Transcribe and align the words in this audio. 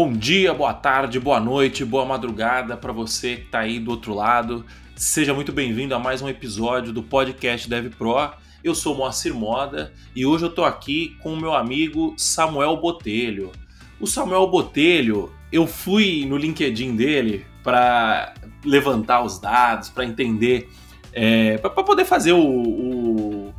Bom 0.00 0.12
dia, 0.12 0.54
boa 0.54 0.72
tarde, 0.72 1.18
boa 1.18 1.40
noite, 1.40 1.84
boa 1.84 2.04
madrugada 2.04 2.76
para 2.76 2.92
você 2.92 3.34
que 3.34 3.46
está 3.46 3.58
aí 3.58 3.80
do 3.80 3.90
outro 3.90 4.14
lado. 4.14 4.64
Seja 4.94 5.34
muito 5.34 5.50
bem-vindo 5.50 5.92
a 5.92 5.98
mais 5.98 6.22
um 6.22 6.28
episódio 6.28 6.92
do 6.92 7.02
podcast 7.02 7.68
Dev 7.68 7.92
Pro. 7.96 8.30
Eu 8.62 8.76
sou 8.76 8.94
Moacir 8.94 9.34
Moda 9.34 9.92
e 10.14 10.24
hoje 10.24 10.44
eu 10.44 10.50
estou 10.50 10.64
aqui 10.64 11.16
com 11.20 11.32
o 11.32 11.36
meu 11.36 11.52
amigo 11.52 12.14
Samuel 12.16 12.76
Botelho. 12.76 13.50
O 13.98 14.06
Samuel 14.06 14.46
Botelho, 14.46 15.32
eu 15.50 15.66
fui 15.66 16.24
no 16.26 16.36
LinkedIn 16.36 16.94
dele 16.94 17.44
para 17.64 18.34
levantar 18.64 19.24
os 19.24 19.40
dados, 19.40 19.90
para 19.90 20.04
entender, 20.04 20.70
é, 21.12 21.58
para 21.58 21.70
poder 21.70 22.04
fazer 22.04 22.34
o, 22.34 22.40
o, 22.40 23.54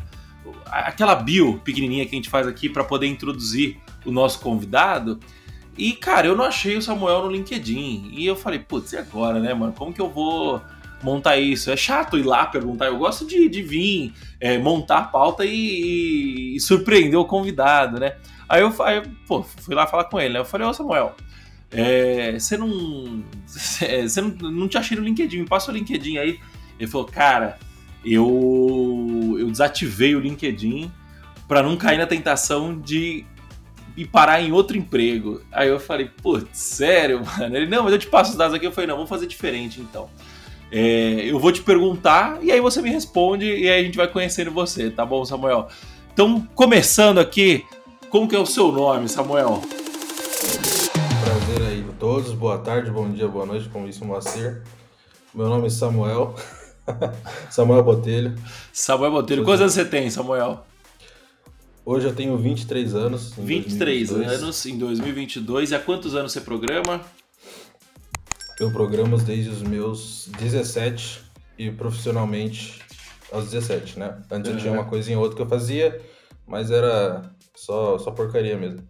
aquela 0.67 1.15
bio 1.15 1.59
pequenininha 1.65 2.05
que 2.05 2.15
a 2.15 2.17
gente 2.17 2.29
faz 2.29 2.47
aqui 2.47 2.69
para 2.69 2.85
poder 2.85 3.07
introduzir 3.07 3.77
o 4.05 4.11
nosso 4.11 4.39
convidado. 4.39 5.19
E, 5.79 5.93
cara, 5.93 6.27
eu 6.27 6.35
não 6.35 6.43
achei 6.43 6.75
o 6.75 6.81
Samuel 6.81 7.23
no 7.23 7.31
LinkedIn. 7.31 8.11
E 8.11 8.25
eu 8.25 8.35
falei, 8.35 8.59
putz, 8.59 8.91
e 8.91 8.97
agora, 8.97 9.39
né, 9.39 9.53
mano? 9.53 9.71
Como 9.71 9.93
que 9.93 10.01
eu 10.01 10.09
vou 10.09 10.61
montar 11.01 11.37
isso? 11.37 11.71
É 11.71 11.77
chato 11.77 12.17
ir 12.17 12.23
lá 12.23 12.45
perguntar. 12.45 12.87
Eu 12.87 12.97
gosto 12.97 13.25
de, 13.25 13.47
de 13.47 13.61
vir, 13.61 14.13
é, 14.41 14.57
montar 14.57 14.97
a 14.97 15.03
pauta 15.03 15.45
e, 15.45 15.53
e, 15.53 16.55
e, 16.57 16.59
surpreender 16.59 17.17
o 17.17 17.23
convidado, 17.23 17.97
né? 17.97 18.17
Aí 18.49 18.61
eu, 18.61 18.75
aí, 18.83 19.01
pô, 19.25 19.41
fui 19.41 19.73
lá 19.73 19.87
falar 19.87 20.03
com 20.03 20.19
ele, 20.19 20.33
né? 20.33 20.39
Eu 20.41 20.45
falei, 20.45 20.67
ô 20.67 20.73
Samuel, 20.73 21.15
é, 21.71 22.37
você 22.37 22.57
não. 22.57 23.23
Você 23.47 24.21
não, 24.21 24.29
não 24.51 24.67
te 24.67 24.77
achei 24.77 24.97
no 24.97 25.03
LinkedIn, 25.03 25.39
me 25.39 25.47
passa 25.47 25.71
o 25.71 25.73
LinkedIn 25.73 26.17
aí. 26.17 26.39
Ele 26.77 26.91
falou, 26.91 27.07
cara, 27.07 27.57
eu, 28.03 29.37
eu 29.39 29.49
desativei 29.49 30.13
o 30.13 30.19
LinkedIn 30.19 30.91
para 31.47 31.63
não 31.63 31.77
cair 31.77 31.97
na 31.97 32.05
tentação 32.05 32.77
de 32.77 33.25
e 33.99 34.05
parar 34.05 34.41
em 34.41 34.53
outro 34.53 34.77
emprego. 34.77 35.41
Aí 35.51 35.67
eu 35.67 35.77
falei, 35.77 36.09
putz, 36.21 36.57
sério, 36.57 37.21
mano? 37.37 37.57
Ele, 37.57 37.67
não, 37.67 37.83
mas 37.83 37.91
eu 37.91 37.99
te 37.99 38.07
passo 38.07 38.31
os 38.31 38.37
dados 38.37 38.55
aqui. 38.55 38.65
Eu 38.65 38.71
falei, 38.71 38.87
não, 38.87 38.95
vamos 38.95 39.09
fazer 39.09 39.27
diferente 39.27 39.81
então. 39.81 40.09
É, 40.71 41.25
eu 41.25 41.37
vou 41.37 41.51
te 41.51 41.61
perguntar 41.61 42.41
e 42.41 42.49
aí 42.49 42.61
você 42.61 42.81
me 42.81 42.89
responde 42.89 43.45
e 43.45 43.69
aí 43.69 43.81
a 43.81 43.83
gente 43.83 43.97
vai 43.97 44.07
conhecendo 44.07 44.51
você, 44.51 44.89
tá 44.89 45.05
bom, 45.05 45.25
Samuel? 45.25 45.67
Então, 46.13 46.47
começando 46.55 47.17
aqui, 47.17 47.65
como 48.09 48.25
que 48.27 48.35
é 48.35 48.39
o 48.39 48.45
seu 48.45 48.71
nome, 48.71 49.09
Samuel? 49.09 49.61
Prazer 51.21 51.67
aí 51.67 51.85
a 51.89 51.93
todos, 51.99 52.31
boa 52.31 52.57
tarde, 52.59 52.91
bom 52.91 53.09
dia, 53.09 53.27
boa 53.27 53.45
noite, 53.45 53.67
como 53.67 53.85
disse 53.85 54.01
o 54.01 54.05
Moacir. 54.05 54.61
Meu 55.33 55.49
nome 55.49 55.67
é 55.67 55.69
Samuel, 55.69 56.35
Samuel 57.49 57.83
Botelho. 57.83 58.35
Samuel 58.71 59.11
Botelho, 59.11 59.43
quantos 59.43 59.61
anos 59.61 59.73
você 59.73 59.83
tem, 59.83 60.09
Samuel? 60.09 60.68
Hoje 61.91 62.05
eu 62.05 62.13
tenho 62.13 62.37
23 62.37 62.93
anos. 62.93 63.33
23 63.35 64.09
2022. 64.09 64.43
anos 64.43 64.65
em 64.67 64.77
2022. 64.77 65.71
E 65.71 65.75
há 65.75 65.79
quantos 65.79 66.13
anos 66.13 66.31
você 66.31 66.39
programa? 66.39 67.01
Eu 68.59 68.69
programo 68.69 69.17
desde 69.17 69.49
os 69.49 69.63
meus 69.63 70.29
17 70.37 71.19
e 71.57 71.71
profissionalmente 71.71 72.79
aos 73.31 73.45
17, 73.45 73.97
né? 73.97 74.21
Antes 74.29 74.51
uhum. 74.51 74.57
eu 74.57 74.61
tinha 74.61 74.71
uma 74.71 74.85
coisinha 74.85 75.17
ou 75.17 75.23
outra 75.23 75.35
que 75.35 75.41
eu 75.41 75.49
fazia, 75.49 75.99
mas 76.45 76.69
era 76.69 77.33
só, 77.55 77.97
só 77.97 78.11
porcaria 78.11 78.55
mesmo. 78.55 78.87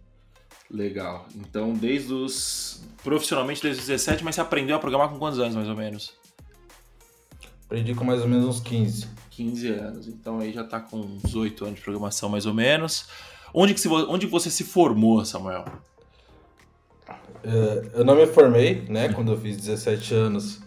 Legal. 0.70 1.26
Então, 1.34 1.72
desde 1.72 2.12
os. 2.12 2.82
Profissionalmente 3.02 3.62
desde 3.62 3.80
os 3.80 3.86
17, 3.86 4.22
mas 4.22 4.34
você 4.34 4.42
aprendeu 4.42 4.76
a 4.76 4.78
programar 4.78 5.08
com 5.08 5.18
quantos 5.18 5.38
anos, 5.38 5.54
mais 5.54 5.70
ou 5.70 5.74
menos? 5.74 6.12
Aprendi 7.64 7.94
com 7.94 8.04
mais 8.04 8.20
ou 8.20 8.28
menos 8.28 8.44
uns 8.44 8.60
15. 8.60 9.08
15 9.40 9.68
anos. 9.68 10.08
Então 10.08 10.38
aí 10.38 10.52
já 10.52 10.62
está 10.62 10.78
com 10.78 10.98
uns 10.98 11.34
8 11.34 11.64
anos 11.64 11.76
de 11.76 11.82
programação, 11.82 12.28
mais 12.28 12.44
ou 12.44 12.52
menos. 12.52 13.06
Onde, 13.54 13.72
que 13.72 13.80
se, 13.80 13.88
onde 13.88 14.26
você 14.26 14.50
se 14.50 14.64
formou, 14.64 15.24
Samuel? 15.24 15.64
Uh, 17.42 17.90
eu 17.94 18.04
não 18.04 18.14
me 18.14 18.26
formei, 18.26 18.82
né? 18.88 19.12
Quando 19.12 19.32
eu 19.32 19.40
fiz 19.40 19.56
17 19.56 20.14
anos, 20.14 20.60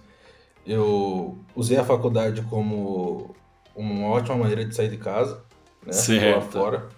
eu 0.66 1.38
usei 1.56 1.78
a 1.78 1.86
faculdade 1.86 2.42
como 2.44 3.36
uma 3.76 4.08
ótima 4.08 4.36
maneira 4.38 4.66
de 4.66 4.76
sair 4.76 4.90
de 4.90 4.98
casa, 4.98 5.44
né? 5.86 5.94
Certo. 5.94 6.36
Lá 6.36 6.52
fora. 6.52 6.90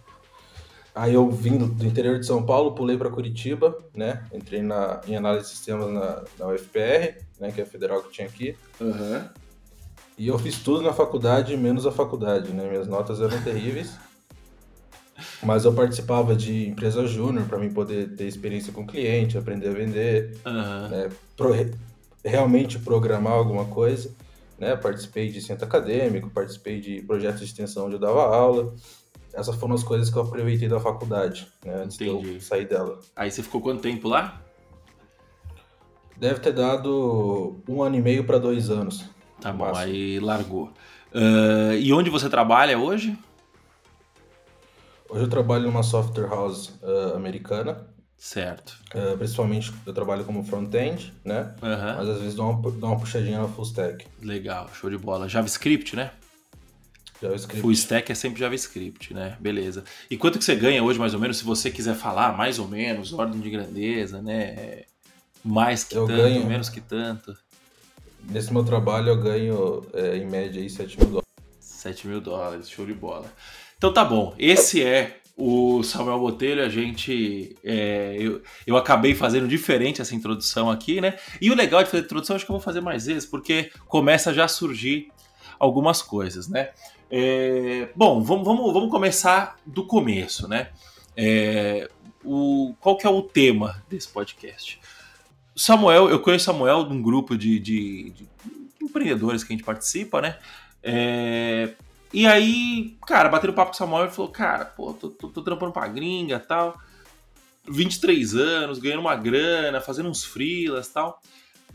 Aí 0.95 1.13
eu 1.13 1.29
vim 1.29 1.57
do, 1.57 1.67
do 1.67 1.85
interior 1.85 2.17
de 2.17 2.25
São 2.25 2.41
Paulo, 2.41 2.73
pulei 2.73 2.97
para 2.97 3.09
Curitiba, 3.09 3.77
né? 3.93 4.23
Entrei 4.33 4.61
na, 4.61 5.01
em 5.05 5.17
análise 5.17 5.49
de 5.49 5.51
sistemas 5.51 5.91
na, 5.91 6.23
na 6.39 6.47
UFPR, 6.47 7.19
né? 7.37 7.51
Que 7.53 7.59
é 7.59 7.63
a 7.65 7.67
federal 7.67 8.01
que 8.01 8.11
tinha 8.11 8.27
aqui. 8.27 8.55
Uhum. 8.79 9.27
E 10.17 10.27
eu 10.27 10.39
fiz 10.39 10.59
tudo 10.59 10.81
na 10.81 10.93
faculdade, 10.93 11.57
menos 11.57 11.85
a 11.85 11.91
faculdade, 11.91 12.51
né? 12.51 12.69
Minhas 12.69 12.87
notas 12.87 13.19
eram 13.19 13.41
terríveis. 13.41 13.95
Mas 15.43 15.65
eu 15.65 15.73
participava 15.73 16.35
de 16.35 16.69
empresa 16.69 17.05
júnior 17.05 17.45
para 17.47 17.57
mim 17.57 17.71
poder 17.71 18.15
ter 18.15 18.25
experiência 18.25 18.71
com 18.71 18.85
cliente, 18.85 19.37
aprender 19.37 19.69
a 19.69 19.73
vender, 19.73 20.37
uhum. 20.45 20.89
né? 20.89 21.09
Pro, 21.35 21.53
realmente 22.23 22.79
programar 22.79 23.33
alguma 23.33 23.65
coisa. 23.65 24.13
Né? 24.57 24.75
Participei 24.75 25.29
de 25.29 25.41
centro 25.41 25.65
acadêmico, 25.65 26.29
participei 26.29 26.79
de 26.79 27.01
projetos 27.01 27.39
de 27.39 27.45
extensão 27.45 27.85
onde 27.85 27.95
eu 27.95 27.99
dava 27.99 28.23
aula. 28.23 28.73
Essas 29.33 29.55
foram 29.57 29.75
as 29.75 29.83
coisas 29.83 30.09
que 30.09 30.17
eu 30.17 30.21
aproveitei 30.21 30.69
da 30.69 30.79
faculdade, 30.79 31.51
né? 31.63 31.83
Antes 31.83 31.99
Entendi. 31.99 32.21
de 32.21 32.33
eu 32.35 32.41
sair 32.41 32.65
dela. 32.65 33.01
Aí 33.13 33.29
você 33.29 33.43
ficou 33.43 33.59
quanto 33.59 33.81
tempo 33.81 34.07
lá? 34.07 34.41
Deve 36.15 36.39
ter 36.39 36.53
dado 36.53 37.61
um 37.67 37.83
ano 37.83 37.97
e 37.97 38.01
meio 38.01 38.23
para 38.23 38.37
dois 38.37 38.69
anos. 38.69 39.13
Tá 39.41 39.51
bom, 39.51 39.65
Massa. 39.65 39.81
aí 39.81 40.19
largou. 40.19 40.71
Uh, 41.13 41.73
e 41.79 41.93
onde 41.93 42.09
você 42.09 42.29
trabalha 42.29 42.77
hoje? 42.77 43.17
Hoje 45.09 45.23
eu 45.23 45.29
trabalho 45.29 45.63
numa 45.63 45.83
software 45.83 46.27
house 46.27 46.73
uh, 46.81 47.15
americana. 47.15 47.87
Certo. 48.17 48.77
Uh, 48.93 49.17
principalmente 49.17 49.73
eu 49.85 49.93
trabalho 49.93 50.25
como 50.25 50.43
front-end, 50.43 51.13
né? 51.23 51.53
Uhum. 51.61 51.95
Mas 51.97 52.09
às 52.09 52.19
vezes 52.19 52.35
dou 52.35 52.49
uma, 52.49 52.71
dou 52.71 52.89
uma 52.89 52.99
puxadinha 52.99 53.39
na 53.39 53.47
full 53.47 53.65
stack. 53.65 54.05
Legal, 54.21 54.69
show 54.73 54.89
de 54.89 54.97
bola. 54.97 55.29
JavaScript, 55.29 55.95
né? 55.95 56.11
JavaScript. 57.21 57.61
Full 57.61 57.71
stack 57.71 58.11
é 58.11 58.15
sempre 58.15 58.39
JavaScript, 58.39 59.13
né? 59.13 59.37
Beleza. 59.39 59.83
E 60.09 60.17
quanto 60.17 60.39
que 60.39 60.45
você 60.45 60.55
ganha 60.55 60.83
hoje, 60.83 60.97
mais 60.99 61.13
ou 61.13 61.19
menos, 61.19 61.37
se 61.37 61.45
você 61.45 61.69
quiser 61.69 61.95
falar, 61.95 62.35
mais 62.35 62.57
ou 62.57 62.67
menos, 62.67 63.13
ordem 63.13 63.39
de 63.39 63.49
grandeza, 63.49 64.21
né? 64.21 64.83
Mais 65.43 65.83
que 65.83 65.95
eu 65.95 66.07
tanto, 66.07 66.17
ganho... 66.17 66.45
menos 66.45 66.69
que 66.69 66.81
tanto. 66.81 67.37
Nesse 68.29 68.51
meu 68.51 68.63
trabalho 68.63 69.09
eu 69.09 69.21
ganho 69.21 69.85
é, 69.93 70.17
em 70.17 70.25
média 70.25 70.61
aí 70.61 70.69
7 70.69 70.97
mil 70.99 71.07
dólares. 71.07 71.29
7 71.59 72.07
mil 72.07 72.21
dólares, 72.21 72.69
show 72.69 72.85
de 72.85 72.93
bola. 72.93 73.31
Então 73.77 73.93
tá 73.93 74.03
bom, 74.03 74.33
esse 74.37 74.83
é 74.83 75.19
o 75.37 75.83
Samuel 75.83 76.19
Botelho, 76.19 76.63
a 76.63 76.69
gente. 76.69 77.55
É, 77.63 78.15
eu, 78.19 78.41
eu 78.65 78.77
acabei 78.77 79.13
fazendo 79.13 79.47
diferente 79.47 80.01
essa 80.01 80.15
introdução 80.15 80.69
aqui, 80.71 81.01
né? 81.01 81.17
E 81.41 81.51
o 81.51 81.55
legal 81.55 81.83
de 81.83 81.89
fazer 81.89 82.03
introdução, 82.03 82.35
acho 82.35 82.45
que 82.45 82.51
eu 82.51 82.55
vou 82.55 82.63
fazer 82.63 82.81
mais 82.81 83.05
vezes, 83.05 83.25
porque 83.25 83.71
começa 83.87 84.33
já 84.33 84.45
a 84.45 84.49
surgir 84.49 85.11
algumas 85.59 86.01
coisas, 86.01 86.47
né? 86.47 86.69
É, 87.11 87.89
bom, 87.95 88.21
vamos, 88.21 88.45
vamos, 88.45 88.73
vamos 88.73 88.89
começar 88.89 89.57
do 89.65 89.85
começo, 89.85 90.47
né? 90.47 90.69
É, 91.17 91.89
o, 92.23 92.73
qual 92.79 92.97
que 92.97 93.05
é 93.05 93.09
o 93.09 93.21
tema 93.21 93.83
desse 93.89 94.07
podcast? 94.07 94.79
Samuel, 95.55 96.09
eu 96.09 96.19
conheço 96.19 96.45
Samuel 96.45 96.85
de 96.85 96.93
um 96.93 97.01
grupo 97.01 97.37
de, 97.37 97.59
de, 97.59 98.09
de 98.11 98.27
empreendedores 98.81 99.43
que 99.43 99.53
a 99.53 99.55
gente 99.55 99.65
participa, 99.65 100.21
né? 100.21 100.37
É, 100.83 101.73
e 102.13 102.27
aí, 102.27 102.95
cara, 103.05 103.29
batendo 103.29 103.53
papo 103.53 103.71
com 103.71 103.75
o 103.75 103.77
Samuel, 103.77 104.03
ele 104.03 104.13
falou, 104.13 104.31
cara, 104.31 104.65
pô, 104.65 104.93
tô, 104.93 105.09
tô, 105.09 105.29
tô 105.29 105.41
trampando 105.41 105.71
pra 105.71 105.87
gringa 105.87 106.39
tal. 106.39 106.79
23 107.67 108.35
anos, 108.35 108.79
ganhando 108.79 108.99
uma 108.99 109.15
grana, 109.15 109.81
fazendo 109.81 110.09
uns 110.09 110.23
freelas 110.23 110.87
tal. 110.87 111.21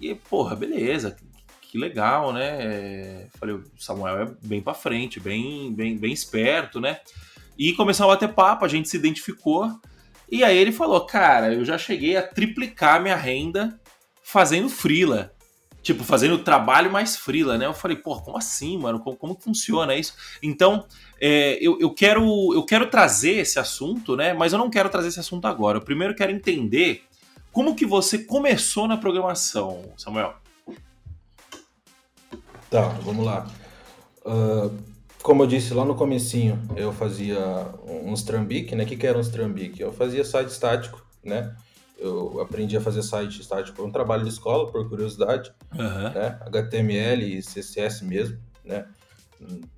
E, 0.00 0.14
porra, 0.14 0.54
beleza, 0.54 1.16
que 1.60 1.76
legal, 1.76 2.32
né? 2.32 3.28
Falei, 3.38 3.56
o 3.56 3.64
Samuel 3.78 4.22
é 4.22 4.30
bem 4.42 4.60
pra 4.60 4.72
frente, 4.72 5.20
bem, 5.20 5.72
bem, 5.72 5.96
bem 5.96 6.12
esperto, 6.12 6.80
né? 6.80 7.00
E 7.58 7.72
começamos 7.74 8.12
a 8.12 8.14
bater 8.14 8.32
papo, 8.34 8.64
a 8.64 8.68
gente 8.68 8.88
se 8.88 8.96
identificou. 8.96 9.70
E 10.30 10.44
aí 10.44 10.56
ele 10.56 10.72
falou, 10.72 11.04
cara, 11.04 11.52
eu 11.52 11.64
já 11.64 11.76
cheguei 11.76 12.16
a 12.16 12.22
triplicar 12.22 13.02
minha 13.02 13.16
renda 13.16 13.78
fazendo 14.22 14.68
frila. 14.68 15.32
Tipo, 15.82 16.04
fazendo 16.04 16.38
trabalho 16.38 16.92
mais 16.92 17.16
frila, 17.16 17.56
né? 17.56 17.66
Eu 17.66 17.72
falei, 17.72 17.96
pô, 17.96 18.20
como 18.20 18.36
assim, 18.36 18.78
mano? 18.78 19.00
Como, 19.00 19.16
como 19.16 19.34
funciona 19.40 19.96
isso? 19.96 20.14
Então, 20.42 20.84
é, 21.18 21.58
eu, 21.60 21.80
eu, 21.80 21.90
quero, 21.90 22.54
eu 22.54 22.62
quero 22.64 22.86
trazer 22.86 23.38
esse 23.38 23.58
assunto, 23.58 24.14
né? 24.14 24.34
Mas 24.34 24.52
eu 24.52 24.58
não 24.58 24.68
quero 24.68 24.90
trazer 24.90 25.08
esse 25.08 25.18
assunto 25.18 25.46
agora. 25.46 25.78
Eu 25.78 25.82
primeiro 25.82 26.14
quero 26.14 26.30
entender 26.30 27.02
como 27.50 27.74
que 27.74 27.86
você 27.86 28.18
começou 28.18 28.86
na 28.86 28.96
programação, 28.96 29.90
Samuel. 29.96 30.34
Tá, 32.70 32.88
vamos 33.02 33.24
lá. 33.24 33.48
Uh, 34.24 34.78
como 35.22 35.42
eu 35.42 35.46
disse 35.46 35.74
lá 35.74 35.84
no 35.84 35.94
comecinho, 35.94 36.60
eu 36.76 36.92
fazia 36.92 37.38
uns 38.04 38.22
Trambic, 38.22 38.74
né? 38.74 38.84
O 38.84 38.86
que, 38.86 38.96
que 38.96 39.06
era 39.06 39.18
uns 39.18 39.28
Trambic? 39.28 39.80
Eu 39.80 39.92
fazia 39.92 40.24
site 40.24 40.48
estático, 40.48 41.04
né? 41.22 41.54
Eu 41.98 42.40
aprendi 42.40 42.76
a 42.76 42.80
fazer 42.80 43.02
site 43.02 43.40
estático 43.40 43.76
por 43.76 43.86
um 43.86 43.90
trabalho 43.90 44.24
de 44.24 44.30
escola, 44.30 44.70
por 44.72 44.88
curiosidade, 44.88 45.52
uhum. 45.74 46.10
né? 46.14 46.38
HTML 46.46 47.38
e 47.38 47.42
CSS 47.42 48.02
mesmo, 48.02 48.38
né? 48.64 48.86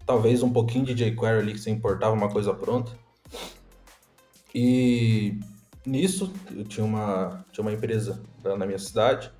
Talvez 0.06 0.42
um 0.42 0.52
pouquinho 0.52 0.84
de 0.84 0.94
jQuery 0.94 1.38
ali 1.38 1.52
que 1.52 1.60
você 1.60 1.70
importava 1.70 2.14
uma 2.14 2.30
coisa 2.30 2.54
pronta. 2.54 2.92
E 4.54 5.38
nisso, 5.84 6.32
eu 6.54 6.64
tinha 6.64 6.84
uma, 6.84 7.44
tinha 7.50 7.62
uma 7.62 7.72
empresa 7.72 8.22
na 8.44 8.66
minha 8.66 8.78
cidade, 8.78 9.32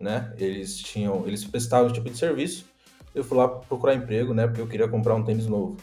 né? 0.00 0.32
Eles 0.36 0.78
tinham, 0.78 1.26
eles 1.26 1.44
prestavam 1.44 1.86
esse 1.86 1.94
tipo 1.94 2.10
de 2.10 2.18
serviço. 2.18 2.64
Eu 3.14 3.22
fui 3.22 3.38
lá 3.38 3.48
procurar 3.48 3.94
emprego, 3.94 4.34
né? 4.34 4.46
Porque 4.46 4.60
eu 4.60 4.66
queria 4.66 4.88
comprar 4.88 5.14
um 5.14 5.24
tênis 5.24 5.46
novo. 5.46 5.76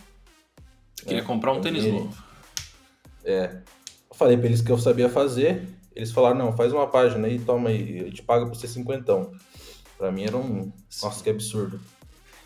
Você 0.95 1.05
queria 1.05 1.23
comprar 1.23 1.53
um 1.53 1.61
tênis 1.61 1.85
novo? 1.85 2.13
É. 3.23 3.61
Eu 4.09 4.15
falei 4.15 4.37
pra 4.37 4.47
eles 4.47 4.61
que 4.61 4.71
eu 4.71 4.77
sabia 4.77 5.09
fazer. 5.09 5.67
Eles 5.95 6.11
falaram, 6.11 6.37
não, 6.37 6.55
faz 6.55 6.73
uma 6.73 6.87
página 6.87 7.27
aí, 7.27 7.39
toma 7.39 7.69
aí, 7.69 7.99
eu 7.99 8.11
te 8.11 8.21
pago 8.21 8.47
por 8.47 8.55
ser 8.55 8.67
cinquentão. 8.67 9.31
Pra 9.97 10.11
mim 10.11 10.23
era 10.23 10.37
um. 10.37 10.71
Nossa, 11.01 11.23
que 11.23 11.29
absurdo. 11.29 11.79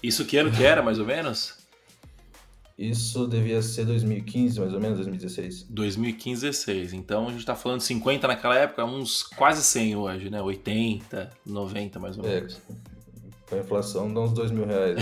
Isso 0.02 0.26
que 0.26 0.38
ano 0.38 0.52
que 0.52 0.64
era, 0.64 0.82
mais 0.82 1.00
ou 1.00 1.06
menos? 1.06 1.66
Isso 2.78 3.26
devia 3.28 3.62
ser 3.62 3.86
2015, 3.86 4.60
mais 4.60 4.74
ou 4.74 4.82
menos, 4.82 4.98
2016. 4.98 5.64
2015, 5.70 6.42
16. 6.42 6.94
Então 6.94 7.30
a 7.30 7.32
gente 7.32 7.46
tá 7.46 7.56
falando 7.56 7.80
50 7.80 8.28
naquela 8.28 8.56
época, 8.58 8.84
uns 8.84 9.24
quase 9.24 9.64
100 9.64 9.96
hoje, 9.96 10.30
né? 10.30 10.42
80, 10.42 11.32
90 11.46 12.00
mais 12.00 12.18
ou 12.18 12.26
é, 12.26 12.36
menos. 12.36 12.60
É, 12.70 12.95
com 13.50 13.56
a 13.56 13.60
inflação 13.60 14.14
dá 14.14 14.22
uns 14.22 14.34
2 14.34 14.52
mil 14.52 14.66
reais. 14.66 14.98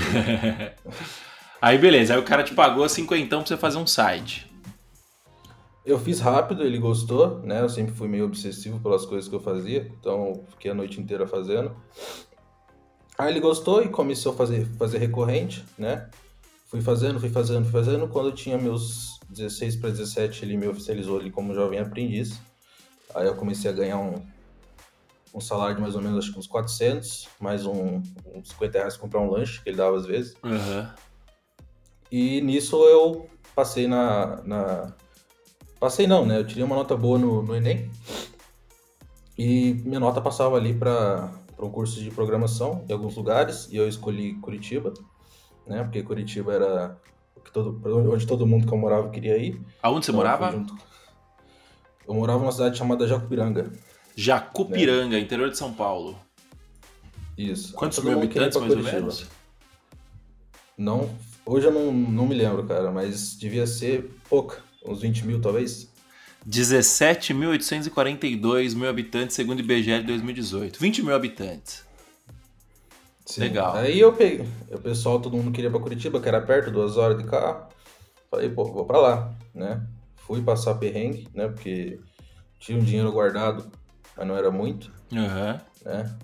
aí 1.61 1.77
beleza, 1.77 2.13
aí 2.13 2.19
o 2.19 2.23
cara 2.23 2.43
te 2.43 2.53
pagou 2.53 2.87
50 2.87 3.35
pra 3.35 3.45
você 3.45 3.57
fazer 3.57 3.77
um 3.77 3.87
site. 3.87 4.51
Eu 5.85 5.99
fiz 5.99 6.21
rápido, 6.21 6.63
ele 6.63 6.77
gostou, 6.77 7.39
né? 7.39 7.61
Eu 7.61 7.67
sempre 7.67 7.93
fui 7.93 8.07
meio 8.07 8.25
obsessivo 8.25 8.79
pelas 8.79 9.05
coisas 9.05 9.29
que 9.29 9.35
eu 9.35 9.41
fazia, 9.41 9.91
então 9.99 10.45
fiquei 10.51 10.71
a 10.71 10.73
noite 10.73 10.99
inteira 11.01 11.27
fazendo. 11.27 11.75
Aí 13.17 13.31
ele 13.31 13.41
gostou 13.41 13.83
e 13.83 13.89
começou 13.89 14.33
a 14.33 14.35
fazer, 14.35 14.65
fazer 14.77 14.97
recorrente, 14.97 15.63
né? 15.77 16.09
Fui 16.67 16.81
fazendo, 16.81 17.19
fui 17.19 17.29
fazendo, 17.29 17.63
fui 17.63 17.71
fazendo. 17.71 18.07
Quando 18.07 18.29
eu 18.29 18.31
tinha 18.31 18.57
meus 18.57 19.19
16 19.29 19.75
para 19.75 19.89
17, 19.89 20.45
ele 20.45 20.57
me 20.57 20.67
oficializou 20.67 21.19
ali 21.19 21.29
como 21.29 21.53
jovem 21.53 21.79
aprendiz. 21.79 22.41
Aí 23.13 23.27
eu 23.27 23.35
comecei 23.35 23.69
a 23.69 23.73
ganhar 23.73 23.99
um, 23.99 24.21
um 25.33 25.39
salário 25.39 25.75
de 25.75 25.81
mais 25.81 25.95
ou 25.95 26.01
menos 26.01 26.19
acho 26.19 26.33
que 26.33 26.39
uns 26.39 26.47
400, 26.47 27.27
mais 27.39 27.65
um, 27.65 28.01
uns 28.33 28.49
50 28.49 28.77
reais 28.77 28.97
comprar 28.97 29.21
um 29.21 29.29
lanche, 29.29 29.61
que 29.61 29.69
ele 29.69 29.77
dava 29.77 29.95
às 29.97 30.05
vezes. 30.05 30.35
Uhum. 30.43 30.87
E 32.11 32.41
nisso 32.41 32.75
eu 32.85 33.27
passei 33.55 33.87
na, 33.87 34.41
na, 34.43 34.93
Passei 35.79 36.07
não, 36.07 36.25
né? 36.25 36.37
Eu 36.37 36.47
tirei 36.47 36.63
uma 36.63 36.75
nota 36.75 36.95
boa 36.95 37.17
no, 37.17 37.41
no 37.41 37.55
Enem. 37.55 37.91
E 39.37 39.73
minha 39.83 39.99
nota 39.99 40.21
passava 40.21 40.55
ali 40.55 40.73
para 40.73 41.31
um 41.59 41.69
curso 41.69 41.99
de 41.99 42.11
programação 42.11 42.85
em 42.87 42.93
alguns 42.93 43.15
lugares. 43.15 43.67
E 43.71 43.75
eu 43.75 43.87
escolhi 43.87 44.35
Curitiba 44.35 44.93
né? 45.65 45.83
Porque 45.83 46.03
Curitiba 46.03 46.53
era 46.53 46.97
todo, 47.51 47.81
onde 48.11 48.27
todo 48.27 48.47
mundo 48.47 48.67
que 48.67 48.73
eu 48.73 48.77
morava 48.77 49.09
queria 49.09 49.37
ir. 49.37 49.61
Aonde 49.81 50.05
você 50.05 50.11
então, 50.11 50.23
morava? 50.23 50.55
Eu, 50.55 50.65
eu 52.07 52.13
morava 52.13 52.39
numa 52.39 52.51
cidade 52.51 52.77
chamada 52.77 53.07
Jacupiranga. 53.07 53.71
Jacupiranga, 54.15 55.15
né? 55.15 55.19
interior 55.19 55.49
de 55.49 55.57
São 55.57 55.73
Paulo. 55.73 56.17
Isso. 57.37 57.73
Quantos 57.73 58.01
mil 58.03 58.13
habitantes, 58.13 58.57
mais 58.57 58.73
Curitiba. 58.73 58.95
ou 58.95 59.01
menos? 59.01 59.27
Não, 60.77 61.09
hoje 61.45 61.67
eu 61.67 61.71
não, 61.71 61.91
não 61.91 62.27
me 62.27 62.35
lembro, 62.35 62.63
cara, 62.65 62.91
mas 62.91 63.37
devia 63.37 63.65
ser 63.65 64.11
pouca, 64.29 64.61
uns 64.85 65.01
20 65.01 65.25
mil 65.25 65.41
talvez. 65.41 65.91
17.842 66.47 68.75
mil 68.75 68.89
habitantes, 68.89 69.35
segundo 69.35 69.59
o 69.59 69.61
IBGE 69.61 69.99
de 69.99 70.07
2018. 70.07 70.79
20 70.79 71.03
mil 71.03 71.15
habitantes. 71.15 71.83
Sim. 73.25 73.41
Legal. 73.41 73.75
Aí 73.75 73.99
eu 73.99 74.13
peguei. 74.13 74.47
O 74.69 74.79
pessoal, 74.79 75.19
todo 75.19 75.37
mundo 75.37 75.51
queria 75.51 75.69
ir 75.69 75.71
pra 75.71 75.79
Curitiba, 75.79 76.19
que 76.19 76.27
era 76.27 76.41
perto, 76.41 76.71
duas 76.71 76.97
horas 76.97 77.17
de 77.17 77.23
carro. 77.23 77.67
Falei, 78.29 78.49
pô, 78.49 78.65
vou 78.65 78.85
pra 78.85 78.99
lá, 78.99 79.33
né? 79.53 79.81
Fui 80.17 80.41
passar 80.41 80.75
perrengue, 80.75 81.29
né? 81.33 81.47
Porque 81.47 81.99
tinha 82.59 82.77
um 82.77 82.83
dinheiro 82.83 83.09
guardado, 83.11 83.65
mas 84.17 84.27
não 84.27 84.35
era 84.35 84.51
muito. 84.51 84.91
Uhum. 85.11 85.59
Né? 85.85 86.17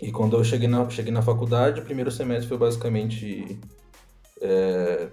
E 0.00 0.10
quando 0.10 0.36
eu 0.36 0.44
cheguei 0.44 0.68
na, 0.68 0.88
cheguei 0.88 1.12
na 1.12 1.22
faculdade, 1.22 1.80
o 1.80 1.84
primeiro 1.84 2.10
semestre 2.10 2.48
foi 2.48 2.56
basicamente 2.56 3.60
é, 4.40 5.08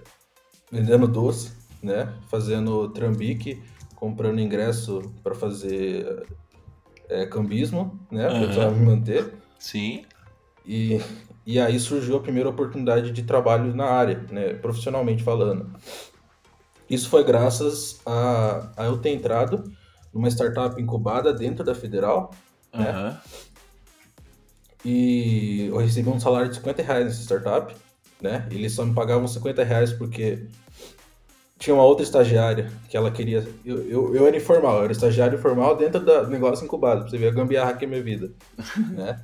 vendendo 0.72 1.06
doce, 1.06 1.52
né? 1.82 2.14
Fazendo 2.28 2.88
trambique, 2.90 3.62
comprando 3.94 4.40
ingresso 4.40 5.12
para 5.22 5.34
fazer 5.34 6.26
é, 7.08 7.26
cambismo, 7.26 7.98
né? 8.10 8.28
Uhum. 8.28 8.54
Pra 8.54 8.70
me 8.70 8.86
manter. 8.86 9.34
Sim. 9.58 10.04
E, 10.64 11.00
e 11.46 11.58
aí 11.58 11.80
surgiu 11.80 12.16
a 12.16 12.20
primeira 12.20 12.48
oportunidade 12.48 13.10
de 13.10 13.22
trabalho 13.22 13.74
na 13.74 13.86
área, 13.86 14.22
né, 14.30 14.52
profissionalmente 14.52 15.22
falando. 15.22 15.74
Isso 16.88 17.08
foi 17.08 17.24
graças 17.24 18.00
a, 18.04 18.70
a 18.76 18.84
eu 18.84 18.98
ter 18.98 19.10
entrado 19.10 19.64
numa 20.12 20.28
startup 20.28 20.80
incubada 20.80 21.32
dentro 21.32 21.64
da 21.64 21.74
Federal, 21.74 22.30
uhum. 22.72 22.80
né? 22.80 23.20
E 24.84 25.66
eu 25.66 25.76
recebi 25.76 26.08
um 26.08 26.20
salário 26.20 26.48
de 26.48 26.56
50 26.56 26.82
reais 26.82 27.04
nessa 27.06 27.22
startup, 27.22 27.74
né? 28.20 28.46
Eles 28.50 28.72
só 28.72 28.84
me 28.84 28.94
pagavam 28.94 29.26
50 29.26 29.64
reais 29.64 29.92
porque 29.92 30.46
tinha 31.58 31.74
uma 31.74 31.84
outra 31.84 32.04
estagiária 32.04 32.70
que 32.88 32.96
ela 32.96 33.10
queria. 33.10 33.46
Eu, 33.64 33.82
eu, 33.88 34.16
eu 34.16 34.26
era 34.26 34.36
informal, 34.36 34.78
eu 34.78 34.84
era 34.84 34.92
estagiário 34.92 35.38
informal 35.38 35.76
dentro 35.76 36.00
do 36.00 36.28
negócio 36.28 36.64
incubado, 36.64 37.02
pra 37.02 37.10
você 37.10 37.18
ver 37.18 37.28
a 37.28 37.32
gambiarra 37.32 37.74
que 37.74 37.84
é 37.84 37.88
minha 37.88 38.02
vida, 38.02 38.30
né? 38.94 39.20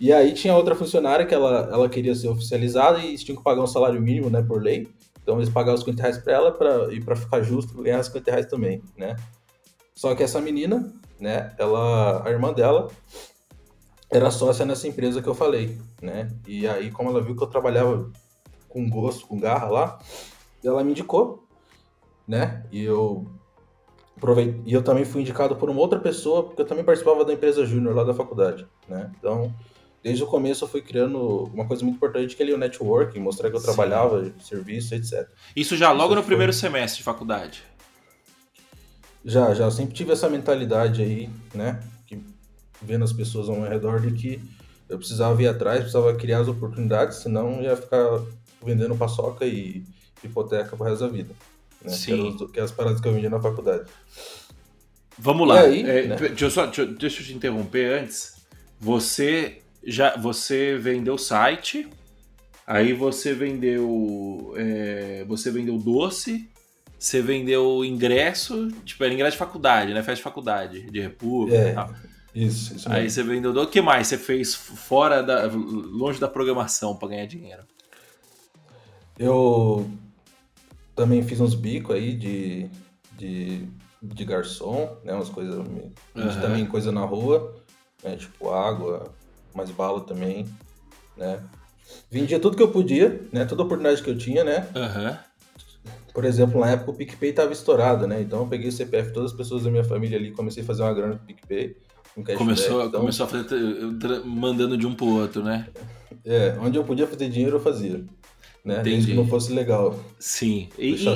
E 0.00 0.12
aí 0.12 0.34
tinha 0.34 0.56
outra 0.56 0.74
funcionária 0.74 1.24
que 1.24 1.32
ela, 1.32 1.68
ela 1.72 1.88
queria 1.88 2.12
ser 2.12 2.28
oficializada 2.28 2.98
e 2.98 3.08
eles 3.08 3.22
tinham 3.22 3.36
que 3.36 3.44
pagar 3.44 3.62
um 3.62 3.68
salário 3.68 4.02
mínimo, 4.02 4.28
né, 4.28 4.42
por 4.42 4.60
lei. 4.60 4.88
Então 5.22 5.36
eles 5.36 5.48
pagavam 5.48 5.74
os 5.74 5.80
50 5.82 6.02
reais 6.02 6.18
pra 6.18 6.32
ela 6.32 6.50
pra, 6.50 6.92
e 6.92 7.00
para 7.00 7.14
ficar 7.14 7.40
justo 7.42 7.80
ganhar 7.80 8.00
os 8.00 8.06
50 8.06 8.30
reais 8.32 8.46
também, 8.46 8.82
né? 8.98 9.14
Só 10.02 10.16
que 10.16 10.22
essa 10.24 10.40
menina, 10.40 10.92
né, 11.20 11.54
ela, 11.56 12.26
a 12.26 12.28
irmã 12.28 12.52
dela 12.52 12.90
era 14.10 14.32
sócia 14.32 14.66
nessa 14.66 14.88
empresa 14.88 15.22
que 15.22 15.28
eu 15.28 15.34
falei, 15.34 15.78
né? 16.00 16.28
E 16.44 16.66
aí, 16.66 16.90
como 16.90 17.08
ela 17.08 17.22
viu 17.22 17.36
que 17.36 17.42
eu 17.44 17.46
trabalhava 17.46 18.10
com 18.68 18.90
gosto, 18.90 19.28
com 19.28 19.38
garra 19.38 19.68
lá, 19.68 20.00
ela 20.64 20.82
me 20.82 20.90
indicou, 20.90 21.46
né? 22.26 22.64
E 22.72 22.82
eu 22.82 23.30
aproveitei, 24.16 24.60
e 24.66 24.72
eu 24.72 24.82
também 24.82 25.04
fui 25.04 25.20
indicado 25.20 25.54
por 25.54 25.70
uma 25.70 25.80
outra 25.80 26.00
pessoa, 26.00 26.42
porque 26.42 26.62
eu 26.62 26.66
também 26.66 26.82
participava 26.82 27.24
da 27.24 27.32
empresa 27.32 27.64
júnior 27.64 27.94
lá 27.94 28.02
da 28.02 28.12
faculdade, 28.12 28.66
né? 28.88 29.08
Então, 29.16 29.54
desde 30.02 30.24
o 30.24 30.26
começo 30.26 30.64
eu 30.64 30.68
fui 30.68 30.82
criando 30.82 31.44
uma 31.54 31.64
coisa 31.64 31.84
muito 31.84 31.94
importante 31.94 32.34
que 32.34 32.42
é 32.42 32.52
o 32.52 32.58
networking, 32.58 33.20
mostrar 33.20 33.50
que 33.50 33.54
eu 33.54 33.60
Sim. 33.60 33.66
trabalhava, 33.66 34.32
serviço, 34.40 34.96
etc. 34.96 35.28
Isso 35.54 35.76
já 35.76 35.92
logo 35.92 36.06
Isso 36.06 36.16
no 36.16 36.22
foi... 36.22 36.26
primeiro 36.30 36.52
semestre 36.52 36.98
de 36.98 37.04
faculdade? 37.04 37.62
Já, 39.24 39.54
já. 39.54 39.64
Eu 39.64 39.70
sempre 39.70 39.94
tive 39.94 40.12
essa 40.12 40.28
mentalidade 40.28 41.02
aí, 41.02 41.30
né? 41.54 41.80
Que, 42.06 42.22
vendo 42.80 43.04
as 43.04 43.12
pessoas 43.12 43.48
ao 43.48 43.56
meu 43.56 43.68
redor 43.68 44.00
de 44.00 44.12
que 44.12 44.40
eu 44.88 44.98
precisava 44.98 45.40
ir 45.42 45.48
atrás, 45.48 45.80
precisava 45.80 46.14
criar 46.14 46.40
as 46.40 46.48
oportunidades, 46.48 47.18
senão 47.18 47.62
ia 47.62 47.76
ficar 47.76 48.20
vendendo 48.64 48.96
paçoca 48.96 49.44
e 49.44 49.84
hipoteca 50.22 50.76
pro 50.76 50.86
resto 50.86 51.06
da 51.06 51.08
vida. 51.08 51.34
Né? 51.82 51.90
Sim. 51.90 52.36
Que, 52.36 52.48
que 52.52 52.60
é 52.60 52.62
as 52.62 52.70
paradas 52.70 53.00
que 53.00 53.08
eu 53.08 53.12
vendia 53.12 53.30
na 53.30 53.40
faculdade. 53.40 53.88
Vamos 55.18 55.46
lá. 55.46 55.60
Aí, 55.60 55.82
é, 55.82 56.06
né? 56.06 56.16
deixa, 56.16 56.44
eu 56.44 56.50
só, 56.50 56.66
deixa, 56.66 56.86
deixa 56.86 57.22
eu 57.22 57.26
te 57.26 57.34
interromper 57.34 58.00
antes. 58.00 58.34
Você 58.80 59.58
já 59.84 60.16
você 60.16 60.76
vendeu 60.76 61.18
site, 61.18 61.88
aí 62.66 62.92
você 62.92 63.34
vendeu 63.34 64.54
é, 64.56 65.24
você 65.26 65.50
vendeu 65.50 65.78
doce, 65.78 66.48
você 67.02 67.20
vendeu 67.20 67.84
ingresso, 67.84 68.68
tipo, 68.84 69.02
era 69.02 69.12
ingresso 69.12 69.32
de 69.32 69.38
faculdade, 69.38 69.92
né? 69.92 70.00
Festa 70.04 70.14
de 70.14 70.22
faculdade, 70.22 70.88
de 70.88 71.00
república 71.00 71.58
é, 71.58 71.70
e 71.70 71.74
tal. 71.74 71.90
Isso, 72.32 72.76
isso 72.76 72.88
Aí 72.88 73.10
você 73.10 73.24
vendeu. 73.24 73.50
O 73.50 73.66
que 73.66 73.80
mais 73.80 74.06
você 74.06 74.16
fez 74.16 74.54
fora 74.54 75.20
da. 75.20 75.46
longe 75.46 76.20
da 76.20 76.28
programação 76.28 76.94
para 76.94 77.08
ganhar 77.08 77.26
dinheiro? 77.26 77.64
Eu 79.18 79.90
também 80.94 81.24
fiz 81.24 81.40
uns 81.40 81.56
bicos 81.56 81.96
aí 81.96 82.14
de, 82.14 82.70
de, 83.18 83.66
de 84.00 84.24
garçom, 84.24 84.96
né? 85.02 85.12
Umas 85.12 85.28
coisas. 85.28 85.56
Uhum. 85.56 86.40
Também 86.40 86.64
coisa 86.66 86.92
na 86.92 87.04
rua, 87.04 87.56
né? 88.04 88.14
Tipo 88.14 88.50
água, 88.50 89.12
mais 89.52 89.72
bala 89.72 90.02
também, 90.02 90.46
né? 91.16 91.42
Vendia 92.08 92.38
tudo 92.38 92.56
que 92.56 92.62
eu 92.62 92.70
podia, 92.70 93.20
né? 93.32 93.44
Toda 93.44 93.64
oportunidade 93.64 94.04
que 94.04 94.08
eu 94.08 94.16
tinha, 94.16 94.44
né? 94.44 94.68
Uhum. 94.76 95.31
Por 96.12 96.24
exemplo, 96.24 96.60
na 96.60 96.70
época 96.70 96.90
o 96.90 96.94
PicPay 96.94 97.32
tava 97.32 97.52
estourado, 97.52 98.06
né? 98.06 98.20
Então 98.20 98.40
eu 98.40 98.46
peguei 98.46 98.68
o 98.68 98.72
CPF 98.72 99.08
de 99.08 99.14
todas 99.14 99.30
as 99.30 99.36
pessoas 99.36 99.64
da 99.64 99.70
minha 99.70 99.84
família 99.84 100.18
ali 100.18 100.30
comecei 100.30 100.62
a 100.62 100.66
fazer 100.66 100.82
uma 100.82 100.92
grana 100.92 101.16
com 101.16 101.24
o 101.24 101.26
PicPay. 101.26 101.76
Um 102.16 102.22
começou, 102.36 102.84
então... 102.84 103.00
começou 103.00 103.24
a 103.24 103.28
fazer 103.28 104.24
mandando 104.24 104.76
de 104.76 104.86
um 104.86 104.94
pro 104.94 105.06
outro, 105.06 105.42
né? 105.42 105.68
É, 106.24 106.54
onde 106.60 106.76
eu 106.76 106.84
podia 106.84 107.06
fazer 107.06 107.28
dinheiro 107.30 107.56
eu 107.56 107.60
fazia. 107.60 108.04
Né? 108.64 108.74
Entendi. 108.74 108.90
Desde 108.90 109.10
que 109.10 109.16
não 109.16 109.26
fosse 109.26 109.52
legal. 109.52 109.98
Sim. 110.18 110.68
E, 110.78 110.94
e, 110.94 111.06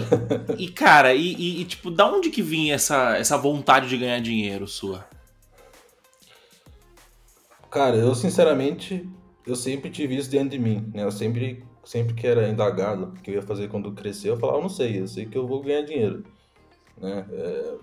e 0.64 0.68
cara, 0.68 1.14
e, 1.14 1.60
e, 1.60 1.64
tipo, 1.64 1.90
da 1.90 2.10
onde 2.10 2.30
que 2.30 2.42
vinha 2.42 2.74
essa, 2.74 3.16
essa 3.16 3.36
vontade 3.36 3.88
de 3.88 3.96
ganhar 3.96 4.20
dinheiro 4.20 4.66
sua? 4.66 5.06
Cara, 7.70 7.96
eu 7.96 8.14
sinceramente, 8.14 9.06
eu 9.46 9.54
sempre 9.54 9.90
tive 9.90 10.16
isso 10.16 10.30
dentro 10.30 10.50
de 10.50 10.58
mim, 10.58 10.90
né? 10.94 11.04
Eu 11.04 11.12
sempre, 11.12 11.62
sempre 11.86 12.14
que 12.14 12.26
era 12.26 12.48
indagado 12.48 13.04
o 13.04 13.12
que 13.22 13.30
eu 13.30 13.36
ia 13.36 13.42
fazer 13.42 13.68
quando 13.68 13.92
crescer, 13.92 14.28
eu 14.28 14.36
falava, 14.36 14.58
eu 14.58 14.62
não 14.62 14.68
sei, 14.68 15.00
eu 15.00 15.06
sei 15.06 15.24
que 15.24 15.38
eu 15.38 15.46
vou 15.46 15.62
ganhar 15.62 15.82
dinheiro, 15.82 16.24
né? 16.98 17.24
É, 17.30 17.74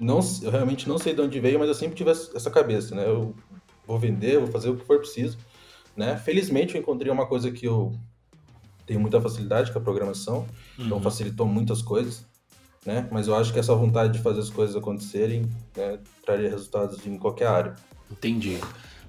não, 0.00 0.20
eu 0.40 0.50
realmente 0.50 0.88
não 0.88 0.96
sei 0.96 1.12
de 1.12 1.20
onde 1.20 1.40
veio, 1.40 1.58
mas 1.58 1.68
eu 1.68 1.74
sempre 1.74 1.96
tive 1.96 2.10
essa 2.10 2.50
cabeça, 2.50 2.94
né? 2.94 3.04
Eu 3.04 3.34
vou 3.86 3.98
vender, 3.98 4.38
vou 4.38 4.46
fazer 4.46 4.70
o 4.70 4.76
que 4.76 4.86
for 4.86 4.98
preciso, 4.98 5.36
né? 5.96 6.16
Felizmente 6.16 6.76
eu 6.76 6.80
encontrei 6.80 7.10
uma 7.10 7.26
coisa 7.26 7.50
que 7.50 7.66
eu 7.66 7.92
tenho 8.86 9.00
muita 9.00 9.20
facilidade, 9.20 9.72
que 9.72 9.76
é 9.76 9.80
a 9.80 9.84
programação, 9.84 10.46
então 10.74 10.78
uhum. 10.78 10.86
então 10.86 11.00
facilitou 11.02 11.46
muitas 11.46 11.82
coisas, 11.82 12.24
né? 12.86 13.08
Mas 13.10 13.26
eu 13.26 13.34
acho 13.34 13.52
que 13.52 13.58
essa 13.58 13.74
vontade 13.74 14.12
de 14.12 14.20
fazer 14.20 14.40
as 14.40 14.50
coisas 14.50 14.76
acontecerem 14.76 15.50
né, 15.76 15.98
traria 16.24 16.48
resultados 16.48 17.04
em 17.04 17.18
qualquer 17.18 17.48
área. 17.48 17.74
Entendi. 18.08 18.58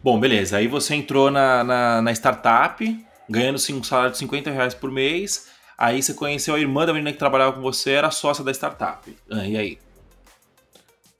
Bom, 0.03 0.19
beleza. 0.19 0.57
Aí 0.57 0.67
você 0.67 0.95
entrou 0.95 1.31
na, 1.31 1.63
na, 1.63 2.01
na 2.01 2.11
startup, 2.11 2.83
ganhando 3.29 3.55
um 3.55 3.83
salário 3.83 4.11
de 4.11 4.17
50 4.17 4.51
reais 4.51 4.73
por 4.73 4.91
mês. 4.91 5.47
Aí 5.77 6.01
você 6.01 6.13
conheceu 6.13 6.55
a 6.55 6.59
irmã 6.59 6.85
da 6.85 6.93
menina 6.93 7.11
que 7.11 7.19
trabalhava 7.19 7.53
com 7.53 7.61
você, 7.61 7.91
era 7.91 8.11
sócia 8.11 8.43
da 8.43 8.51
startup. 8.51 9.15
Ah, 9.29 9.47
e 9.47 9.57
aí? 9.57 9.79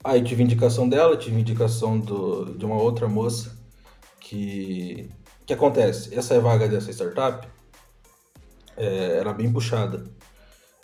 Aí 0.02 0.22
tive 0.22 0.42
indicação 0.42 0.88
dela, 0.88 1.16
tive 1.16 1.40
indicação 1.40 1.98
do, 1.98 2.56
de 2.56 2.64
uma 2.64 2.76
outra 2.76 3.08
moça 3.08 3.56
que. 4.20 5.08
Que 5.46 5.52
acontece? 5.52 6.14
Essa 6.14 6.40
vaga 6.40 6.66
dessa 6.66 6.90
startup 6.90 7.46
é, 8.76 9.18
era 9.18 9.32
bem 9.32 9.52
puxada. 9.52 10.04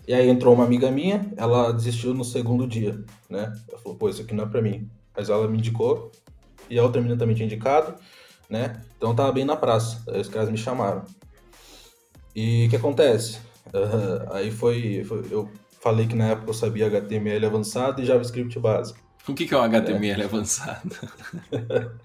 E 0.06 0.12
aí 0.12 0.28
entrou 0.28 0.54
uma 0.54 0.64
amiga 0.64 0.90
minha, 0.90 1.32
ela 1.36 1.72
desistiu 1.72 2.12
no 2.12 2.24
segundo 2.24 2.66
dia, 2.66 3.02
né? 3.28 3.52
Ela 3.68 3.78
falou, 3.78 3.96
pô, 3.96 4.08
isso 4.08 4.22
aqui 4.22 4.34
não 4.34 4.44
é 4.44 4.46
pra 4.48 4.60
mim. 4.60 4.90
Mas 5.16 5.30
ela 5.30 5.46
me 5.48 5.56
indicou, 5.56 6.10
e 6.68 6.78
a 6.78 6.82
outra 6.82 7.00
menina 7.00 7.18
também 7.18 7.34
tinha 7.34 7.46
indicado, 7.46 7.94
né? 8.50 8.82
Então 8.96 9.14
tava 9.14 9.32
bem 9.32 9.44
na 9.44 9.56
praça, 9.56 10.02
aí 10.10 10.20
os 10.20 10.28
caras 10.28 10.50
me 10.50 10.58
chamaram. 10.58 11.04
E 12.34 12.66
o 12.66 12.70
que 12.70 12.76
acontece? 12.76 13.38
Uh, 13.68 14.32
aí 14.32 14.50
foi, 14.50 15.04
foi, 15.04 15.24
Eu 15.30 15.48
falei 15.80 16.06
que 16.06 16.16
na 16.16 16.30
época 16.30 16.50
eu 16.50 16.54
sabia 16.54 16.86
HTML 16.86 17.46
avançado 17.46 18.02
e 18.02 18.04
JavaScript 18.04 18.58
básico. 18.58 18.98
O 19.28 19.34
que, 19.34 19.46
que 19.46 19.54
é 19.54 19.56
um 19.56 19.62
HTML 19.62 20.22
é. 20.22 20.24
avançado? 20.24 20.96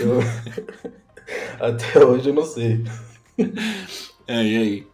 eu... 0.00 0.18
Até 1.60 2.04
hoje 2.04 2.30
eu 2.30 2.34
não 2.34 2.44
sei. 2.44 2.84
É, 4.26 4.42
e 4.42 4.56
aí? 4.56 4.86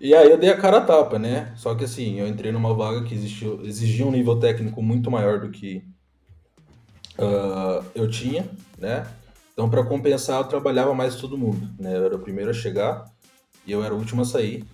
E 0.00 0.14
aí 0.14 0.30
eu 0.30 0.38
dei 0.38 0.50
a 0.50 0.56
cara 0.56 0.78
a 0.78 0.80
tapa, 0.80 1.18
né? 1.18 1.52
Só 1.56 1.74
que 1.74 1.84
assim, 1.84 2.18
eu 2.18 2.26
entrei 2.26 2.50
numa 2.50 2.72
vaga 2.72 3.02
que 3.04 3.14
exigia 3.14 4.06
um 4.06 4.10
nível 4.10 4.38
técnico 4.38 4.82
muito 4.82 5.10
maior 5.10 5.40
do 5.40 5.50
que 5.50 5.84
uh, 7.20 7.84
eu 7.94 8.10
tinha, 8.10 8.48
né? 8.78 9.06
Então 9.52 9.68
para 9.68 9.84
compensar 9.84 10.40
eu 10.40 10.48
trabalhava 10.48 10.94
mais 10.94 11.16
todo 11.16 11.38
mundo, 11.38 11.68
né? 11.78 11.96
Eu 11.96 12.04
era 12.04 12.16
o 12.16 12.20
primeiro 12.20 12.50
a 12.50 12.54
chegar 12.54 13.04
e 13.66 13.72
eu 13.72 13.84
era 13.84 13.94
o 13.94 13.98
último 13.98 14.22
a 14.22 14.24
sair, 14.24 14.64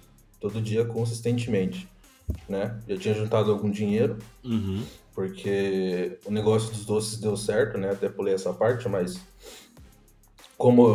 todo 0.40 0.60
dia 0.60 0.84
consistentemente, 0.84 1.88
né? 2.48 2.78
Já 2.88 2.96
tinha 2.96 3.14
juntado 3.14 3.50
algum 3.50 3.70
dinheiro, 3.70 4.18
uhum. 4.44 4.82
porque 5.14 6.18
o 6.24 6.30
negócio 6.30 6.72
dos 6.72 6.84
doces 6.84 7.18
deu 7.18 7.36
certo, 7.36 7.78
né? 7.78 7.90
Até 7.90 8.08
pulei 8.08 8.34
essa 8.34 8.52
parte, 8.52 8.88
mas 8.88 9.20
como 10.56 10.88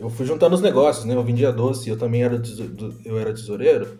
eu 0.00 0.10
fui 0.10 0.26
juntando 0.26 0.54
os 0.54 0.60
negócios, 0.60 1.04
né? 1.04 1.14
Eu 1.14 1.22
vendia 1.22 1.52
doce, 1.52 1.88
eu 1.88 1.96
também 1.96 2.22
era, 2.22 2.40
eu 3.04 3.18
era 3.18 3.32
tesoureiro. 3.32 3.98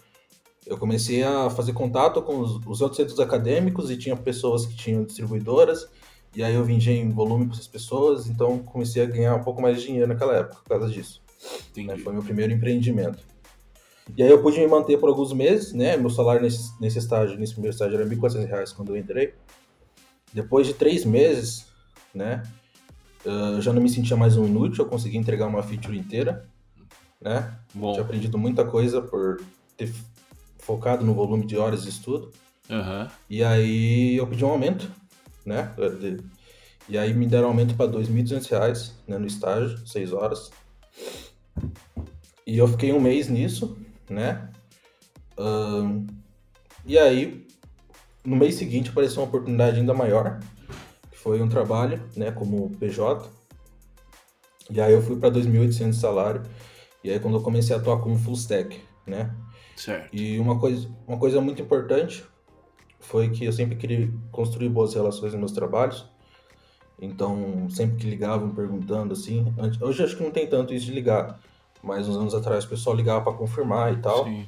Eu 0.67 0.77
comecei 0.77 1.23
a 1.23 1.49
fazer 1.49 1.73
contato 1.73 2.21
com 2.23 2.41
os, 2.41 2.61
os 2.67 2.81
outros 2.81 2.97
centros 2.97 3.21
acadêmicos 3.21 3.89
e 3.89 3.97
tinha 3.97 4.17
pessoas 4.17 4.67
que 4.67 4.75
tinham 4.75 5.05
distribuidoras. 5.05 5.89
E 6.37 6.45
aí 6.45 6.55
eu 6.55 6.63
vendia 6.63 6.93
em 6.93 7.09
volume 7.09 7.47
para 7.47 7.55
essas 7.55 7.67
pessoas, 7.67 8.27
então 8.27 8.59
comecei 8.59 9.03
a 9.03 9.07
ganhar 9.07 9.35
um 9.35 9.43
pouco 9.43 9.63
mais 9.63 9.79
de 9.79 9.87
dinheiro 9.87 10.07
naquela 10.07 10.37
época 10.37 10.57
por 10.63 10.69
causa 10.69 10.89
disso. 10.91 11.23
Né? 11.75 11.97
Foi 11.97 12.13
meu 12.13 12.23
primeiro 12.23 12.53
empreendimento. 12.53 13.25
E 14.15 14.23
aí 14.23 14.31
eu 14.31 14.43
pude 14.43 14.61
me 14.61 14.67
manter 14.67 14.99
por 14.99 15.09
alguns 15.09 15.33
meses, 15.33 15.73
né? 15.73 15.97
Meu 15.97 16.11
salário 16.11 16.43
nesse, 16.43 16.79
nesse 16.79 16.99
estágio, 16.99 17.39
nesse 17.39 17.55
primeiro 17.55 17.75
estágio 17.75 17.99
era 17.99 18.07
R$ 18.07 18.15
1.400 18.15 18.75
quando 18.75 18.91
eu 18.91 18.99
entrei. 18.99 19.35
Depois 20.33 20.67
de 20.67 20.75
três 20.75 21.07
meses, 21.07 21.67
né? 22.15 22.43
eu 23.25 23.61
já 23.61 23.73
não 23.73 23.83
me 23.83 23.89
sentia 23.89 24.17
mais 24.17 24.37
um 24.37 24.47
inútil, 24.47 24.85
eu 24.85 24.89
consegui 24.89 25.17
entregar 25.17 25.47
uma 25.47 25.63
feature 25.63 25.99
inteira, 25.99 26.47
né? 27.21 27.57
Bom. 27.75 27.93
Tinha 27.93 28.05
aprendido 28.05 28.39
muita 28.39 28.65
coisa 28.65 29.01
por 29.01 29.41
ter 29.77 29.93
focado 30.59 31.05
no 31.05 31.15
volume 31.15 31.47
de 31.47 31.57
horas 31.57 31.83
de 31.83 31.89
estudo. 31.89 32.31
Uhum. 32.69 33.09
E 33.29 33.43
aí 33.43 34.17
eu 34.17 34.27
pedi 34.27 34.45
um 34.45 34.51
aumento, 34.51 34.91
né? 35.47 35.73
E 36.89 36.99
aí 36.99 37.15
me 37.15 37.27
deram 37.27 37.47
um 37.47 37.51
aumento 37.51 37.75
para 37.75 37.91
R$ 37.91 37.99
2.200 37.99 38.93
né, 39.07 39.17
no 39.17 39.27
estágio, 39.27 39.79
seis 39.87 40.13
horas. 40.13 40.51
E 42.47 42.59
eu 42.59 42.69
fiquei 42.69 42.93
um 42.93 43.01
mês 43.01 43.29
nisso, 43.29 43.77
né? 44.11 44.51
Um, 45.39 46.07
e 46.85 46.99
aí, 46.99 47.47
no 48.25 48.37
mês 48.37 48.57
seguinte, 48.57 48.91
apareceu 48.91 49.23
uma 49.23 49.29
oportunidade 49.29 49.79
ainda 49.79 49.95
maior, 49.95 50.39
foi 51.13 51.43
um 51.43 51.49
trabalho, 51.49 52.01
né, 52.17 52.31
como 52.31 52.71
PJ. 52.79 53.29
E 54.71 54.81
aí 54.81 54.93
eu 54.93 55.03
fui 55.03 55.17
para 55.17 55.31
2.800 55.31 55.91
de 55.91 55.97
salário. 55.97 56.43
E 57.03 57.11
aí 57.11 57.19
quando 57.19 57.37
eu 57.37 57.43
comecei 57.43 57.75
a 57.75 57.79
atuar 57.79 58.01
como 58.01 58.19
full 58.19 58.35
stack, 58.35 58.81
né? 59.07 59.35
Certo. 59.77 60.15
E 60.15 60.39
uma 60.39 60.59
coisa, 60.59 60.89
uma 61.07 61.19
coisa 61.19 61.41
muito 61.41 61.61
importante 61.61 62.25
foi 63.07 63.31
que 63.31 63.45
eu 63.45 63.53
sempre 63.53 63.77
queria 63.77 64.11
construir 64.33 64.69
boas 64.69 64.95
relações 64.95 65.33
nos 65.33 65.41
meus 65.41 65.53
trabalhos. 65.53 66.07
Então, 67.01 67.69
sempre 67.71 67.97
que 67.97 68.09
ligavam 68.09 68.51
perguntando 68.55 69.13
assim, 69.13 69.45
hoje 69.81 70.03
acho 70.03 70.17
que 70.17 70.23
não 70.23 70.31
tem 70.31 70.47
tanto 70.47 70.73
isso 70.73 70.87
de 70.87 70.93
ligar, 70.93 71.39
mas 71.83 72.09
uns 72.09 72.17
anos 72.17 72.35
atrás 72.35 72.65
o 72.65 72.69
pessoal 72.69 72.97
ligava 72.97 73.23
para 73.23 73.35
confirmar 73.35 73.93
e 73.93 73.99
tal. 73.99 74.25
Sim. 74.25 74.47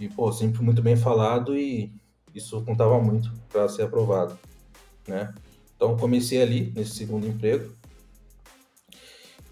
E 0.00 0.08
pô, 0.08 0.32
sempre 0.32 0.62
muito 0.62 0.80
bem 0.80 0.96
falado 0.96 1.56
e 1.56 1.92
isso 2.34 2.60
contava 2.62 2.98
muito 3.00 3.30
para 3.50 3.68
ser 3.68 3.82
aprovado, 3.82 4.36
né? 5.06 5.34
Então 5.76 5.96
comecei 5.96 6.40
ali 6.40 6.72
nesse 6.74 6.92
segundo 6.92 7.26
emprego. 7.26 7.72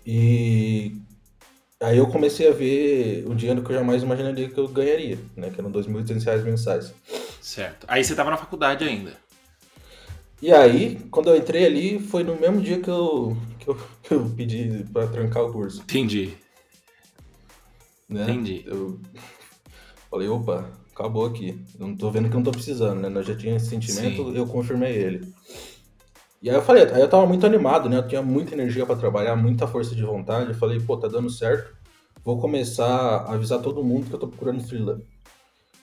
E 0.06 0.96
aí 1.80 1.98
eu 1.98 2.06
comecei 2.06 2.48
a 2.48 2.52
ver 2.52 3.26
o 3.28 3.34
dinheiro 3.34 3.62
que 3.62 3.70
eu 3.70 3.76
jamais 3.76 4.02
imaginaria 4.02 4.48
que 4.48 4.58
eu 4.58 4.66
ganharia, 4.66 5.18
né? 5.36 5.50
Que 5.50 5.60
eram 5.60 5.70
R$ 5.70 5.78
2.800 5.78 6.42
mensais. 6.42 6.94
Certo. 7.48 7.86
Aí 7.88 8.04
você 8.04 8.12
estava 8.12 8.30
na 8.30 8.36
faculdade 8.36 8.84
ainda. 8.84 9.14
E 10.42 10.52
aí, 10.52 10.96
quando 11.10 11.30
eu 11.30 11.36
entrei 11.36 11.64
ali, 11.64 11.98
foi 11.98 12.22
no 12.22 12.38
mesmo 12.38 12.60
dia 12.60 12.78
que 12.78 12.90
eu, 12.90 13.38
que 13.58 13.68
eu, 13.68 13.74
que 14.04 14.12
eu 14.12 14.30
pedi 14.36 14.84
para 14.92 15.06
trancar 15.06 15.44
o 15.44 15.50
curso. 15.50 15.80
Entendi. 15.80 16.36
Né? 18.06 18.24
Entendi. 18.24 18.64
Eu 18.66 19.00
falei, 20.10 20.28
opa, 20.28 20.70
acabou 20.94 21.24
aqui. 21.24 21.58
Não 21.78 21.96
tô 21.96 22.10
vendo 22.10 22.28
que 22.28 22.34
não 22.34 22.42
tô 22.42 22.50
precisando, 22.50 23.00
né? 23.00 23.18
Eu 23.18 23.22
já 23.22 23.34
tinha 23.34 23.56
esse 23.56 23.70
sentimento, 23.70 24.30
Sim. 24.30 24.36
eu 24.36 24.46
confirmei 24.46 24.92
ele. 24.92 25.32
E 26.42 26.50
aí 26.50 26.54
eu 26.54 26.62
falei, 26.62 26.82
aí 26.82 27.00
eu 27.00 27.08
tava 27.08 27.26
muito 27.26 27.46
animado, 27.46 27.88
né? 27.88 27.96
Eu 27.96 28.06
tinha 28.06 28.20
muita 28.20 28.54
energia 28.54 28.84
para 28.84 28.94
trabalhar, 28.94 29.34
muita 29.36 29.66
força 29.66 29.94
de 29.94 30.02
vontade. 30.02 30.50
Eu 30.50 30.54
falei, 30.54 30.78
pô, 30.80 30.98
tá 30.98 31.08
dando 31.08 31.30
certo. 31.30 31.74
Vou 32.22 32.38
começar 32.38 32.86
a 32.86 33.32
avisar 33.32 33.62
todo 33.62 33.82
mundo 33.82 34.06
que 34.06 34.14
eu 34.14 34.18
tô 34.18 34.28
procurando 34.28 34.62
freelance. 34.62 35.06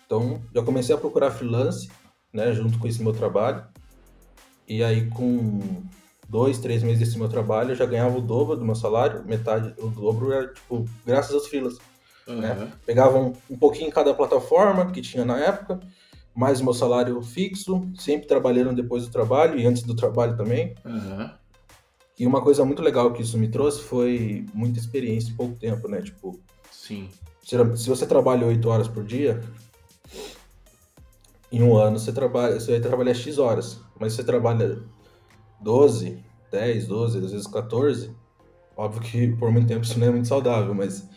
Então, 0.05 0.41
já 0.53 0.61
comecei 0.61 0.93
a 0.93 0.97
procurar 0.97 1.31
freelance, 1.31 1.89
né, 2.33 2.53
junto 2.53 2.77
com 2.77 2.87
esse 2.87 3.01
meu 3.01 3.13
trabalho. 3.13 3.63
E 4.67 4.83
aí, 4.83 5.09
com 5.09 5.59
dois, 6.27 6.59
três 6.59 6.83
meses 6.83 6.99
desse 6.99 7.17
meu 7.17 7.29
trabalho, 7.29 7.71
eu 7.71 7.75
já 7.75 7.85
ganhava 7.85 8.17
o 8.17 8.21
dobro 8.21 8.55
do 8.55 8.65
meu 8.65 8.75
salário, 8.75 9.23
metade, 9.25 9.73
o 9.77 9.87
dobro 9.87 10.31
era, 10.31 10.53
tipo, 10.53 10.85
graças 11.05 11.33
aos 11.33 11.47
freelas. 11.47 11.77
Uhum. 12.27 12.41
Né? 12.41 12.71
Pegava 12.85 13.17
um, 13.17 13.33
um 13.49 13.57
pouquinho 13.57 13.87
em 13.87 13.91
cada 13.91 14.13
plataforma 14.13 14.91
que 14.91 15.01
tinha 15.01 15.23
na 15.23 15.37
época, 15.37 15.79
mais 16.35 16.59
o 16.59 16.63
meu 16.63 16.73
salário 16.73 17.21
fixo, 17.21 17.87
sempre 17.97 18.27
trabalhando 18.27 18.75
depois 18.75 19.05
do 19.05 19.11
trabalho 19.11 19.57
e 19.57 19.65
antes 19.65 19.83
do 19.83 19.95
trabalho 19.95 20.35
também. 20.35 20.75
Uhum. 20.83 21.29
E 22.17 22.25
uma 22.25 22.41
coisa 22.41 22.65
muito 22.65 22.81
legal 22.81 23.11
que 23.13 23.21
isso 23.21 23.37
me 23.37 23.47
trouxe 23.47 23.81
foi 23.81 24.45
muita 24.53 24.79
experiência 24.79 25.31
em 25.31 25.35
pouco 25.35 25.55
tempo, 25.55 25.87
né? 25.87 26.01
Tipo, 26.01 26.39
Sim. 26.71 27.09
Se 27.43 27.89
você 27.89 28.07
trabalha 28.07 28.47
8 28.47 28.67
horas 28.67 28.87
por 28.87 29.03
dia, 29.03 29.43
em 31.51 31.61
um 31.61 31.77
ano 31.77 31.99
você, 31.99 32.11
trabalha, 32.11 32.59
você 32.59 32.71
vai 32.71 32.79
trabalhar 32.79 33.13
X 33.13 33.37
horas. 33.37 33.79
Mas 33.99 34.13
você 34.13 34.23
trabalha 34.23 34.79
12, 35.61 36.23
10, 36.51 36.87
12, 36.87 37.17
às 37.17 37.31
vezes 37.31 37.47
14, 37.47 38.11
óbvio 38.75 39.01
que 39.01 39.27
por 39.35 39.51
muito 39.51 39.67
tempo 39.67 39.83
isso 39.83 39.99
não 39.99 40.07
é 40.07 40.11
muito 40.11 40.27
saudável, 40.27 40.73
mas 40.73 41.07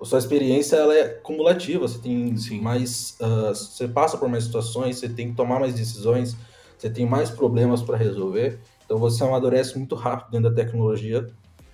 a 0.00 0.04
sua 0.04 0.18
experiência 0.18 0.76
ela 0.76 0.94
é 0.94 1.08
cumulativa, 1.08 1.86
você 1.86 1.98
tem 1.98 2.36
Sim. 2.36 2.60
mais, 2.60 3.16
uh, 3.20 3.54
você 3.54 3.86
passa 3.86 4.16
por 4.16 4.28
mais 4.28 4.44
situações, 4.44 4.98
você 4.98 5.08
tem 5.08 5.30
que 5.30 5.36
tomar 5.36 5.60
mais 5.60 5.74
decisões, 5.74 6.36
você 6.78 6.88
tem 6.88 7.04
mais 7.04 7.30
problemas 7.30 7.82
para 7.82 7.96
resolver, 7.96 8.58
então 8.84 8.96
você 8.96 9.22
amadurece 9.22 9.76
muito 9.76 9.94
rápido 9.94 10.30
dentro 10.30 10.50
da 10.50 10.56
tecnologia, 10.56 11.28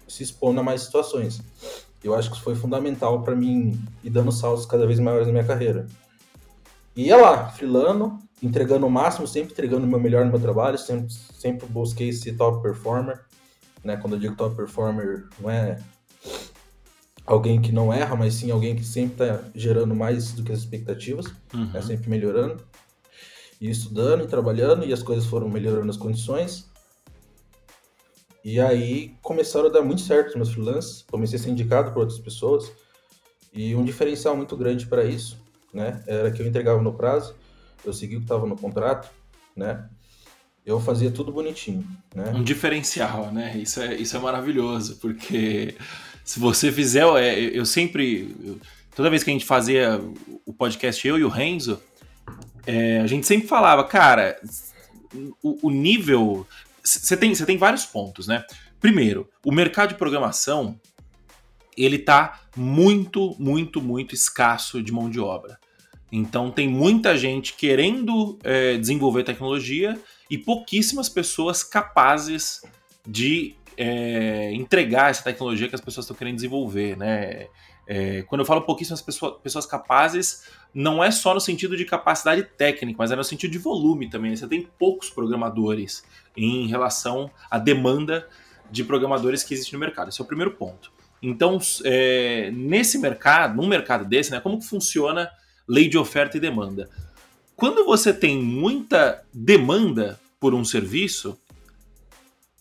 se 0.08 0.22
expondo 0.22 0.60
a 0.60 0.62
mais 0.62 0.82
situações. 0.82 1.40
Eu 2.02 2.14
acho 2.14 2.30
que 2.30 2.36
isso 2.36 2.44
foi 2.44 2.54
fundamental 2.54 3.22
para 3.22 3.34
mim 3.34 3.80
ir 4.02 4.10
dando 4.10 4.30
saltos 4.32 4.66
cada 4.66 4.86
vez 4.86 4.98
maiores 4.98 5.26
na 5.26 5.32
minha 5.32 5.44
carreira. 5.44 5.86
E 6.96 7.08
ia 7.08 7.16
lá, 7.16 7.50
frilando, 7.50 8.18
entregando 8.42 8.86
o 8.86 8.90
máximo, 8.90 9.26
sempre 9.26 9.52
entregando 9.52 9.86
o 9.86 9.88
meu 9.88 10.00
melhor 10.00 10.24
no 10.24 10.30
meu 10.30 10.40
trabalho, 10.40 10.78
sempre, 10.78 11.12
sempre 11.12 11.66
busquei 11.66 12.08
esse 12.08 12.32
top 12.32 12.62
performer, 12.62 13.20
né? 13.84 13.98
Quando 13.98 14.14
eu 14.14 14.20
digo 14.20 14.34
top 14.34 14.56
performer, 14.56 15.28
não 15.38 15.50
é 15.50 15.78
alguém 17.26 17.60
que 17.60 17.72
não 17.72 17.92
erra, 17.92 18.16
mas 18.16 18.34
sim 18.34 18.50
alguém 18.50 18.74
que 18.74 18.84
sempre 18.84 19.24
está 19.24 19.44
gerando 19.54 19.94
mais 19.94 20.32
do 20.32 20.42
que 20.42 20.52
as 20.52 20.60
expectativas, 20.60 21.26
uhum. 21.52 21.66
Né, 21.72 21.82
sempre 21.82 22.08
melhorando. 22.08 22.64
ia 23.60 23.70
estudando 23.70 24.24
e 24.24 24.26
trabalhando 24.26 24.84
e 24.86 24.92
as 24.92 25.02
coisas 25.02 25.26
foram 25.26 25.48
melhorando 25.48 25.90
as 25.90 25.96
condições. 25.96 26.70
E 28.44 28.60
aí 28.60 29.16
começaram 29.22 29.66
a 29.66 29.70
dar 29.70 29.82
muito 29.82 30.02
certo 30.02 30.28
os 30.28 30.36
meus 30.36 30.52
freelances, 30.52 31.04
comecei 31.10 31.38
a 31.38 31.42
ser 31.42 31.50
indicado 31.50 31.92
por 31.92 32.00
outras 32.00 32.18
pessoas. 32.18 32.70
E 33.52 33.74
um 33.74 33.84
diferencial 33.84 34.36
muito 34.36 34.56
grande 34.56 34.86
para 34.86 35.04
isso, 35.04 35.40
né, 35.72 36.02
era 36.06 36.30
que 36.30 36.40
eu 36.40 36.46
entregava 36.46 36.80
no 36.82 36.92
prazo, 36.92 37.34
eu 37.84 37.92
segui 37.92 38.16
o 38.16 38.18
que 38.18 38.24
estava 38.24 38.46
no 38.46 38.56
contrato, 38.56 39.10
né? 39.54 39.88
Eu 40.64 40.80
fazia 40.80 41.10
tudo 41.10 41.30
bonitinho, 41.30 41.86
né? 42.14 42.32
Um 42.34 42.42
diferencial, 42.42 43.30
né? 43.32 43.56
Isso 43.56 43.80
é, 43.80 43.94
isso 43.94 44.16
é 44.16 44.20
maravilhoso, 44.20 44.96
porque 44.96 45.76
se 46.24 46.40
você 46.40 46.72
fizer, 46.72 47.06
é, 47.22 47.38
eu 47.38 47.64
sempre, 47.64 48.58
toda 48.94 49.08
vez 49.08 49.22
que 49.22 49.30
a 49.30 49.32
gente 49.32 49.44
fazia 49.44 50.00
o 50.44 50.52
podcast 50.52 51.06
eu 51.06 51.16
e 51.18 51.24
o 51.24 51.28
Renzo, 51.28 51.80
é, 52.66 52.98
a 53.00 53.06
gente 53.06 53.26
sempre 53.26 53.46
falava, 53.46 53.84
cara, 53.84 54.36
o, 55.40 55.68
o 55.68 55.70
nível, 55.70 56.44
você 56.82 57.16
tem, 57.16 57.32
você 57.32 57.46
tem 57.46 57.56
vários 57.56 57.86
pontos, 57.86 58.26
né? 58.26 58.44
Primeiro, 58.80 59.28
o 59.44 59.52
mercado 59.52 59.90
de 59.90 59.94
programação 59.94 60.78
ele 61.76 61.98
tá 61.98 62.40
muito, 62.56 63.36
muito, 63.38 63.80
muito 63.82 64.14
escasso 64.14 64.82
de 64.82 64.92
mão 64.92 65.10
de 65.10 65.20
obra. 65.20 65.58
Então 66.10 66.50
tem 66.50 66.68
muita 66.68 67.16
gente 67.16 67.54
querendo 67.54 68.38
é, 68.42 68.76
desenvolver 68.78 69.24
tecnologia 69.24 69.98
e 70.30 70.38
pouquíssimas 70.38 71.08
pessoas 71.08 71.62
capazes 71.62 72.62
de 73.06 73.54
é, 73.76 74.52
entregar 74.54 75.10
essa 75.10 75.22
tecnologia 75.22 75.68
que 75.68 75.74
as 75.74 75.80
pessoas 75.80 76.04
estão 76.04 76.16
querendo 76.16 76.36
desenvolver, 76.36 76.96
né? 76.96 77.48
É, 77.88 78.22
quando 78.22 78.40
eu 78.40 78.44
falo 78.44 78.62
pouquíssimas 78.62 79.00
pessoas, 79.00 79.40
pessoas, 79.40 79.64
capazes, 79.64 80.44
não 80.74 81.04
é 81.04 81.10
só 81.12 81.32
no 81.32 81.40
sentido 81.40 81.76
de 81.76 81.84
capacidade 81.84 82.42
técnica, 82.42 82.96
mas 82.98 83.12
é 83.12 83.16
no 83.16 83.22
sentido 83.22 83.52
de 83.52 83.58
volume 83.58 84.10
também. 84.10 84.34
Você 84.34 84.48
tem 84.48 84.68
poucos 84.76 85.08
programadores 85.08 86.04
em 86.36 86.66
relação 86.66 87.30
à 87.48 87.58
demanda 87.58 88.28
de 88.70 88.82
programadores 88.82 89.44
que 89.44 89.54
existe 89.54 89.72
no 89.72 89.78
mercado. 89.78 90.08
Esse 90.08 90.20
é 90.20 90.24
o 90.24 90.26
primeiro 90.26 90.52
ponto. 90.52 90.95
Então, 91.22 91.58
é, 91.84 92.50
nesse 92.52 92.98
mercado, 92.98 93.56
num 93.56 93.66
mercado 93.66 94.04
desse, 94.04 94.30
né, 94.30 94.40
como 94.40 94.58
que 94.58 94.66
funciona 94.66 95.30
lei 95.68 95.88
de 95.88 95.98
oferta 95.98 96.36
e 96.36 96.40
demanda? 96.40 96.88
Quando 97.56 97.84
você 97.84 98.12
tem 98.12 98.36
muita 98.36 99.22
demanda 99.32 100.20
por 100.38 100.54
um 100.54 100.64
serviço 100.64 101.38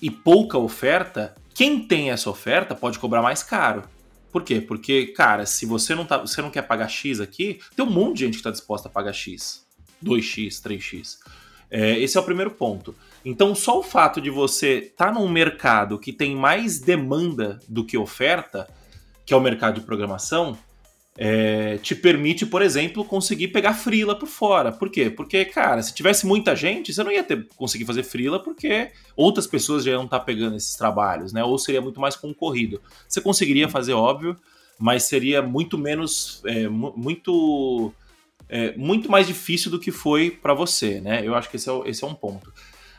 e 0.02 0.10
pouca 0.10 0.58
oferta, 0.58 1.36
quem 1.54 1.86
tem 1.86 2.12
essa 2.12 2.30
oferta 2.30 2.74
pode 2.74 2.98
cobrar 3.00 3.22
mais 3.22 3.44
caro. 3.44 3.84
Por 4.32 4.44
quê? 4.44 4.60
Porque, 4.60 5.08
cara, 5.08 5.46
se 5.46 5.66
você 5.66 5.96
não, 5.96 6.06
tá, 6.06 6.18
você 6.18 6.42
não 6.42 6.50
quer 6.50 6.62
pagar 6.64 6.90
X 6.90 7.20
aqui, 7.20 7.60
tem 7.76 7.86
um 7.86 7.90
monte 7.90 8.18
de 8.18 8.26
gente 8.26 8.34
que 8.34 8.40
está 8.40 8.52
disposta 8.52 8.88
a 8.88 8.92
pagar 8.92 9.14
X. 9.14 9.66
2X, 10.04 10.62
3X. 10.62 11.18
É, 11.70 11.98
esse 12.00 12.18
é 12.18 12.20
o 12.20 12.24
primeiro 12.24 12.52
ponto. 12.52 12.96
Então, 13.26 13.56
só 13.56 13.80
o 13.80 13.84
fato 13.84 14.22
de 14.22 14.30
você 14.30 14.76
estar 14.78 15.08
tá 15.08 15.12
num 15.12 15.28
mercado 15.28 15.98
que 15.98 16.14
tem 16.14 16.36
mais 16.36 16.80
demanda 16.80 17.60
do 17.68 17.84
que 17.84 17.98
oferta, 17.98 18.70
que 19.26 19.34
é 19.34 19.38
o 19.38 19.42
mercado 19.42 19.80
de 19.80 19.86
programação, 19.86 20.56
é, 21.18 21.78
te 21.78 21.96
permite, 21.96 22.46
por 22.46 22.62
exemplo, 22.62 23.04
conseguir 23.04 23.48
pegar 23.48 23.74
frila 23.74 24.18
por 24.18 24.28
fora. 24.28 24.72
Por 24.72 24.92
quê? 24.92 25.10
Porque, 25.10 25.44
cara, 25.46 25.82
se 25.82 25.96
tivesse 25.96 26.28
muita 26.28 26.56
gente, 26.56 26.94
você 26.94 27.04
não 27.04 27.12
ia 27.12 27.24
ter, 27.24 27.48
conseguir 27.56 27.86
fazer 27.86 28.04
frila 28.04 28.38
porque 28.38 28.92
outras 29.16 29.48
pessoas 29.48 29.84
já 29.84 29.92
iam 29.92 30.04
estar 30.04 30.20
tá 30.20 30.26
pegando 30.26 30.56
esses 30.56 30.76
trabalhos, 30.76 31.34
né? 31.34 31.44
Ou 31.44 31.58
seria 31.58 31.82
muito 31.82 32.00
mais 32.00 32.16
concorrido. 32.16 32.82
Você 33.08 33.22
conseguiria 33.22 33.68
fazer, 33.70 33.94
óbvio, 33.94 34.36
mas 34.78 35.04
seria 35.04 35.42
muito 35.42 35.78
menos, 35.78 36.44
é, 36.46 36.68
muito, 36.68 37.94
é, 38.50 38.76
muito 38.78 39.10
mais 39.10 39.26
difícil 39.26 39.72
do 39.72 39.80
que 39.80 39.92
foi 39.92 40.30
para 40.30 40.54
você, 40.54 41.00
né? 41.00 41.26
Eu 41.26 41.34
acho 41.34 41.50
que 41.50 41.56
esse 41.56 41.70
é, 41.70 41.82
esse 41.86 42.04
é 42.04 42.08
um 42.08 42.14
ponto. 42.14 42.54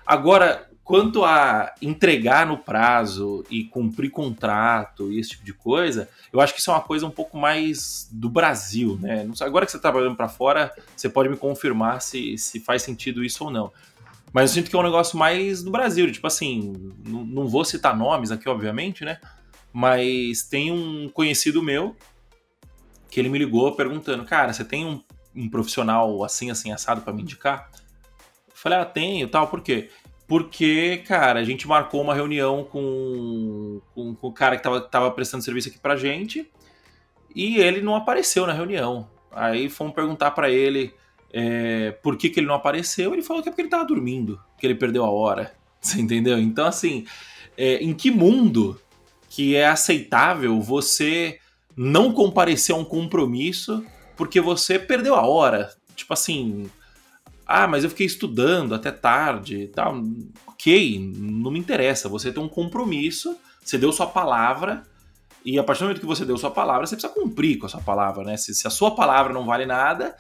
Agora, 0.07 0.67
Quanto 0.87 1.25
a 1.25 1.75
entregar 1.83 2.47
no 2.47 2.59
prazo 2.59 3.45
e 3.51 3.65
cumprir 3.65 4.09
contrato 4.09 5.11
e 5.11 5.19
esse 5.19 5.31
tipo 5.31 5.45
de 5.45 5.53
coisa, 5.53 6.09
eu 6.33 6.41
acho 6.41 6.55
que 6.55 6.61
isso 6.61 6.71
é 6.71 6.75
uma 6.75 6.81
coisa 6.81 7.05
um 7.05 7.11
pouco 7.11 7.37
mais 7.37 8.09
do 8.13 8.31
Brasil, 8.31 8.97
né? 9.03 9.29
Agora 9.41 9.67
que 9.67 9.73
você 9.73 9.79
está 9.79 9.91
trabalhando 9.91 10.15
para 10.15 10.29
fora, 10.29 10.73
você 10.97 11.09
pode 11.09 11.29
me 11.29 11.37
confirmar 11.37 12.01
se, 12.01 12.39
se 12.39 12.61
faz 12.61 12.83
sentido 12.83 13.25
isso 13.25 13.43
ou 13.43 13.51
não. 13.51 13.73
Mas 14.33 14.51
eu 14.51 14.55
sinto 14.55 14.71
que 14.71 14.77
é 14.77 14.79
um 14.79 14.85
negócio 14.85 15.19
mais 15.19 15.61
do 15.61 15.73
Brasil, 15.73 16.13
tipo 16.13 16.29
assim, 16.29 16.95
não, 17.05 17.25
não 17.25 17.49
vou 17.49 17.65
citar 17.65 17.97
nomes 17.97 18.31
aqui, 18.31 18.49
obviamente, 18.49 19.05
né? 19.05 19.19
Mas 19.73 20.45
tem 20.45 20.71
um 20.71 21.09
conhecido 21.09 21.61
meu 21.61 21.97
que 23.11 23.19
ele 23.19 23.29
me 23.29 23.39
ligou 23.39 23.75
perguntando, 23.75 24.25
cara, 24.25 24.53
você 24.53 24.65
tem 24.65 24.87
um, 24.87 25.03
um 25.35 25.51
profissional 25.51 26.23
assim, 26.23 26.49
assim, 26.49 26.71
assado 26.71 27.01
para 27.01 27.13
me 27.13 27.23
indicar? 27.23 27.69
Eu 28.47 28.55
falei, 28.55 28.79
ah, 28.79 28.85
tenho, 28.85 29.27
tal, 29.27 29.49
por 29.49 29.61
quê? 29.61 29.91
Porque, 30.27 31.05
cara, 31.07 31.39
a 31.39 31.45
gente 31.45 31.69
marcou 31.69 32.03
uma 32.03 32.15
reunião 32.15 32.65
com, 32.65 33.81
com, 33.95 34.15
com 34.15 34.27
o 34.27 34.33
cara 34.33 34.57
que 34.57 34.63
tava, 34.63 34.81
tava 34.81 35.11
prestando 35.11 35.45
serviço 35.45 35.69
aqui 35.69 35.79
pra 35.79 35.97
gente 35.97 36.51
e 37.35 37.59
ele 37.59 37.81
não 37.81 37.95
apareceu 37.95 38.47
na 38.47 38.53
reunião. 38.53 39.09
Aí 39.31 39.69
fomos 39.69 39.95
perguntar 39.95 40.33
para 40.33 40.51
ele 40.51 40.93
é, 41.33 41.93
por 42.03 42.17
que, 42.17 42.31
que 42.31 42.41
ele 42.41 42.47
não 42.47 42.55
apareceu. 42.55 43.13
Ele 43.13 43.23
falou 43.23 43.43
que 43.43 43.49
é 43.49 43.53
porque 43.53 43.63
ele 43.63 43.69
tava 43.69 43.85
dormindo, 43.85 44.41
que 44.59 44.67
ele 44.67 44.75
perdeu 44.75 45.05
a 45.05 45.11
hora. 45.11 45.55
Você 45.81 46.01
entendeu? 46.01 46.39
Então, 46.39 46.67
assim, 46.67 47.07
é, 47.57 47.77
em 47.77 47.95
que 47.95 48.11
mundo 48.11 48.81
que 49.29 49.55
é 49.55 49.67
aceitável 49.67 50.61
você 50.61 51.39
não 51.77 52.13
comparecer 52.13 52.75
a 52.75 52.79
um 52.79 52.85
compromisso 52.85 53.85
porque 54.17 54.41
você 54.41 54.79
perdeu 54.79 55.15
a 55.15 55.27
hora? 55.27 55.71
Tipo 55.95 56.15
assim, 56.15 56.71
ah, 57.47 57.67
mas 57.67 57.85
eu 57.85 57.91
fiquei 57.91 58.07
estudando 58.07 58.75
até 58.75 58.91
tarde 58.91 59.63
e 59.63 59.69
tal. 59.69 60.03
Ok, 60.47 60.99
não 61.17 61.51
me 61.51 61.59
interessa. 61.59 62.09
Você 62.09 62.33
tem 62.33 62.43
um 62.43 62.49
compromisso, 62.49 63.37
você 63.63 63.79
deu 63.79 63.93
sua 63.93 64.07
palavra, 64.07 64.83
e 65.45 65.59
a 65.59 65.63
partir 65.63 65.81
do 65.81 65.85
momento 65.85 66.01
que 66.01 66.07
você 66.07 66.25
deu 66.25 66.37
sua 66.37 66.51
palavra, 66.51 66.87
você 66.87 66.97
precisa 66.97 67.15
cumprir 67.15 67.59
com 67.59 67.67
a 67.67 67.69
sua 67.69 67.81
palavra, 67.81 68.25
né? 68.25 68.37
Se, 68.37 68.53
se 68.53 68.67
a 68.67 68.71
sua 68.71 68.97
palavra 68.97 69.33
não 69.33 69.47
vale 69.47 69.65
nada, 69.65 70.17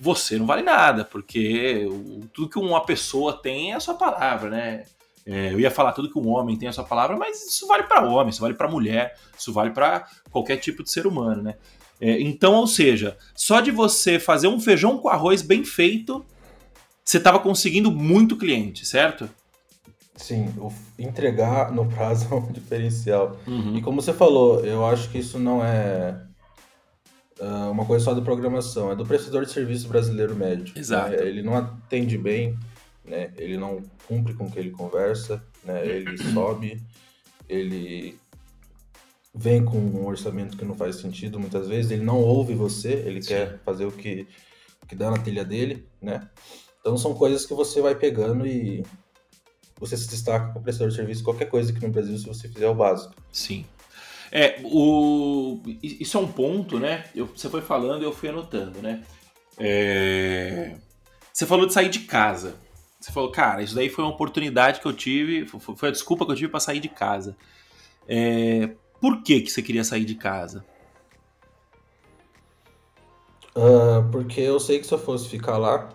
você 0.00 0.38
não 0.38 0.46
vale 0.46 0.62
nada, 0.62 1.04
porque 1.04 1.86
tudo 2.32 2.48
que 2.48 2.58
uma 2.58 2.84
pessoa 2.84 3.34
tem 3.34 3.72
é 3.72 3.74
a 3.74 3.80
sua 3.80 3.94
palavra, 3.94 4.48
né? 4.48 4.84
É, 5.26 5.52
eu 5.52 5.60
ia 5.60 5.70
falar 5.70 5.92
tudo 5.92 6.10
que 6.10 6.18
um 6.18 6.28
homem 6.28 6.56
tem 6.56 6.66
é 6.66 6.70
a 6.70 6.72
sua 6.72 6.84
palavra, 6.84 7.16
mas 7.16 7.46
isso 7.46 7.66
vale 7.66 7.82
para 7.84 8.06
homem, 8.06 8.28
isso 8.30 8.40
vale 8.40 8.54
para 8.54 8.68
mulher, 8.68 9.18
isso 9.38 9.52
vale 9.52 9.70
para 9.70 10.06
qualquer 10.30 10.56
tipo 10.56 10.82
de 10.82 10.90
ser 10.90 11.06
humano, 11.06 11.42
né? 11.42 11.56
É, 12.00 12.20
então, 12.20 12.54
ou 12.54 12.66
seja, 12.66 13.16
só 13.34 13.60
de 13.60 13.70
você 13.70 14.18
fazer 14.18 14.48
um 14.48 14.60
feijão 14.60 14.98
com 14.98 15.08
arroz 15.08 15.42
bem 15.42 15.64
feito, 15.64 16.24
você 17.04 17.18
estava 17.18 17.38
conseguindo 17.38 17.90
muito 17.90 18.36
cliente, 18.36 18.86
certo? 18.86 19.28
Sim, 20.16 20.52
entregar 20.98 21.72
no 21.72 21.86
prazo 21.90 22.28
é 22.30 22.34
um 22.34 22.52
diferencial. 22.52 23.38
Uhum. 23.46 23.76
E 23.76 23.82
como 23.82 24.00
você 24.00 24.12
falou, 24.12 24.64
eu 24.64 24.86
acho 24.86 25.10
que 25.10 25.18
isso 25.18 25.38
não 25.38 25.64
é 25.64 26.24
uh, 27.40 27.70
uma 27.70 27.84
coisa 27.84 28.04
só 28.04 28.14
da 28.14 28.22
programação, 28.22 28.90
é 28.90 28.96
do 28.96 29.04
prestador 29.04 29.44
de 29.44 29.52
serviço 29.52 29.88
brasileiro 29.88 30.34
médio. 30.34 30.72
Exato. 30.76 31.10
Né? 31.10 31.26
Ele 31.26 31.42
não 31.42 31.56
atende 31.56 32.16
bem, 32.16 32.56
né? 33.04 33.32
ele 33.36 33.56
não 33.56 33.82
cumpre 34.06 34.34
com 34.34 34.46
o 34.46 34.50
que 34.50 34.58
ele 34.58 34.70
conversa, 34.70 35.44
né? 35.64 35.86
ele 35.86 36.16
sobe, 36.32 36.80
ele 37.48 38.16
vem 39.34 39.64
com 39.64 39.78
um 39.78 40.06
orçamento 40.06 40.56
que 40.56 40.64
não 40.64 40.76
faz 40.76 40.96
sentido 40.96 41.40
muitas 41.40 41.66
vezes, 41.66 41.90
ele 41.90 42.04
não 42.04 42.20
ouve 42.20 42.54
você, 42.54 42.92
ele 42.92 43.20
Sim. 43.20 43.28
quer 43.28 43.58
fazer 43.64 43.84
o 43.84 43.90
que, 43.90 44.28
o 44.80 44.86
que 44.86 44.94
dá 44.94 45.10
na 45.10 45.18
telha 45.18 45.44
dele, 45.44 45.84
né? 46.00 46.28
Então 46.84 46.98
são 46.98 47.14
coisas 47.14 47.46
que 47.46 47.54
você 47.54 47.80
vai 47.80 47.94
pegando 47.94 48.46
e 48.46 48.84
você 49.80 49.96
se 49.96 50.06
destaca 50.06 50.52
com 50.52 50.58
o 50.58 50.62
prestador 50.62 50.90
de 50.90 50.96
serviço 50.96 51.24
qualquer 51.24 51.46
coisa 51.46 51.72
aqui 51.72 51.80
no 51.80 51.90
Brasil 51.90 52.18
se 52.18 52.26
você 52.26 52.46
fizer 52.46 52.68
o 52.68 52.74
básico. 52.74 53.14
Sim. 53.32 53.64
É, 54.30 54.60
o... 54.62 55.62
isso 55.82 56.18
é 56.18 56.20
um 56.20 56.30
ponto, 56.30 56.78
né? 56.78 57.06
Eu, 57.14 57.26
você 57.26 57.48
foi 57.48 57.62
falando 57.62 58.02
e 58.02 58.04
eu 58.04 58.12
fui 58.12 58.28
anotando, 58.28 58.82
né? 58.82 59.02
É... 59.58 60.76
Você 61.32 61.46
falou 61.46 61.64
de 61.66 61.72
sair 61.72 61.88
de 61.88 62.00
casa. 62.00 62.54
Você 63.00 63.10
falou, 63.10 63.30
cara, 63.30 63.62
isso 63.62 63.74
daí 63.74 63.88
foi 63.88 64.04
uma 64.04 64.12
oportunidade 64.12 64.78
que 64.80 64.86
eu 64.86 64.92
tive, 64.92 65.46
foi 65.46 65.88
a 65.88 65.92
desculpa 65.92 66.26
que 66.26 66.32
eu 66.32 66.36
tive 66.36 66.50
para 66.50 66.60
sair 66.60 66.80
de 66.80 66.90
casa. 66.90 67.34
É... 68.06 68.74
Por 69.00 69.22
que, 69.22 69.40
que 69.40 69.50
você 69.50 69.62
queria 69.62 69.84
sair 69.84 70.04
de 70.04 70.16
casa? 70.16 70.62
Uh, 73.56 74.06
porque 74.12 74.42
eu 74.42 74.60
sei 74.60 74.80
que 74.80 74.86
se 74.86 74.92
eu 74.92 74.98
fosse 74.98 75.30
ficar 75.30 75.56
lá, 75.56 75.88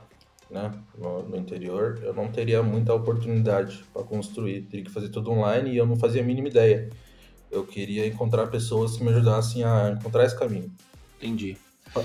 né, 0.49 0.71
no, 0.97 1.23
no, 1.23 1.37
interior, 1.37 1.99
eu 2.03 2.13
não 2.13 2.27
teria 2.27 2.63
muita 2.63 2.93
oportunidade 2.93 3.83
para 3.93 4.03
construir. 4.03 4.63
Teria 4.63 4.85
que 4.85 4.91
fazer 4.91 5.09
tudo 5.09 5.31
online 5.31 5.71
e 5.71 5.77
eu 5.77 5.85
não 5.85 5.95
fazia 5.95 6.21
a 6.21 6.25
mínima 6.25 6.47
ideia. 6.47 6.89
Eu 7.51 7.65
queria 7.65 8.05
encontrar 8.07 8.47
pessoas 8.47 8.97
que 8.97 9.03
me 9.03 9.09
ajudassem 9.09 9.63
a 9.63 9.91
encontrar 9.91 10.25
esse 10.25 10.37
caminho. 10.37 10.71
Entendi. 11.17 11.57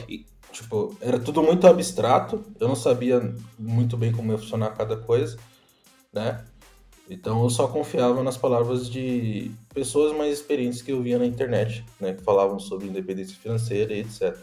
E... 0.09 0.27
Tipo, 0.53 0.97
era 1.01 1.19
tudo 1.19 1.43
muito 1.43 1.67
abstrato, 1.67 2.45
eu 2.61 2.69
não 2.69 2.77
sabia 2.77 3.35
muito 3.59 3.97
bem 3.97 4.13
como 4.13 4.31
ia 4.31 4.39
funcionar 4.39 4.71
cada 4.71 4.97
coisa, 4.97 5.37
né? 6.13 6.45
Então 7.11 7.43
eu 7.43 7.51
só 7.51 7.67
confiava 7.67 8.23
nas 8.23 8.37
palavras 8.37 8.89
de 8.89 9.51
pessoas 9.75 10.17
mais 10.17 10.33
experientes 10.33 10.81
que 10.81 10.93
eu 10.93 11.03
via 11.03 11.19
na 11.19 11.27
internet, 11.27 11.85
né? 12.01 12.15
Que 12.15 12.23
falavam 12.23 12.61
sobre 12.61 12.87
independência 12.87 13.37
financeira 13.37 13.93
e 13.93 14.01
etc. 14.01 14.39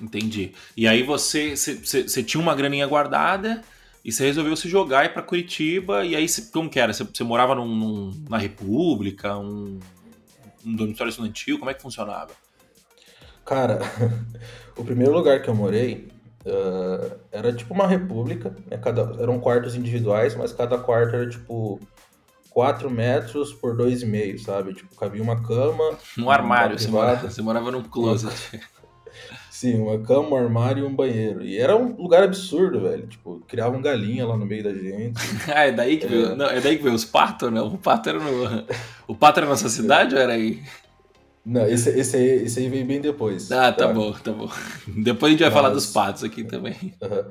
Entendi. 0.00 0.52
E 0.76 0.86
aí 0.86 1.02
você, 1.02 1.54
você, 1.56 2.22
tinha 2.22 2.40
uma 2.40 2.54
graninha 2.54 2.86
guardada 2.86 3.62
e 4.04 4.12
você 4.12 4.26
resolveu 4.26 4.56
se 4.56 4.68
jogar 4.68 5.04
e 5.04 5.08
para 5.08 5.22
Curitiba. 5.22 6.04
E 6.04 6.14
aí, 6.14 6.26
como 6.52 6.70
que 6.70 6.78
era? 6.78 6.92
Você, 6.92 7.04
você 7.04 7.24
morava 7.24 7.54
num, 7.54 7.66
num, 7.66 8.24
na 8.28 8.38
República, 8.38 9.36
um, 9.36 9.78
um 10.64 10.76
dormitório 10.76 11.10
estudantil? 11.10 11.58
Como 11.58 11.70
é 11.70 11.74
que 11.74 11.82
funcionava? 11.82 12.30
Cara, 13.44 13.80
o 14.76 14.84
primeiro 14.84 15.12
lugar 15.12 15.42
que 15.42 15.48
eu 15.48 15.54
morei 15.54 16.08
uh, 16.46 17.18
era 17.32 17.52
tipo 17.52 17.74
uma 17.74 17.86
república, 17.86 18.54
né? 18.70 18.76
cada, 18.76 19.20
eram 19.20 19.40
quartos 19.40 19.74
individuais, 19.74 20.34
mas 20.34 20.52
cada 20.52 20.78
quarto 20.78 21.16
era 21.16 21.28
tipo 21.28 21.80
4 22.50 22.90
metros 22.90 23.52
por 23.52 23.76
2,5, 23.76 24.38
sabe? 24.38 24.74
Tipo, 24.74 24.94
cabia 24.96 25.22
uma 25.22 25.42
cama. 25.42 25.96
Um 26.18 26.30
armário, 26.30 26.78
você 26.78 26.88
morava, 26.88 27.30
você 27.30 27.40
morava 27.40 27.70
num 27.70 27.82
closet. 27.82 28.60
Sim, 29.58 29.80
uma 29.80 29.98
cama, 29.98 30.28
um 30.28 30.36
armário 30.36 30.84
e 30.84 30.86
um 30.86 30.94
banheiro. 30.94 31.44
E 31.44 31.58
era 31.58 31.76
um 31.76 32.00
lugar 32.00 32.22
absurdo, 32.22 32.80
velho. 32.80 33.08
Tipo, 33.08 33.42
criavam 33.48 33.82
galinha 33.82 34.24
lá 34.24 34.36
no 34.36 34.46
meio 34.46 34.62
da 34.62 34.72
gente. 34.72 35.18
ah, 35.52 35.66
é 35.66 35.72
daí 35.72 35.96
que 35.96 36.06
é... 36.06 36.08
veio. 36.08 36.36
Não, 36.36 36.46
é 36.46 36.60
daí 36.60 36.76
que 36.76 36.82
veio 36.84 36.94
os 36.94 37.04
patos, 37.04 37.50
né? 37.50 37.60
O 37.60 37.76
pato 37.76 38.08
era 38.08 38.20
no. 38.20 38.64
O 39.08 39.16
pato 39.16 39.40
era 39.40 39.46
na 39.46 39.54
nossa 39.54 39.68
cidade 39.68 40.14
ou 40.14 40.20
era 40.20 40.34
aí? 40.34 40.62
Não, 41.44 41.66
esse, 41.66 41.90
esse, 41.90 42.16
aí, 42.16 42.44
esse 42.44 42.60
aí 42.60 42.68
veio 42.68 42.86
bem 42.86 43.00
depois. 43.00 43.50
Ah, 43.50 43.72
tá, 43.72 43.88
tá 43.88 43.92
bom, 43.92 44.12
tá 44.12 44.30
bom. 44.30 44.48
Depois 45.02 45.30
a 45.30 45.32
gente 45.32 45.40
vai 45.40 45.50
Mas... 45.50 45.60
falar 45.60 45.70
dos 45.70 45.86
patos 45.86 46.22
aqui 46.22 46.44
também. 46.44 46.94
Uhum. 47.02 47.24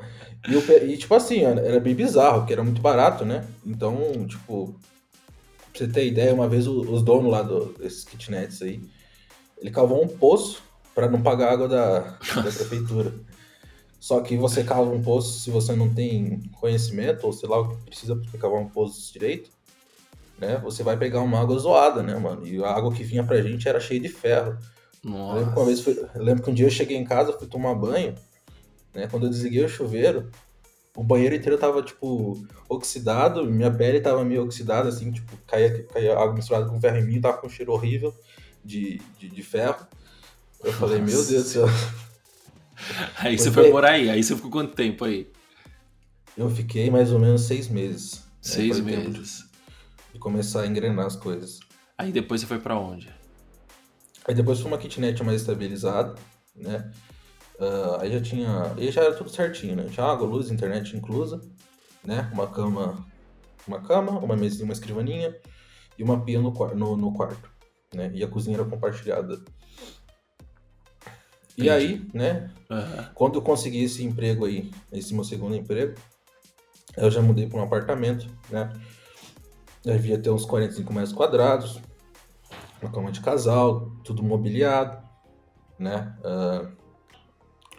E, 0.49 0.53
eu, 0.53 0.89
e, 0.89 0.97
tipo 0.97 1.15
assim, 1.15 1.43
era 1.43 1.79
bem 1.79 1.95
bizarro, 1.95 2.39
porque 2.39 2.51
era 2.51 2.63
muito 2.63 2.81
barato, 2.81 3.23
né? 3.23 3.45
Então, 3.65 3.95
tipo, 4.27 4.75
pra 5.71 5.79
você 5.79 5.87
ter 5.87 6.05
ideia, 6.05 6.33
uma 6.33 6.49
vez 6.49 6.67
os 6.67 7.01
donos 7.03 7.31
lá 7.31 7.41
do, 7.41 7.73
desses 7.79 8.03
kitnets 8.03 8.61
aí, 8.61 8.81
ele 9.61 9.71
cavou 9.71 10.03
um 10.03 10.09
poço 10.09 10.66
para 10.97 11.07
não 11.07 11.21
pagar 11.21 11.51
água 11.53 11.67
da, 11.67 11.99
da 11.99 12.41
prefeitura. 12.41 13.13
Só 13.99 14.19
que 14.19 14.35
você 14.35 14.63
cava 14.63 14.89
um 14.89 14.99
poço 14.99 15.39
se 15.41 15.51
você 15.51 15.75
não 15.75 15.93
tem 15.93 16.41
conhecimento, 16.59 17.23
ou 17.23 17.31
sei 17.31 17.47
lá 17.47 17.59
o 17.59 17.69
que 17.69 17.83
precisa 17.83 18.15
para 18.15 18.39
cavar 18.39 18.59
um 18.59 18.67
poço 18.67 19.13
direito, 19.13 19.51
né? 20.39 20.57
Você 20.63 20.81
vai 20.81 20.97
pegar 20.97 21.21
uma 21.21 21.39
água 21.39 21.59
zoada, 21.59 22.01
né, 22.01 22.15
mano? 22.15 22.47
E 22.47 22.63
a 22.63 22.71
água 22.71 22.91
que 22.91 23.03
vinha 23.03 23.23
pra 23.23 23.39
gente 23.43 23.69
era 23.69 23.79
cheia 23.79 23.99
de 23.99 24.09
ferro. 24.09 24.57
Nossa. 25.03 25.33
Eu 25.33 25.35
lembro 25.35 25.53
que 25.53 25.59
uma 25.59 25.65
vez 25.67 25.81
fui, 25.81 26.05
lembro 26.15 26.43
que 26.43 26.49
um 26.49 26.53
dia 26.55 26.65
eu 26.65 26.71
cheguei 26.71 26.97
em 26.97 27.05
casa, 27.05 27.31
fui 27.31 27.47
tomar 27.47 27.75
banho, 27.75 28.15
né? 28.91 29.07
Quando 29.07 29.27
eu 29.27 29.29
desliguei 29.29 29.63
o 29.63 29.69
chuveiro, 29.69 30.31
o 30.95 31.03
banheiro 31.03 31.35
inteiro 31.35 31.59
tava, 31.59 31.83
tipo, 31.83 32.43
oxidado, 32.67 33.45
minha 33.45 33.69
pele 33.69 34.01
tava 34.01 34.25
meio 34.25 34.45
oxidada, 34.45 34.89
assim, 34.89 35.11
tipo, 35.11 35.37
caía, 35.45 35.83
caía 35.93 36.17
água 36.17 36.33
misturada 36.33 36.67
com 36.67 36.81
ferro 36.81 36.97
em 36.97 37.05
mim, 37.05 37.21
tava 37.21 37.37
com 37.37 37.45
um 37.45 37.51
cheiro 37.51 37.71
horrível 37.71 38.11
de, 38.65 38.99
de, 39.19 39.29
de 39.29 39.43
ferro. 39.43 39.85
Eu 40.59 40.65
Nossa. 40.65 40.77
falei, 40.79 41.01
meu 41.01 41.25
Deus 41.25 41.27
do 41.27 41.43
céu. 41.43 41.65
Aí 43.17 43.37
você 43.37 43.51
foi 43.51 43.71
morar 43.71 43.93
aí, 43.93 44.07
aí 44.07 44.23
você 44.23 44.35
ficou 44.35 44.51
quanto 44.51 44.75
tempo 44.75 45.03
aí? 45.03 45.31
Eu 46.37 46.47
fiquei 46.47 46.91
mais 46.91 47.11
ou 47.11 47.17
menos 47.17 47.41
seis 47.41 47.67
meses. 47.67 48.17
Né? 48.17 48.21
Seis 48.39 48.79
né? 48.79 48.95
meses 48.95 49.47
e 50.13 50.19
começar 50.19 50.61
a 50.61 50.67
engrenar 50.67 51.05
as 51.05 51.15
coisas. 51.15 51.59
Aí 51.97 52.11
depois 52.11 52.41
você 52.41 52.47
foi 52.47 52.59
para 52.59 52.77
onde? 52.77 53.13
Aí 54.27 54.35
depois 54.35 54.59
foi 54.59 54.69
uma 54.69 54.77
kitnet 54.77 55.23
mais 55.23 55.41
estabilizada, 55.41 56.15
né? 56.55 56.91
Uh, 57.59 58.01
aí 58.01 58.11
já 58.11 58.21
tinha. 58.21 58.73
Aí 58.75 58.91
já 58.91 59.03
era 59.03 59.15
tudo 59.15 59.29
certinho, 59.29 59.75
né? 59.75 59.85
Tinha 59.89 60.05
água, 60.05 60.27
luz, 60.27 60.51
internet 60.51 60.95
inclusa, 60.95 61.41
né? 62.03 62.29
Uma 62.33 62.47
cama, 62.47 63.05
uma 63.67 63.81
cama, 63.81 64.11
uma 64.19 64.35
mesinha, 64.35 64.65
uma 64.65 64.73
escrivaninha 64.73 65.35
e 65.97 66.03
uma 66.03 66.23
pia 66.23 66.39
no, 66.39 66.51
no, 66.75 66.97
no 66.97 67.13
quarto, 67.13 67.49
né? 67.93 68.11
E 68.13 68.23
a 68.23 68.27
cozinha 68.27 68.57
era 68.57 68.65
compartilhada. 68.65 69.39
Entendi. 71.57 71.67
E 71.67 71.69
aí, 71.69 72.07
né? 72.13 72.51
Uhum. 72.69 73.05
Quando 73.15 73.35
eu 73.35 73.41
consegui 73.41 73.83
esse 73.83 74.03
emprego 74.03 74.45
aí, 74.45 74.69
esse 74.91 75.13
meu 75.13 75.23
segundo 75.23 75.55
emprego, 75.55 75.95
eu 76.95 77.09
já 77.09 77.21
mudei 77.21 77.47
para 77.47 77.59
um 77.59 77.63
apartamento, 77.63 78.27
né? 78.49 78.71
Devia 79.83 80.19
ter 80.19 80.29
uns 80.29 80.45
45 80.45 80.93
metros 80.93 81.13
quadrados, 81.13 81.79
uma 82.81 82.91
cama 82.91 83.11
de 83.11 83.21
casal, 83.21 83.91
tudo 84.03 84.21
mobiliado, 84.21 85.01
né? 85.79 86.15
Uh, 86.19 86.77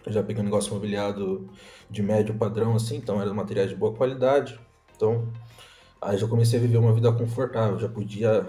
já 0.07 0.23
peguei 0.23 0.41
um 0.41 0.45
negócio 0.45 0.73
mobiliado 0.73 1.49
de 1.89 2.01
médio 2.01 2.33
padrão, 2.33 2.75
assim, 2.75 2.97
então 2.97 3.21
eram 3.21 3.33
materiais 3.33 3.69
de 3.69 3.75
boa 3.75 3.93
qualidade. 3.93 4.59
Então, 4.95 5.31
aí 6.01 6.17
já 6.17 6.27
comecei 6.27 6.59
a 6.59 6.61
viver 6.61 6.77
uma 6.77 6.93
vida 6.93 7.11
confortável, 7.11 7.79
já 7.79 7.87
podia 7.87 8.47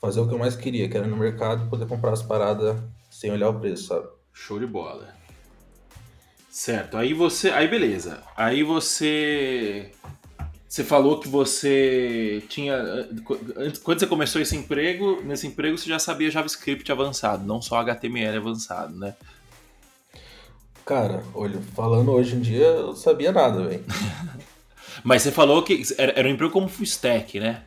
fazer 0.00 0.20
o 0.20 0.28
que 0.28 0.34
eu 0.34 0.38
mais 0.38 0.56
queria, 0.56 0.88
que 0.88 0.96
era 0.96 1.06
no 1.06 1.16
mercado 1.16 1.68
poder 1.68 1.86
comprar 1.86 2.12
as 2.12 2.22
paradas 2.22 2.76
sem 3.10 3.30
olhar 3.30 3.50
o 3.50 3.58
preço, 3.58 3.88
sabe? 3.88 4.19
Show 4.32 4.58
de 4.58 4.66
bola. 4.66 5.14
Certo, 6.50 6.96
aí 6.96 7.14
você. 7.14 7.50
Aí 7.50 7.68
beleza. 7.68 8.22
Aí 8.36 8.62
você 8.62 9.92
você 10.70 10.84
falou 10.84 11.18
que 11.18 11.26
você 11.26 12.44
tinha. 12.48 12.78
Quando 13.82 13.98
você 13.98 14.06
começou 14.06 14.40
esse 14.40 14.56
emprego, 14.56 15.20
nesse 15.20 15.48
emprego 15.48 15.76
você 15.76 15.88
já 15.88 15.98
sabia 15.98 16.30
JavaScript 16.30 16.92
avançado, 16.92 17.44
não 17.44 17.60
só 17.60 17.80
HTML 17.80 18.36
avançado, 18.36 18.96
né? 18.96 19.16
Cara, 20.86 21.24
olha, 21.34 21.60
falando 21.74 22.12
hoje 22.12 22.36
em 22.36 22.40
dia, 22.40 22.66
eu 22.66 22.94
sabia 22.94 23.32
nada, 23.32 23.64
velho. 23.64 23.84
Mas 25.02 25.22
você 25.22 25.32
falou 25.32 25.60
que 25.64 25.82
era, 25.98 26.12
era 26.12 26.28
um 26.28 26.30
emprego 26.30 26.52
como 26.52 26.68
full 26.68 26.84
stack, 26.84 27.40
né? 27.40 27.64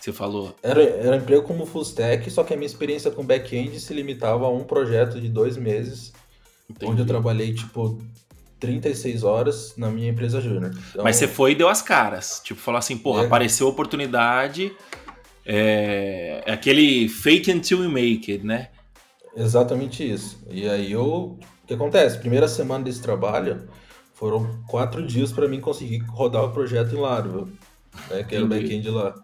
Você 0.00 0.12
falou. 0.12 0.54
Era, 0.62 0.82
era 0.82 1.16
um 1.16 1.20
emprego 1.20 1.42
como 1.42 1.66
full 1.66 1.82
stack, 1.82 2.30
só 2.30 2.44
que 2.44 2.54
a 2.54 2.56
minha 2.56 2.66
experiência 2.66 3.10
com 3.10 3.24
back-end 3.24 3.78
se 3.80 3.92
limitava 3.92 4.46
a 4.46 4.50
um 4.50 4.64
projeto 4.64 5.20
de 5.20 5.28
dois 5.28 5.56
meses, 5.56 6.12
Entendi. 6.70 6.92
onde 6.92 7.02
eu 7.02 7.06
trabalhei, 7.06 7.52
tipo, 7.52 8.00
36 8.60 9.24
horas 9.24 9.74
na 9.76 9.90
minha 9.90 10.10
empresa 10.10 10.40
júnior. 10.40 10.72
Então, 10.90 11.04
Mas 11.04 11.16
você 11.16 11.28
foi 11.28 11.52
e 11.52 11.54
deu 11.54 11.68
as 11.68 11.82
caras. 11.82 12.40
Tipo, 12.44 12.60
falou 12.60 12.78
assim, 12.78 12.96
porra, 12.96 13.22
é. 13.22 13.26
apareceu 13.26 13.66
a 13.66 13.70
oportunidade. 13.70 14.72
É, 15.44 16.42
é 16.46 16.52
aquele 16.52 17.08
fake 17.08 17.50
until 17.52 17.82
you 17.82 17.90
make 17.90 18.30
it, 18.30 18.44
né? 18.44 18.68
Exatamente 19.36 20.08
isso. 20.08 20.38
E 20.50 20.68
aí 20.68 20.92
eu. 20.92 21.04
O 21.04 21.66
que 21.66 21.74
acontece? 21.74 22.18
Primeira 22.18 22.48
semana 22.48 22.84
desse 22.84 23.00
trabalho 23.00 23.68
foram 24.14 24.62
quatro 24.66 25.06
dias 25.06 25.30
para 25.30 25.46
mim 25.46 25.60
conseguir 25.60 25.98
rodar 26.08 26.44
o 26.44 26.50
projeto 26.50 26.94
em 26.94 26.98
Laravel, 26.98 27.48
né? 28.10 28.24
Que 28.24 28.34
era 28.34 28.44
o 28.44 28.48
back-end 28.48 28.90
lá. 28.90 29.14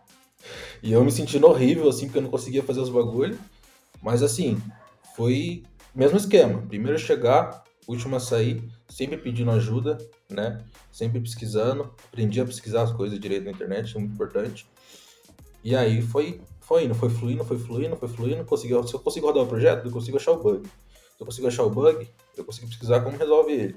E 0.85 0.93
eu 0.93 1.03
me 1.03 1.11
sentindo 1.11 1.47
horrível, 1.47 1.89
assim, 1.89 2.05
porque 2.05 2.19
eu 2.19 2.23
não 2.23 2.31
conseguia 2.31 2.63
fazer 2.63 2.79
os 2.79 2.91
bagulhos. 2.91 3.39
Mas 4.03 4.23
assim, 4.23 4.61
foi 5.17 5.63
mesmo 5.95 6.19
esquema. 6.19 6.61
Primeiro 6.69 6.99
chegar, 6.99 7.65
último 7.89 8.17
a 8.17 8.21
sair, 8.21 8.63
sempre 8.87 9.17
pedindo 9.17 9.51
ajuda, 9.51 9.97
né? 10.29 10.63
Sempre 10.93 11.21
pesquisando, 11.21 11.91
aprendi 12.07 12.39
a 12.39 12.45
pesquisar 12.45 12.83
as 12.83 12.93
coisas 12.93 13.19
direito 13.19 13.45
na 13.45 13.53
internet, 13.53 13.97
é 13.97 13.99
muito 13.99 14.13
importante. 14.13 14.67
E 15.65 15.75
aí 15.75 16.03
foi, 16.03 16.43
foi 16.61 16.85
indo, 16.85 16.95
foi 16.95 17.09
fluindo, 17.09 17.45
foi 17.45 17.59
fluindo, 17.59 17.97
foi 17.97 18.09
fluindo. 18.09 18.45
Consegui, 18.45 18.75
se 18.87 18.93
eu 18.93 19.01
consigo 19.01 19.27
rodar 19.27 19.43
o 19.43 19.47
projeto, 19.47 19.87
eu 19.87 19.91
consigo 19.91 20.19
achar 20.19 20.33
o 20.33 20.43
bug. 20.43 20.69
Se 20.69 21.23
eu 21.23 21.25
consigo 21.25 21.47
achar 21.47 21.63
o 21.63 21.71
bug, 21.71 22.07
eu 22.37 22.45
consigo 22.45 22.69
pesquisar 22.69 23.01
como 23.01 23.17
resolve 23.17 23.55
ele. 23.55 23.77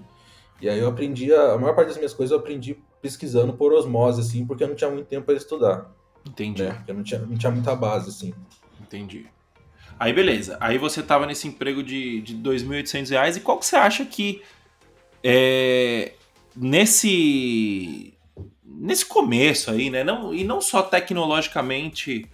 E 0.59 0.67
aí 0.67 0.77
eu 0.77 0.89
aprendi, 0.89 1.33
a, 1.33 1.53
a 1.53 1.57
maior 1.57 1.73
parte 1.73 1.87
das 1.87 1.97
minhas 1.97 2.13
coisas 2.13 2.33
eu 2.33 2.39
aprendi 2.39 2.77
pesquisando 3.01 3.53
por 3.53 3.71
osmose, 3.71 4.19
assim, 4.19 4.45
porque 4.45 4.65
eu 4.65 4.67
não 4.67 4.75
tinha 4.75 4.91
muito 4.91 5.07
tempo 5.07 5.25
para 5.25 5.35
estudar. 5.35 5.95
Entendi. 6.27 6.63
Né? 6.63 6.83
Eu 6.87 6.95
não 6.95 7.03
tinha, 7.03 7.19
não 7.19 7.37
tinha 7.37 7.51
muita 7.51 7.75
base, 7.75 8.09
assim. 8.09 8.33
Entendi. 8.81 9.27
Aí 9.99 10.13
beleza, 10.13 10.57
aí 10.59 10.77
você 10.77 11.01
tava 11.01 11.25
nesse 11.25 11.47
emprego 11.47 11.81
de, 11.81 12.21
de 12.21 12.35
2.800 12.35 13.09
reais 13.09 13.35
e 13.35 13.39
qual 13.39 13.57
que 13.57 13.65
você 13.65 13.75
acha 13.75 14.05
que 14.05 14.43
é, 15.23 16.13
nesse 16.55 18.13
nesse 18.63 19.05
começo 19.05 19.71
aí, 19.71 19.89
né? 19.89 20.03
Não, 20.03 20.33
e 20.33 20.43
não 20.43 20.61
só 20.61 20.83
tecnologicamente, 20.83 22.29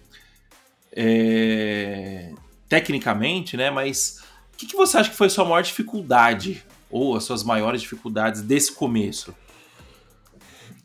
é, 0.91 2.33
tecnicamente, 2.67 3.55
né? 3.55 3.71
Mas 3.71 4.21
o 4.53 4.57
que, 4.57 4.65
que, 4.65 4.75
você 4.75 4.97
acha 4.97 5.09
que 5.09 5.15
foi 5.15 5.27
a 5.27 5.29
sua 5.29 5.45
maior 5.45 5.61
dificuldade 5.61 6.65
ou 6.91 7.15
as 7.15 7.23
suas 7.23 7.43
maiores 7.43 7.81
dificuldades 7.81 8.41
desse 8.41 8.73
começo? 8.73 9.33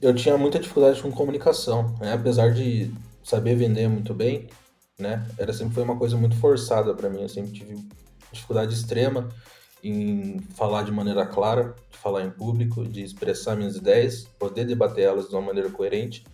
Eu 0.00 0.14
tinha 0.14 0.38
muita 0.38 0.58
dificuldade 0.58 1.02
com 1.02 1.10
comunicação, 1.10 1.94
né? 2.00 2.12
apesar 2.12 2.52
de 2.52 2.92
saber 3.22 3.56
vender 3.56 3.88
muito 3.88 4.14
bem, 4.14 4.48
né? 4.98 5.26
Era 5.36 5.52
sempre 5.52 5.74
foi 5.74 5.82
uma 5.82 5.96
coisa 5.96 6.16
muito 6.16 6.36
forçada 6.36 6.94
para 6.94 7.08
mim. 7.10 7.22
Eu 7.22 7.28
sempre 7.28 7.52
tive 7.52 7.76
dificuldade 8.32 8.74
extrema 8.74 9.28
em 9.82 10.38
falar 10.54 10.82
de 10.82 10.90
maneira 10.90 11.24
clara, 11.26 11.74
de 11.90 11.98
falar 11.98 12.24
em 12.24 12.30
público, 12.30 12.84
de 12.84 13.02
expressar 13.02 13.56
minhas 13.56 13.76
ideias, 13.76 14.26
poder 14.38 14.64
debater 14.64 15.04
elas 15.04 15.28
de 15.28 15.34
uma 15.34 15.42
maneira 15.42 15.70
coerente, 15.70 16.24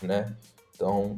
né? 0.00 0.36
Então, 0.74 1.16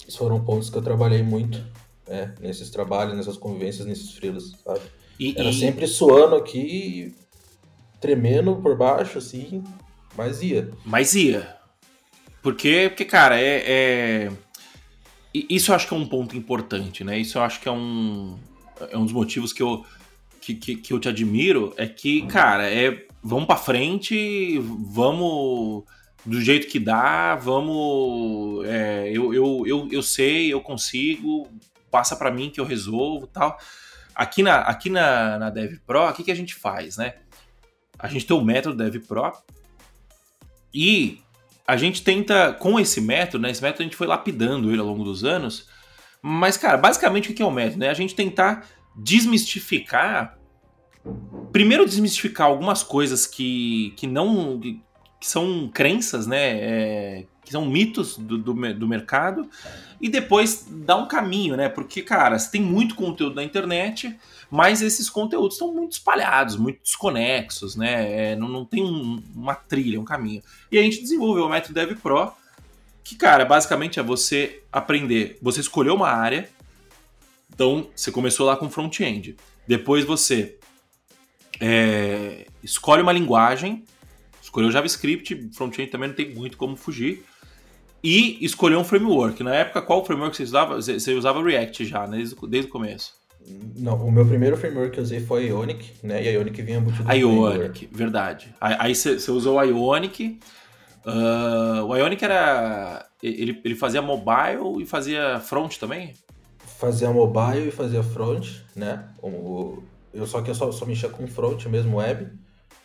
esses 0.00 0.14
foram 0.16 0.44
pontos 0.44 0.70
que 0.70 0.76
eu 0.76 0.82
trabalhei 0.82 1.22
muito, 1.22 1.64
né? 2.06 2.34
Nesses 2.40 2.70
trabalhos, 2.70 3.16
nessas 3.16 3.36
convivências, 3.36 3.86
nesses 3.86 4.12
frilos, 4.12 4.56
sabe? 4.64 4.82
E, 5.18 5.34
Era 5.36 5.50
e... 5.50 5.54
sempre 5.54 5.86
suando 5.86 6.36
aqui, 6.36 7.14
tremendo 8.00 8.56
por 8.56 8.76
baixo, 8.76 9.18
assim, 9.18 9.64
mas 10.16 10.42
ia. 10.42 10.70
Mas 10.84 11.14
ia. 11.14 11.56
Porque, 12.42 12.88
porque 12.90 13.04
cara, 13.04 13.40
é, 13.40 13.62
é 13.66 14.32
isso 15.34 15.72
eu 15.72 15.74
acho 15.74 15.88
que 15.88 15.94
é 15.94 15.96
um 15.96 16.06
ponto 16.06 16.36
importante, 16.36 17.02
né? 17.02 17.18
Isso 17.18 17.38
eu 17.38 17.42
acho 17.42 17.60
que 17.60 17.68
é 17.68 17.72
um, 17.72 18.38
é 18.90 18.96
um 18.96 19.04
dos 19.04 19.12
motivos 19.12 19.52
que 19.52 19.62
eu, 19.62 19.84
que, 20.40 20.54
que, 20.54 20.76
que 20.76 20.92
eu 20.92 21.00
te 21.00 21.08
admiro 21.08 21.74
é 21.76 21.86
que, 21.86 22.22
cara, 22.26 22.70
é 22.70 23.06
vamos 23.22 23.46
para 23.46 23.56
frente, 23.56 24.58
vamos 24.58 25.84
do 26.24 26.40
jeito 26.40 26.68
que 26.68 26.78
dá, 26.78 27.34
vamos. 27.34 28.64
É, 28.66 29.10
eu, 29.10 29.34
eu, 29.34 29.64
eu, 29.66 29.88
eu 29.90 30.02
sei, 30.02 30.52
eu 30.52 30.60
consigo, 30.60 31.48
passa 31.90 32.14
para 32.14 32.30
mim 32.30 32.50
que 32.50 32.60
eu 32.60 32.64
resolvo 32.64 33.26
tal. 33.26 33.58
Aqui 34.14 34.42
na, 34.42 34.58
aqui 34.58 34.88
na, 34.90 35.38
na 35.38 35.50
Dev 35.50 35.78
Pro, 35.84 36.08
o 36.08 36.12
que, 36.12 36.22
que 36.22 36.30
a 36.30 36.36
gente 36.36 36.54
faz, 36.54 36.96
né? 36.96 37.14
A 37.98 38.06
gente 38.06 38.26
tem 38.26 38.36
o 38.36 38.44
método 38.44 38.76
Dev 38.76 39.04
Pro 39.06 39.32
e 40.74 41.20
a 41.66 41.76
gente 41.76 42.02
tenta, 42.02 42.52
com 42.52 42.78
esse 42.78 43.00
método, 43.00 43.42
né? 43.42 43.50
Esse 43.50 43.62
método 43.62 43.82
a 43.82 43.84
gente 43.84 43.96
foi 43.96 44.06
lapidando 44.06 44.70
ele 44.70 44.80
ao 44.80 44.86
longo 44.86 45.04
dos 45.04 45.24
anos. 45.24 45.68
Mas, 46.20 46.56
cara, 46.56 46.76
basicamente 46.76 47.30
o 47.30 47.34
que 47.34 47.42
é 47.42 47.46
o 47.46 47.50
método? 47.50 47.80
Né? 47.80 47.88
A 47.88 47.94
gente 47.94 48.14
tentar 48.14 48.66
desmistificar. 48.94 50.38
Primeiro, 51.52 51.86
desmistificar 51.86 52.46
algumas 52.46 52.82
coisas 52.82 53.26
que, 53.26 53.94
que 53.96 54.06
não. 54.06 54.58
que 54.58 54.80
são 55.20 55.70
crenças, 55.72 56.26
né? 56.26 56.58
É, 56.60 57.24
que 57.44 57.52
são 57.52 57.64
mitos 57.66 58.18
do, 58.18 58.36
do, 58.36 58.74
do, 58.74 58.88
mercado. 58.88 59.48
E 60.00 60.08
depois 60.08 60.66
dar 60.70 60.96
um 60.96 61.06
caminho, 61.06 61.56
né? 61.56 61.68
Porque, 61.68 62.02
cara, 62.02 62.38
você 62.38 62.50
tem 62.50 62.60
muito 62.60 62.94
conteúdo 62.94 63.36
na 63.36 63.44
internet, 63.44 64.14
mas 64.50 64.82
esses 64.82 65.10
conteúdos 65.10 65.54
estão 65.54 65.72
muito 65.72 65.92
espalhados, 65.92 66.56
muito 66.56 66.82
desconexos, 66.82 67.76
né? 67.76 68.32
É, 68.32 68.36
não, 68.36 68.48
não 68.48 68.64
tem 68.64 68.82
um, 68.82 69.22
uma 69.34 69.54
trilha, 69.54 70.00
um 70.00 70.04
caminho. 70.04 70.42
E 70.70 70.78
a 70.78 70.82
gente 70.82 71.00
desenvolveu 71.00 71.46
o 71.46 71.48
método 71.48 71.74
Dev 71.74 71.98
Pro, 71.98 72.32
que, 73.02 73.16
cara, 73.16 73.44
basicamente 73.44 74.00
é 74.00 74.02
você 74.02 74.62
aprender. 74.72 75.38
Você 75.42 75.60
escolheu 75.60 75.94
uma 75.94 76.08
área, 76.08 76.48
então 77.52 77.88
você 77.94 78.10
começou 78.10 78.46
lá 78.46 78.56
com 78.56 78.70
front-end. 78.70 79.36
Depois 79.66 80.04
você 80.04 80.58
é, 81.60 82.46
escolhe 82.62 83.02
uma 83.02 83.12
linguagem, 83.12 83.84
escolheu 84.42 84.70
JavaScript, 84.70 85.50
front-end 85.52 85.90
também 85.90 86.08
não 86.08 86.16
tem 86.16 86.34
muito 86.34 86.56
como 86.56 86.76
fugir. 86.76 87.24
E 88.02 88.44
escolheu 88.44 88.78
um 88.78 88.84
framework. 88.84 89.42
Na 89.42 89.54
época, 89.54 89.80
qual 89.80 90.04
framework 90.04 90.36
você 90.36 90.42
usava? 90.42 90.80
Você 90.80 91.14
usava 91.14 91.42
React 91.42 91.86
já, 91.86 92.06
né? 92.06 92.18
desde, 92.18 92.36
desde 92.48 92.68
o 92.68 92.72
começo. 92.72 93.14
Não, 93.76 93.96
o 94.06 94.10
meu 94.10 94.26
primeiro 94.26 94.56
framework 94.56 94.92
que 94.92 94.98
eu 94.98 95.02
usei 95.02 95.20
foi 95.20 95.46
Ionic, 95.46 95.92
né? 96.02 96.22
E 96.22 96.28
a 96.28 96.32
Ionic 96.32 96.62
vinha 96.62 96.78
embutido 96.78 97.08
A 97.08 97.14
Ionic, 97.14 97.88
verdade. 97.92 98.54
Aí 98.60 98.94
você 98.94 99.30
usou 99.30 99.58
a 99.58 99.64
Ionic. 99.64 100.40
Uh, 101.04 101.84
o 101.84 101.96
Ionic 101.96 102.24
era. 102.24 103.06
Ele, 103.22 103.60
ele 103.64 103.74
fazia 103.74 104.00
mobile 104.00 104.82
e 104.82 104.86
fazia 104.86 105.40
front 105.40 105.76
também? 105.76 106.14
Fazia 106.78 107.10
mobile 107.10 107.68
e 107.68 107.70
fazia 107.70 108.02
front, 108.02 108.46
né? 108.74 109.04
O, 109.22 109.82
eu 110.12 110.26
só 110.26 110.40
que 110.40 110.50
eu 110.50 110.54
só, 110.54 110.70
só 110.72 110.86
mexia 110.86 111.08
com 111.08 111.26
front 111.26 111.66
mesmo, 111.66 111.98
web 111.98 112.30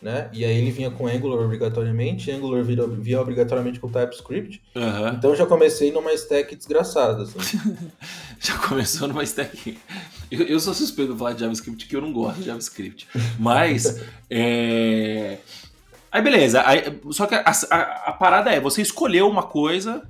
né? 0.01 0.29
E 0.31 0.45
aí 0.45 0.57
ele 0.57 0.71
vinha 0.71 0.89
com 0.89 1.07
Angular 1.07 1.43
obrigatoriamente, 1.43 2.31
Angular 2.31 2.63
via, 2.63 2.87
via 2.87 3.21
obrigatoriamente 3.21 3.79
com 3.79 3.89
TypeScript. 3.89 4.61
Uhum. 4.75 5.09
Então 5.09 5.35
já 5.35 5.45
comecei 5.45 5.91
numa 5.91 6.13
stack 6.13 6.55
desgraçada. 6.55 7.23
Assim. 7.23 7.59
já 8.39 8.57
começou 8.57 9.07
numa 9.07 9.23
stack. 9.23 9.77
Eu, 10.31 10.45
eu 10.45 10.59
sou 10.59 10.73
suspeito 10.73 11.13
de 11.13 11.19
falar 11.19 11.33
de 11.33 11.41
JavaScript 11.41 11.85
que 11.87 11.95
eu 11.95 12.01
não 12.01 12.13
gosto 12.13 12.39
de 12.39 12.45
JavaScript. 12.45 13.07
Mas. 13.37 14.01
é... 14.29 15.39
Aí 16.11 16.21
beleza. 16.21 16.63
Aí, 16.65 16.99
só 17.11 17.25
que 17.25 17.35
a, 17.35 17.43
a, 17.45 17.81
a, 18.09 18.13
parada 18.13 18.51
é, 18.51 18.59
você 18.59 18.81
escolheu 18.81 19.27
uma 19.27 19.43
coisa 19.43 20.03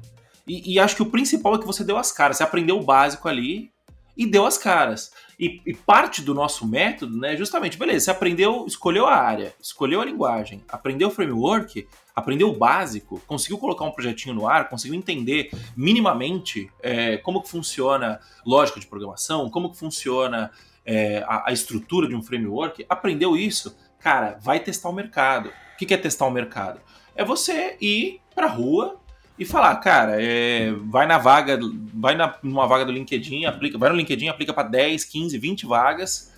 e, 0.47 0.73
e 0.73 0.79
acho 0.79 0.95
que 0.95 1.01
o 1.01 1.07
principal 1.09 1.55
é 1.55 1.59
que 1.59 1.65
você 1.65 1.83
deu 1.83 1.97
as 1.97 2.11
caras. 2.11 2.37
Você 2.37 2.43
aprendeu 2.43 2.77
o 2.77 2.83
básico 2.83 3.27
ali 3.27 3.71
e 4.15 4.25
deu 4.25 4.45
as 4.45 4.57
caras. 4.57 5.11
E, 5.39 5.61
e, 5.65 5.73
parte 5.73 6.21
do 6.21 6.33
nosso 6.33 6.67
método, 6.67 7.17
né, 7.17 7.37
justamente, 7.37 7.77
beleza, 7.77 8.05
você 8.05 8.11
aprendeu, 8.11 8.65
escolheu 8.67 9.07
a 9.07 9.15
área, 9.15 9.55
escolheu 9.57 10.01
a 10.01 10.05
linguagem, 10.05 10.61
aprendeu 10.67 11.07
o 11.07 11.11
framework, 11.11 11.87
aprendeu 12.13 12.49
o 12.49 12.57
básico, 12.57 13.21
conseguiu 13.25 13.57
colocar 13.57 13.85
um 13.85 13.91
projetinho 13.91 14.35
no 14.35 14.45
ar, 14.45 14.67
conseguiu 14.67 14.97
entender 14.97 15.49
minimamente 15.77 16.69
é, 16.83 17.15
como 17.15 17.41
que 17.41 17.49
funciona 17.49 18.19
lógica 18.45 18.81
de 18.81 18.87
programação, 18.87 19.49
como 19.49 19.71
que 19.71 19.77
funciona 19.77 20.51
é, 20.85 21.23
a, 21.25 21.49
a, 21.49 21.53
estrutura 21.53 22.09
de 22.09 22.15
um 22.15 22.21
framework, 22.21 22.85
aprendeu 22.89 23.37
isso, 23.37 23.77
cara, 23.97 24.37
vai 24.41 24.59
testar 24.59 24.89
o 24.89 24.93
mercado. 24.93 25.47
O 25.47 25.77
que, 25.77 25.85
que 25.85 25.93
é 25.93 25.97
testar 25.97 26.27
o 26.27 26.31
mercado? 26.31 26.81
É 27.15 27.23
você 27.23 27.77
ir 27.79 28.19
para 28.35 28.47
a 28.47 28.49
rua, 28.49 28.98
e 29.39 29.45
falar, 29.45 29.73
cara, 29.77 30.21
é, 30.21 30.73
vai 30.73 31.07
na 31.07 31.17
vaga, 31.17 31.57
vai 31.93 32.13
na, 32.13 32.35
numa 32.43 32.67
vaga 32.67 32.83
do 32.83 32.91
LinkedIn, 32.91 33.45
aplica, 33.45 33.77
vai 33.77 33.89
no 33.89 33.95
LinkedIn, 33.95 34.27
aplica 34.27 34.53
para 34.53 34.67
10, 34.67 35.05
15, 35.05 35.37
20 35.37 35.65
vagas. 35.65 36.33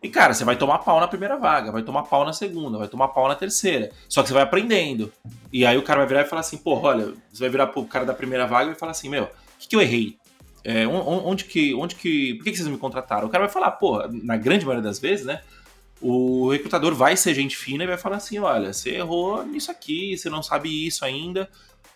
E, 0.00 0.08
cara, 0.08 0.32
você 0.32 0.44
vai 0.44 0.54
tomar 0.54 0.78
pau 0.78 1.00
na 1.00 1.08
primeira 1.08 1.36
vaga, 1.36 1.72
vai 1.72 1.82
tomar 1.82 2.04
pau 2.04 2.24
na 2.24 2.32
segunda, 2.32 2.78
vai 2.78 2.86
tomar 2.86 3.08
pau 3.08 3.26
na 3.26 3.34
terceira. 3.34 3.90
Só 4.08 4.22
que 4.22 4.28
você 4.28 4.34
vai 4.34 4.44
aprendendo. 4.44 5.12
E 5.52 5.66
aí 5.66 5.76
o 5.76 5.82
cara 5.82 5.98
vai 5.98 6.06
virar 6.06 6.20
e 6.22 6.24
falar 6.24 6.40
assim, 6.40 6.56
pô, 6.56 6.76
olha, 6.76 7.12
você 7.32 7.40
vai 7.40 7.50
virar 7.50 7.66
pro 7.66 7.84
cara 7.84 8.06
da 8.06 8.14
primeira 8.14 8.46
vaga 8.46 8.70
e 8.70 8.76
falar 8.76 8.92
assim, 8.92 9.08
meu, 9.08 9.24
o 9.24 9.28
que, 9.58 9.66
que 9.66 9.74
eu 9.74 9.82
errei? 9.82 10.16
É, 10.62 10.86
onde 10.86 11.46
que. 11.46 11.74
Onde 11.74 11.96
que. 11.96 12.34
Por 12.34 12.44
que, 12.44 12.52
que 12.52 12.56
vocês 12.58 12.68
me 12.68 12.78
contrataram? 12.78 13.26
O 13.26 13.30
cara 13.30 13.44
vai 13.44 13.52
falar, 13.52 13.72
pô, 13.72 14.06
na 14.06 14.36
grande 14.36 14.64
maioria 14.64 14.88
das 14.88 15.00
vezes, 15.00 15.26
né? 15.26 15.40
O 16.00 16.50
recrutador 16.50 16.94
vai 16.94 17.16
ser 17.16 17.34
gente 17.34 17.56
fina 17.56 17.82
e 17.82 17.86
vai 17.86 17.96
falar 17.96 18.16
assim: 18.16 18.38
olha, 18.38 18.72
você 18.72 18.90
errou 18.90 19.44
nisso 19.44 19.70
aqui, 19.70 20.16
você 20.16 20.30
não 20.30 20.42
sabe 20.42 20.86
isso 20.86 21.04
ainda 21.04 21.48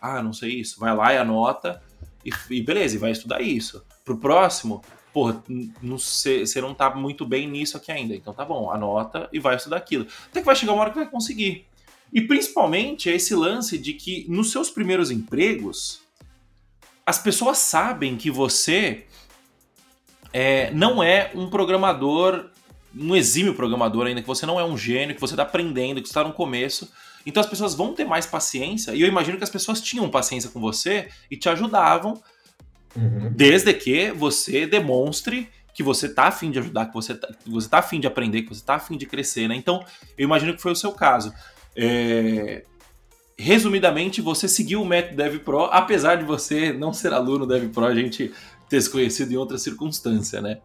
ah, 0.04 0.22
não 0.22 0.34
sei 0.34 0.60
isso, 0.60 0.78
vai 0.78 0.94
lá 0.94 1.14
e 1.14 1.16
anota 1.16 1.82
e, 2.22 2.30
e 2.50 2.62
beleza, 2.62 2.94
e 2.94 2.98
vai 2.98 3.10
estudar 3.10 3.40
isso. 3.40 3.82
Pro 4.04 4.18
próximo, 4.18 4.82
porra, 5.14 5.42
você 5.82 6.60
não 6.60 6.74
tá 6.74 6.94
muito 6.94 7.24
bem 7.24 7.48
nisso 7.48 7.78
aqui 7.78 7.90
ainda, 7.90 8.14
então 8.14 8.34
tá 8.34 8.44
bom, 8.44 8.70
anota 8.70 9.28
e 9.32 9.38
vai 9.38 9.56
estudar 9.56 9.78
aquilo. 9.78 10.06
Até 10.26 10.40
que 10.40 10.46
vai 10.46 10.54
chegar 10.54 10.74
uma 10.74 10.82
hora 10.82 10.90
que 10.90 10.98
vai 10.98 11.08
conseguir. 11.08 11.66
E 12.12 12.20
principalmente 12.20 13.08
é 13.08 13.14
esse 13.14 13.34
lance 13.34 13.78
de 13.78 13.94
que 13.94 14.26
nos 14.28 14.52
seus 14.52 14.68
primeiros 14.68 15.10
empregos, 15.10 16.02
as 17.06 17.18
pessoas 17.18 17.56
sabem 17.58 18.16
que 18.16 18.30
você 18.30 19.06
é, 20.34 20.70
não 20.72 21.02
é 21.02 21.30
um 21.34 21.48
programador, 21.48 22.50
um 22.94 23.16
exímio 23.16 23.54
programador 23.54 24.06
ainda, 24.06 24.20
que 24.20 24.26
você 24.26 24.44
não 24.44 24.60
é 24.60 24.64
um 24.64 24.76
gênio, 24.76 25.14
que 25.14 25.20
você 25.20 25.32
está 25.32 25.44
aprendendo, 25.44 26.02
que 26.02 26.08
está 26.08 26.22
no 26.22 26.32
começo. 26.34 26.92
Então 27.26 27.40
as 27.40 27.46
pessoas 27.48 27.74
vão 27.74 27.94
ter 27.94 28.04
mais 28.04 28.26
paciência, 28.26 28.92
e 28.94 29.00
eu 29.00 29.08
imagino 29.08 29.38
que 29.38 29.44
as 29.44 29.50
pessoas 29.50 29.80
tinham 29.80 30.08
paciência 30.10 30.50
com 30.50 30.60
você 30.60 31.08
e 31.30 31.37
te 31.37 31.48
ajudavam, 31.48 32.20
uhum. 32.96 33.32
desde 33.34 33.72
que 33.74 34.10
você 34.12 34.66
demonstre 34.66 35.48
que 35.74 35.82
você 35.82 36.08
tá 36.08 36.28
afim 36.28 36.50
de 36.50 36.60
ajudar, 36.60 36.87
que 36.87 36.94
você 36.94 37.14
tá, 37.14 37.26
que 37.26 37.50
você 37.50 37.68
tá 37.68 37.78
afim 37.78 37.98
de 37.98 38.06
aprender, 38.06 38.42
que 38.42 38.54
você 38.54 38.64
tá 38.64 38.76
afim 38.76 38.96
de 38.96 39.06
crescer, 39.06 39.48
né? 39.48 39.56
Então, 39.56 39.84
eu 40.16 40.24
imagino 40.24 40.54
que 40.54 40.62
foi 40.62 40.70
o 40.70 40.76
seu 40.76 40.92
caso. 40.92 41.34
É... 41.76 42.62
Resumidamente, 43.37 44.20
você 44.20 44.46
seguiu 44.46 44.80
o 44.80 44.87
método 44.87 45.16
Dev 45.16 45.40
Pro, 45.40 45.64
apesar 45.64 46.14
de 46.14 46.24
você 46.24 46.72
não 46.72 46.92
ser 46.92 47.12
aluno 47.12 47.44
Dev 47.44 47.72
Pro, 47.72 47.84
a 47.84 47.94
gente 47.94 48.32
ter 48.68 48.80
se 48.80 48.88
conhecido 48.88 49.32
em 49.32 49.37
outra 49.37 49.58
circunstância, 49.58 50.40
né? 50.40 50.60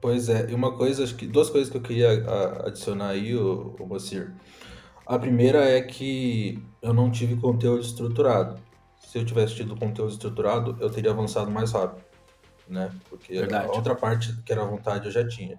Pois 0.00 0.28
é, 0.28 0.50
e 0.50 0.54
uma 0.54 0.76
coisa, 0.76 1.04
acho 1.04 1.14
que 1.14 1.26
duas 1.26 1.48
coisas 1.48 1.70
que 1.70 1.76
eu 1.76 1.80
queria 1.80 2.26
adicionar 2.66 3.10
aí, 3.10 3.36
o, 3.36 3.76
o 3.78 3.86
Mocir. 3.86 4.34
A 5.06 5.18
primeira 5.18 5.64
é 5.64 5.82
que 5.82 6.62
eu 6.80 6.94
não 6.94 7.10
tive 7.10 7.36
conteúdo 7.36 7.82
estruturado. 7.82 8.58
Se 9.06 9.18
eu 9.18 9.24
tivesse 9.24 9.54
tido 9.54 9.76
conteúdo 9.76 10.12
estruturado, 10.12 10.76
eu 10.80 10.88
teria 10.88 11.10
avançado 11.10 11.50
mais 11.50 11.72
rápido, 11.72 12.02
né? 12.68 12.90
Porque 13.10 13.34
Verdade. 13.34 13.68
a 13.68 13.72
outra 13.72 13.94
parte 13.94 14.34
que 14.44 14.52
era 14.52 14.62
a 14.62 14.66
vontade 14.66 15.06
eu 15.06 15.12
já 15.12 15.26
tinha, 15.26 15.58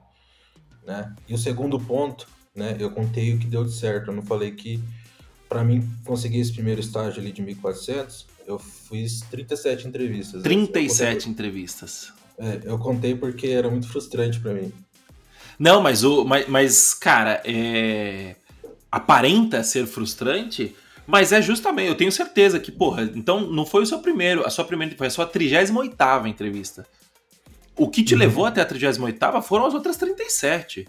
né? 0.86 1.13
E 1.27 1.34
o 1.34 1.38
segundo 1.38 1.79
ponto, 1.79 2.27
né? 2.55 2.75
Eu 2.79 2.91
contei 2.91 3.34
o 3.34 3.39
que 3.39 3.45
deu 3.45 3.63
de 3.63 3.71
certo. 3.71 4.10
Eu 4.10 4.15
não 4.15 4.23
falei 4.23 4.51
que 4.51 4.81
para 5.47 5.63
mim 5.63 5.88
conseguir 6.03 6.39
esse 6.39 6.51
primeiro 6.51 6.81
estágio 6.81 7.21
ali 7.21 7.31
de 7.31 7.41
1400, 7.41 8.25
eu 8.47 8.58
fiz 8.58 9.21
37 9.21 9.88
entrevistas. 9.88 10.41
37 10.41 11.13
contei... 11.13 11.31
entrevistas. 11.31 12.13
É, 12.38 12.62
eu 12.65 12.77
contei 12.79 13.15
porque 13.15 13.47
era 13.47 13.69
muito 13.69 13.88
frustrante 13.88 14.39
para 14.39 14.53
mim. 14.53 14.73
Não, 15.58 15.81
mas 15.81 16.03
o 16.03 16.25
mas, 16.25 16.47
mas 16.49 16.93
cara, 16.93 17.41
é 17.45 18.36
aparenta 18.95 19.62
ser 19.62 19.86
frustrante, 19.88 20.73
mas 21.05 21.34
é 21.34 21.41
justamente, 21.41 21.89
eu 21.89 21.95
tenho 21.95 22.12
certeza 22.13 22.62
que, 22.62 22.71
porra, 22.71 23.03
então 23.13 23.41
não 23.41 23.65
foi 23.65 23.84
o 23.84 23.86
seu 23.86 23.99
primeiro, 23.99 24.47
a 24.47 24.49
sua 24.49 24.63
primeira, 24.63 24.95
foi 24.95 25.08
a 25.08 25.10
sua 25.10 25.25
38 25.25 26.25
entrevista. 26.25 26.88
O 27.75 27.89
que 27.89 28.01
te 28.05 28.13
uhum. 28.13 28.21
levou 28.21 28.45
até 28.45 28.62
a 28.62 28.65
38 28.65 29.41
foram 29.41 29.65
as 29.65 29.73
outras 29.73 29.97
37. 29.97 30.88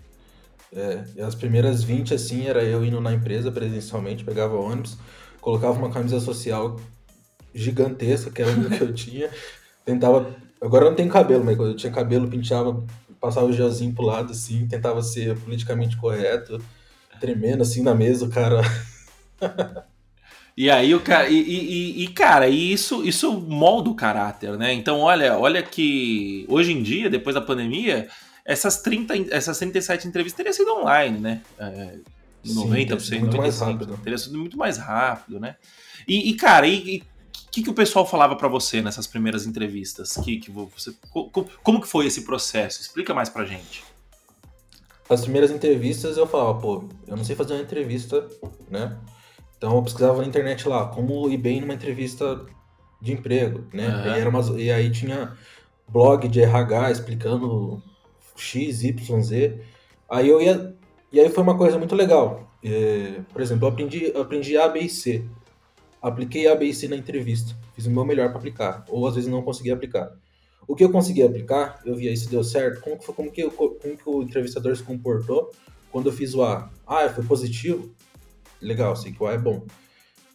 É, 0.72 1.02
as 1.20 1.34
primeiras 1.34 1.82
20, 1.82 2.14
assim, 2.14 2.46
era 2.46 2.62
eu 2.62 2.84
indo 2.84 3.00
na 3.00 3.12
empresa 3.12 3.50
presencialmente, 3.50 4.22
pegava 4.22 4.54
ônibus, 4.54 4.96
colocava 5.40 5.76
uma 5.76 5.90
camisa 5.90 6.20
social 6.20 6.78
gigantesca, 7.52 8.30
que 8.30 8.40
era 8.40 8.52
o 8.52 8.70
que 8.70 8.80
eu 8.82 8.94
tinha, 8.94 9.30
tentava. 9.84 10.32
Agora 10.60 10.84
eu 10.84 10.90
não 10.90 10.96
tenho 10.96 11.10
cabelo, 11.10 11.44
mas 11.44 11.56
quando 11.56 11.70
eu 11.70 11.76
tinha 11.76 11.92
cabelo, 11.92 12.28
pintava, 12.28 12.84
passava 13.20 13.46
o 13.46 13.52
gelzinho 13.52 13.92
pro 13.92 14.06
lado, 14.06 14.30
assim, 14.30 14.68
tentava 14.68 15.02
ser 15.02 15.36
politicamente 15.40 15.96
correto 15.96 16.62
tremendo 17.20 17.62
assim 17.62 17.82
na 17.82 17.94
mesa, 17.94 18.24
o 18.24 18.30
cara. 18.30 18.62
E 20.56 20.70
aí 20.70 20.94
o 20.94 21.00
cara. 21.00 21.28
E, 21.28 21.36
e, 21.36 22.04
e, 22.04 22.08
cara, 22.08 22.48
isso, 22.48 23.04
isso 23.04 23.30
molda 23.38 23.90
o 23.90 23.94
caráter, 23.94 24.56
né? 24.56 24.72
Então, 24.72 25.00
olha, 25.00 25.36
olha 25.36 25.62
que 25.62 26.46
hoje 26.48 26.72
em 26.72 26.82
dia, 26.82 27.10
depois 27.10 27.34
da 27.34 27.42
pandemia, 27.42 28.08
essas, 28.42 28.80
30, 28.80 29.14
essas 29.30 29.58
37 29.58 30.08
entrevistas 30.08 30.36
teriam 30.36 30.54
sido 30.54 30.72
online, 30.72 31.18
né? 31.18 31.42
É, 31.58 31.98
90%. 32.46 33.00
Sim, 33.00 33.18
muito 33.18 33.36
mais 33.36 33.60
rápido. 33.60 33.98
Teria 33.98 34.18
sido 34.18 34.38
muito 34.38 34.56
mais 34.56 34.78
rápido, 34.78 35.38
né? 35.38 35.56
E, 36.08 36.30
e 36.30 36.34
cara, 36.34 36.66
e, 36.66 37.02
o 37.48 37.50
que, 37.50 37.62
que 37.62 37.70
o 37.70 37.74
pessoal 37.74 38.06
falava 38.06 38.36
para 38.36 38.48
você 38.48 38.80
nessas 38.80 39.06
primeiras 39.06 39.46
entrevistas? 39.46 40.12
Que, 40.24 40.38
que 40.38 40.50
você, 40.50 40.94
como, 41.10 41.50
como 41.62 41.80
que 41.80 41.88
foi 41.88 42.06
esse 42.06 42.22
processo? 42.22 42.80
Explica 42.80 43.12
mais 43.12 43.28
pra 43.28 43.44
gente. 43.44 43.84
As 45.08 45.22
primeiras 45.22 45.50
entrevistas 45.50 46.16
eu 46.16 46.26
falava, 46.26 46.58
pô, 46.58 46.84
eu 47.06 47.16
não 47.16 47.24
sei 47.24 47.36
fazer 47.36 47.54
uma 47.54 47.62
entrevista, 47.62 48.28
né? 48.68 48.98
Então 49.56 49.74
eu 49.76 49.82
pesquisava 49.82 50.20
na 50.20 50.26
internet 50.26 50.68
lá, 50.68 50.86
como 50.86 51.28
ir 51.30 51.36
bem 51.36 51.60
numa 51.60 51.74
entrevista 51.74 52.44
de 53.00 53.12
emprego, 53.12 53.64
né? 53.72 53.88
Uhum. 53.88 54.06
E, 54.06 54.18
era 54.20 54.28
umas, 54.28 54.48
e 54.48 54.70
aí 54.70 54.90
tinha 54.90 55.36
blog 55.88 56.28
de 56.28 56.42
RH 56.42 56.90
explicando 56.90 57.82
X, 58.36 58.82
Y, 58.82 59.22
Z. 59.22 59.60
Aí 60.10 60.28
eu 60.28 60.40
ia. 60.40 60.74
E 61.12 61.20
aí 61.20 61.28
foi 61.30 61.42
uma 61.42 61.56
coisa 61.56 61.78
muito 61.78 61.94
legal. 61.94 62.50
É, 62.62 63.20
por 63.32 63.40
exemplo, 63.40 63.66
eu 63.66 63.72
aprendi, 63.72 64.12
eu 64.12 64.22
aprendi 64.22 64.56
A, 64.56 64.68
B 64.68 64.80
e 64.80 64.88
C. 64.88 65.24
Apliquei 66.02 66.46
A, 66.48 66.54
B 66.54 66.66
e 66.66 66.74
C 66.74 66.88
na 66.88 66.96
entrevista. 66.96 67.54
Fiz 67.74 67.86
o 67.86 67.90
meu 67.90 68.04
melhor 68.04 68.28
para 68.28 68.38
aplicar. 68.38 68.84
Ou 68.88 69.06
às 69.06 69.14
vezes 69.14 69.30
não 69.30 69.42
consegui 69.42 69.70
aplicar. 69.70 70.12
O 70.66 70.74
que 70.74 70.82
eu 70.82 70.90
consegui 70.90 71.22
aplicar, 71.22 71.80
eu 71.84 71.94
vi 71.94 72.08
aí 72.08 72.16
se 72.16 72.28
deu 72.28 72.42
certo. 72.42 72.80
Como 72.80 72.98
que, 72.98 73.04
foi, 73.04 73.14
como, 73.14 73.30
que, 73.30 73.48
como 73.50 73.96
que 73.96 74.08
o 74.08 74.22
entrevistador 74.22 74.76
se 74.76 74.82
comportou 74.82 75.52
quando 75.92 76.06
eu 76.06 76.12
fiz 76.12 76.34
o 76.34 76.42
A? 76.42 76.70
Ah, 76.86 77.08
foi 77.08 77.24
positivo? 77.24 77.94
Legal, 78.60 78.96
sei 78.96 79.12
que 79.12 79.22
o 79.22 79.26
A 79.26 79.32
é 79.32 79.38
bom. 79.38 79.64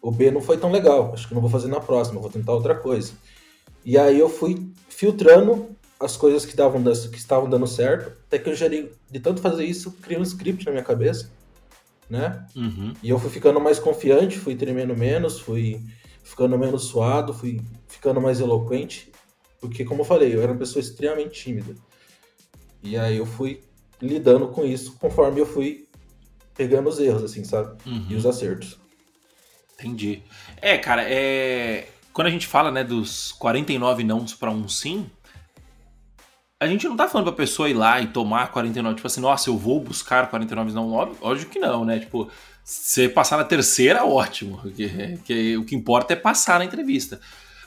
O 0.02 0.10
B 0.10 0.32
não 0.32 0.42
foi 0.42 0.58
tão 0.58 0.72
legal. 0.72 1.12
Acho 1.14 1.28
que 1.28 1.34
não 1.34 1.42
vou 1.42 1.50
fazer 1.50 1.68
na 1.68 1.80
próxima, 1.80 2.22
vou 2.22 2.30
tentar 2.30 2.54
outra 2.54 2.76
coisa. 2.76 3.14
E 3.84 3.98
aí 3.98 4.18
eu 4.18 4.30
fui 4.30 4.72
filtrando 4.90 5.76
as 6.00 6.18
coisas 6.18 6.46
que, 6.46 6.56
davam, 6.56 6.82
que 6.84 7.18
estavam 7.18 7.50
dando 7.50 7.68
certo, 7.68 8.12
até 8.28 8.40
que 8.40 8.50
eu 8.50 8.56
gerei, 8.56 8.92
de 9.10 9.20
tanto 9.20 9.42
fazer 9.42 9.66
isso, 9.66 9.92
criei 10.02 10.20
um 10.20 10.24
script 10.24 10.66
na 10.66 10.72
minha 10.72 10.84
cabeça, 10.84 11.30
né? 12.10 12.46
Uhum. 12.56 12.94
E 13.04 13.10
eu 13.10 13.20
fui 13.20 13.30
ficando 13.30 13.60
mais 13.60 13.78
confiante, 13.78 14.40
fui 14.40 14.56
tremendo 14.56 14.96
menos, 14.98 15.40
fui 15.40 15.82
ficando 16.24 16.58
menos 16.58 16.86
suado, 16.86 17.34
fui 17.34 17.62
ficando 17.88 18.20
mais 18.20 18.40
eloquente, 18.40 19.12
porque, 19.62 19.86
como 19.86 20.02
eu 20.02 20.06
falei, 20.06 20.36
eu 20.36 20.42
era 20.42 20.52
uma 20.52 20.58
pessoa 20.58 20.82
extremamente 20.82 21.44
tímida. 21.44 21.76
E 22.84 22.98
aí 22.98 23.18
eu 23.18 23.26
fui 23.26 23.62
lidando 24.02 24.48
com 24.48 24.66
isso 24.66 24.98
conforme 24.98 25.40
eu 25.40 25.46
fui 25.46 25.88
pegando 26.56 26.90
os 26.90 27.00
erros, 27.00 27.24
assim, 27.24 27.44
sabe? 27.44 27.78
Uhum. 27.86 28.08
E 28.10 28.16
os 28.16 28.26
acertos. 28.26 28.80
Entendi. 29.74 30.24
É, 30.60 30.78
cara, 30.78 31.04
é... 31.08 31.88
quando 32.12 32.28
a 32.28 32.32
gente 32.32 32.48
fala, 32.48 32.72
né, 32.72 32.84
dos 32.84 33.32
49 33.34 34.04
nãos 34.04 34.34
para 34.34 34.50
um 34.50 34.68
sim, 34.68 35.10
a 36.60 36.68
gente 36.68 36.88
não 36.88 36.96
tá 36.96 37.08
falando 37.08 37.28
pra 37.28 37.36
pessoa 37.36 37.70
ir 37.70 37.74
lá 37.74 38.02
e 38.02 38.08
tomar 38.08 38.52
49, 38.52 38.96
tipo 38.96 39.08
assim, 39.08 39.22
nossa, 39.22 39.50
eu 39.50 39.58
vou 39.58 39.80
buscar 39.80 40.30
49 40.30 40.74
não, 40.74 40.92
óbvio 40.92 41.50
que 41.50 41.60
não, 41.60 41.86
né? 41.86 42.00
Tipo, 42.00 42.30
você 42.64 43.10
passar 43.10 43.38
na 43.38 43.44
terceira, 43.44 44.06
ótimo. 44.06 44.60
Porque, 44.60 45.20
que, 45.24 45.58
o 45.58 45.66
que 45.66 45.76
importa 45.76 46.14
é 46.14 46.16
passar 46.16 46.60
na 46.60 46.66
entrevista. 46.66 47.20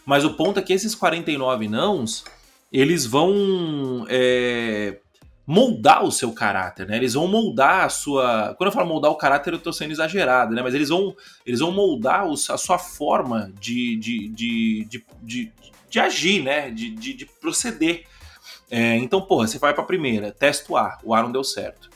Mas 0.04 0.24
o 0.24 0.34
ponto 0.34 0.58
é 0.58 0.62
que 0.62 0.72
esses 0.72 0.94
49 0.94 1.68
nãos, 1.68 2.24
eles 2.72 3.06
vão 3.06 4.06
é, 4.08 4.98
moldar 5.46 6.04
o 6.04 6.12
seu 6.12 6.32
caráter, 6.32 6.86
né? 6.86 6.96
Eles 6.96 7.14
vão 7.14 7.26
moldar 7.26 7.84
a 7.84 7.88
sua. 7.88 8.54
Quando 8.56 8.68
eu 8.68 8.72
falo 8.72 8.88
moldar 8.88 9.10
o 9.10 9.16
caráter, 9.16 9.52
eu 9.52 9.58
tô 9.58 9.72
sendo 9.72 9.92
exagerado, 9.92 10.54
né? 10.54 10.62
Mas 10.62 10.74
eles 10.74 10.88
vão, 10.88 11.14
eles 11.46 11.60
vão 11.60 11.70
moldar 11.70 12.26
a 12.26 12.58
sua 12.58 12.78
forma 12.78 13.52
de, 13.60 13.96
de, 13.96 14.28
de, 14.28 14.84
de, 14.84 15.04
de, 15.22 15.52
de 15.88 16.00
agir, 16.00 16.42
né? 16.42 16.70
De, 16.70 16.90
de, 16.90 17.14
de 17.14 17.26
proceder. 17.26 18.04
É, 18.70 18.96
então, 18.96 19.20
porra, 19.20 19.46
você 19.46 19.58
vai 19.58 19.74
pra 19.74 19.84
primeira, 19.84 20.32
testa 20.32 20.72
o 20.72 20.76
A, 20.76 20.98
o 21.04 21.14
A 21.14 21.22
não 21.22 21.30
deu 21.30 21.44
certo. 21.44 21.90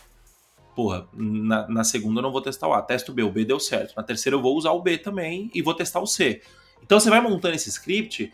Porra, 0.76 1.08
na, 1.12 1.66
na, 1.66 1.82
segunda 1.82 2.20
eu 2.20 2.22
não 2.22 2.30
vou 2.30 2.40
testar 2.40 2.68
o 2.68 2.72
A, 2.72 2.80
testo 2.80 3.10
o 3.10 3.14
B, 3.14 3.22
o 3.22 3.32
B 3.32 3.44
deu 3.44 3.58
certo. 3.58 3.94
Na 3.96 4.02
terceira 4.02 4.36
eu 4.36 4.42
vou 4.42 4.56
usar 4.56 4.70
o 4.70 4.80
B 4.80 4.96
também 4.96 5.50
e 5.52 5.60
vou 5.60 5.74
testar 5.74 5.98
o 5.98 6.06
C. 6.06 6.40
Então 6.82 6.98
você 6.98 7.10
vai 7.10 7.20
montando 7.20 7.54
esse 7.54 7.68
script 7.68 8.32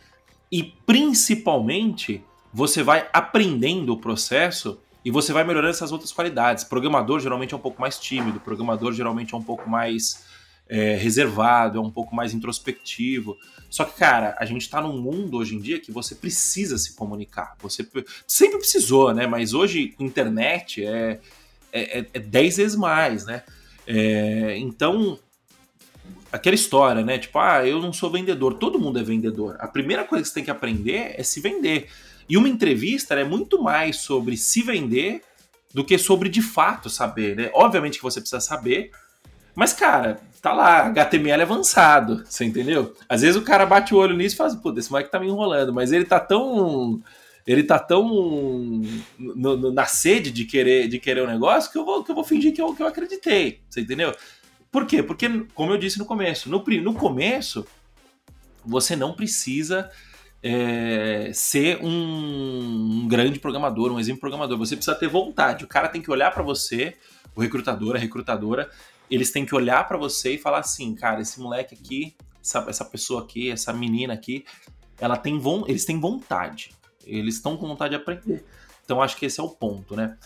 e 0.50 0.62
principalmente 0.86 2.22
você 2.52 2.82
vai 2.82 3.08
aprendendo 3.12 3.92
o 3.92 3.96
processo 3.96 4.80
e 5.04 5.10
você 5.10 5.32
vai 5.32 5.44
melhorando 5.44 5.72
essas 5.72 5.92
outras 5.92 6.12
qualidades. 6.12 6.64
Programador 6.64 7.20
geralmente 7.20 7.52
é 7.52 7.56
um 7.56 7.60
pouco 7.60 7.80
mais 7.80 7.98
tímido, 7.98 8.40
programador 8.40 8.92
geralmente 8.92 9.34
é 9.34 9.36
um 9.36 9.42
pouco 9.42 9.68
mais 9.68 10.24
é, 10.68 10.94
reservado, 10.96 11.78
é 11.78 11.80
um 11.80 11.90
pouco 11.90 12.14
mais 12.14 12.32
introspectivo. 12.32 13.36
Só 13.68 13.84
que, 13.84 13.98
cara, 13.98 14.36
a 14.38 14.44
gente 14.44 14.70
tá 14.70 14.80
num 14.80 14.98
mundo 14.98 15.36
hoje 15.36 15.56
em 15.56 15.60
dia 15.60 15.80
que 15.80 15.92
você 15.92 16.14
precisa 16.14 16.78
se 16.78 16.94
comunicar. 16.94 17.54
Você 17.60 17.86
sempre 18.26 18.58
precisou, 18.58 19.12
né? 19.12 19.26
Mas 19.26 19.52
hoje, 19.52 19.94
internet 19.98 20.84
é, 20.86 21.20
é, 21.72 21.98
é, 21.98 22.06
é 22.14 22.18
dez 22.18 22.56
vezes 22.56 22.76
mais, 22.76 23.26
né? 23.26 23.42
É, 23.86 24.56
então, 24.56 25.18
aquela 26.34 26.56
história, 26.56 27.04
né? 27.04 27.16
Tipo, 27.16 27.38
ah, 27.38 27.64
eu 27.64 27.80
não 27.80 27.92
sou 27.92 28.10
vendedor. 28.10 28.54
Todo 28.54 28.78
mundo 28.78 28.98
é 28.98 29.04
vendedor. 29.04 29.56
A 29.60 29.68
primeira 29.68 30.02
coisa 30.02 30.22
que 30.22 30.28
você 30.28 30.34
tem 30.34 30.44
que 30.44 30.50
aprender 30.50 31.14
é 31.16 31.22
se 31.22 31.40
vender. 31.40 31.88
E 32.28 32.36
uma 32.36 32.48
entrevista 32.48 33.14
é 33.14 33.22
muito 33.22 33.62
mais 33.62 33.98
sobre 33.98 34.36
se 34.36 34.60
vender 34.60 35.22
do 35.72 35.84
que 35.84 35.96
sobre 35.96 36.28
de 36.28 36.42
fato 36.42 36.90
saber, 36.90 37.36
né? 37.36 37.50
Obviamente 37.54 37.98
que 37.98 38.02
você 38.02 38.20
precisa 38.20 38.40
saber, 38.40 38.90
mas, 39.54 39.72
cara, 39.72 40.20
tá 40.42 40.52
lá, 40.52 40.86
HTML 40.86 41.42
avançado, 41.42 42.24
você 42.24 42.44
entendeu? 42.44 42.94
Às 43.08 43.20
vezes 43.22 43.36
o 43.36 43.42
cara 43.42 43.64
bate 43.64 43.94
o 43.94 43.98
olho 43.98 44.16
nisso 44.16 44.34
e 44.34 44.38
fala 44.38 44.50
assim, 44.50 44.58
pô, 44.58 44.74
esse 44.76 44.90
moleque 44.90 45.12
tá 45.12 45.20
me 45.20 45.28
enrolando, 45.28 45.72
mas 45.72 45.92
ele 45.92 46.04
tá 46.04 46.18
tão. 46.18 47.00
Ele 47.46 47.62
tá 47.62 47.78
tão 47.78 48.08
no, 49.18 49.56
no, 49.56 49.70
na 49.70 49.84
sede 49.84 50.30
de 50.30 50.46
querer, 50.46 50.88
de 50.88 50.98
querer 50.98 51.22
um 51.22 51.26
negócio 51.26 51.70
que 51.70 51.76
eu 51.76 51.84
vou, 51.84 52.02
que 52.02 52.10
eu 52.10 52.14
vou 52.14 52.24
fingir 52.24 52.54
que 52.54 52.60
eu, 52.60 52.74
que 52.74 52.82
eu 52.82 52.86
acreditei, 52.86 53.60
você 53.68 53.82
entendeu? 53.82 54.14
Por 54.74 54.86
quê? 54.86 55.04
Porque, 55.04 55.46
como 55.54 55.70
eu 55.70 55.78
disse 55.78 56.00
no 56.00 56.04
começo, 56.04 56.50
no, 56.50 56.64
no 56.82 56.94
começo, 56.94 57.64
você 58.66 58.96
não 58.96 59.14
precisa 59.14 59.88
é, 60.42 61.30
ser 61.32 61.78
um, 61.80 63.04
um, 63.04 63.06
grande 63.06 63.38
programador, 63.38 63.92
um 63.92 64.00
exemplo 64.00 64.22
programador. 64.22 64.58
Você 64.58 64.74
precisa 64.74 64.96
ter 64.96 65.06
vontade. 65.06 65.64
O 65.64 65.68
cara 65.68 65.88
tem 65.88 66.02
que 66.02 66.10
olhar 66.10 66.32
para 66.32 66.42
você, 66.42 66.96
o 67.36 67.40
recrutador, 67.40 67.94
a 67.94 68.00
recrutadora, 68.00 68.68
eles 69.08 69.30
têm 69.30 69.46
que 69.46 69.54
olhar 69.54 69.86
para 69.86 69.96
você 69.96 70.34
e 70.34 70.38
falar 70.38 70.58
assim, 70.58 70.92
cara, 70.96 71.20
esse 71.20 71.38
moleque 71.38 71.76
aqui, 71.76 72.16
essa, 72.42 72.66
essa 72.68 72.84
pessoa 72.84 73.22
aqui, 73.22 73.52
essa 73.52 73.72
menina 73.72 74.12
aqui, 74.12 74.44
ela 74.98 75.16
tem 75.16 75.40
eles 75.68 75.84
têm 75.84 76.00
vontade. 76.00 76.72
Eles 77.06 77.36
estão 77.36 77.56
com 77.56 77.68
vontade 77.68 77.90
de 77.90 78.02
aprender. 78.02 78.44
Então 78.84 79.00
acho 79.00 79.16
que 79.16 79.26
esse 79.26 79.38
é 79.38 79.42
o 79.44 79.50
ponto, 79.50 79.94
né? 79.94 80.18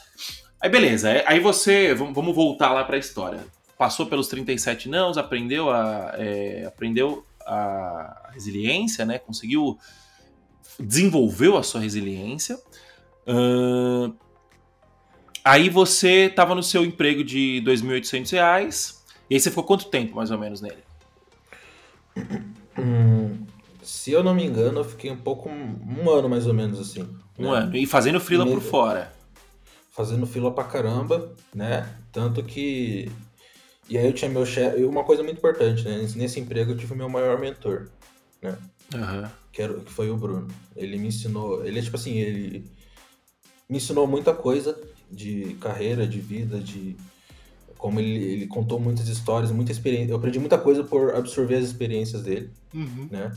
Aí 0.58 0.70
beleza, 0.70 1.22
aí 1.26 1.38
você, 1.38 1.92
vamos 1.92 2.34
voltar 2.34 2.72
lá 2.72 2.82
para 2.82 2.96
a 2.96 2.98
história. 2.98 3.57
Passou 3.78 4.06
pelos 4.06 4.28
37 4.28 4.88
nãos, 4.88 5.16
aprendeu 5.16 5.70
a, 5.70 6.12
é, 6.14 6.64
aprendeu 6.66 7.24
a 7.46 8.30
resiliência, 8.32 9.04
né? 9.04 9.18
Conseguiu, 9.18 9.78
desenvolveu 10.78 11.56
a 11.56 11.62
sua 11.62 11.80
resiliência. 11.80 12.58
Uh, 13.26 14.12
Aí 15.48 15.70
você 15.70 16.26
estava 16.26 16.54
no 16.54 16.62
seu 16.62 16.84
emprego 16.84 17.24
de 17.24 17.60
R$ 17.60 17.72
2.800, 17.72 18.96
e 19.30 19.34
aí 19.34 19.40
você 19.40 19.48
ficou 19.48 19.64
quanto 19.64 19.86
tempo, 19.86 20.16
mais 20.16 20.30
ou 20.30 20.36
menos, 20.36 20.60
nele? 20.60 20.84
Hum, 22.78 23.46
se 23.82 24.12
eu 24.12 24.22
não 24.22 24.34
me 24.34 24.44
engano, 24.44 24.80
eu 24.80 24.84
fiquei 24.84 25.10
um 25.10 25.16
pouco, 25.16 25.48
um 25.48 26.10
ano 26.10 26.28
mais 26.28 26.46
ou 26.46 26.52
menos 26.52 26.78
assim. 26.78 27.08
Um 27.38 27.50
né? 27.52 27.60
ano, 27.60 27.76
e 27.76 27.86
fazendo 27.86 28.20
fila 28.20 28.44
por 28.44 28.60
fora. 28.60 29.10
Fazendo 29.90 30.26
fila 30.26 30.50
pra 30.50 30.64
caramba, 30.64 31.32
né? 31.54 31.88
Tanto 32.12 32.42
que... 32.42 33.10
E 33.88 33.96
aí 33.96 34.06
eu 34.06 34.12
tinha 34.12 34.30
meu 34.30 34.44
chefe... 34.44 34.84
Uma 34.84 35.04
coisa 35.04 35.22
muito 35.22 35.38
importante, 35.38 35.84
né? 35.84 36.06
Nesse 36.16 36.40
emprego 36.40 36.72
eu 36.72 36.76
tive 36.76 36.94
meu 36.94 37.08
maior 37.08 37.40
mentor, 37.40 37.88
né? 38.42 38.56
Uhum. 38.94 39.28
Que, 39.52 39.62
era, 39.62 39.74
que 39.74 39.92
foi 39.92 40.10
o 40.10 40.16
Bruno. 40.16 40.48
Ele 40.76 40.98
me 40.98 41.08
ensinou... 41.08 41.64
Ele 41.64 41.78
é 41.78 41.82
tipo 41.82 41.96
assim, 41.96 42.18
ele 42.18 42.70
me 43.68 43.76
ensinou 43.76 44.06
muita 44.06 44.34
coisa 44.34 44.78
de 45.10 45.56
carreira, 45.60 46.06
de 46.06 46.20
vida, 46.20 46.58
de 46.58 46.96
como 47.76 48.00
ele, 48.00 48.24
ele 48.24 48.46
contou 48.46 48.80
muitas 48.80 49.08
histórias, 49.08 49.52
muita 49.52 49.72
experiência. 49.72 50.12
Eu 50.12 50.16
aprendi 50.16 50.38
muita 50.38 50.58
coisa 50.58 50.82
por 50.82 51.14
absorver 51.14 51.56
as 51.56 51.64
experiências 51.64 52.22
dele, 52.22 52.50
uhum. 52.74 53.08
né? 53.10 53.32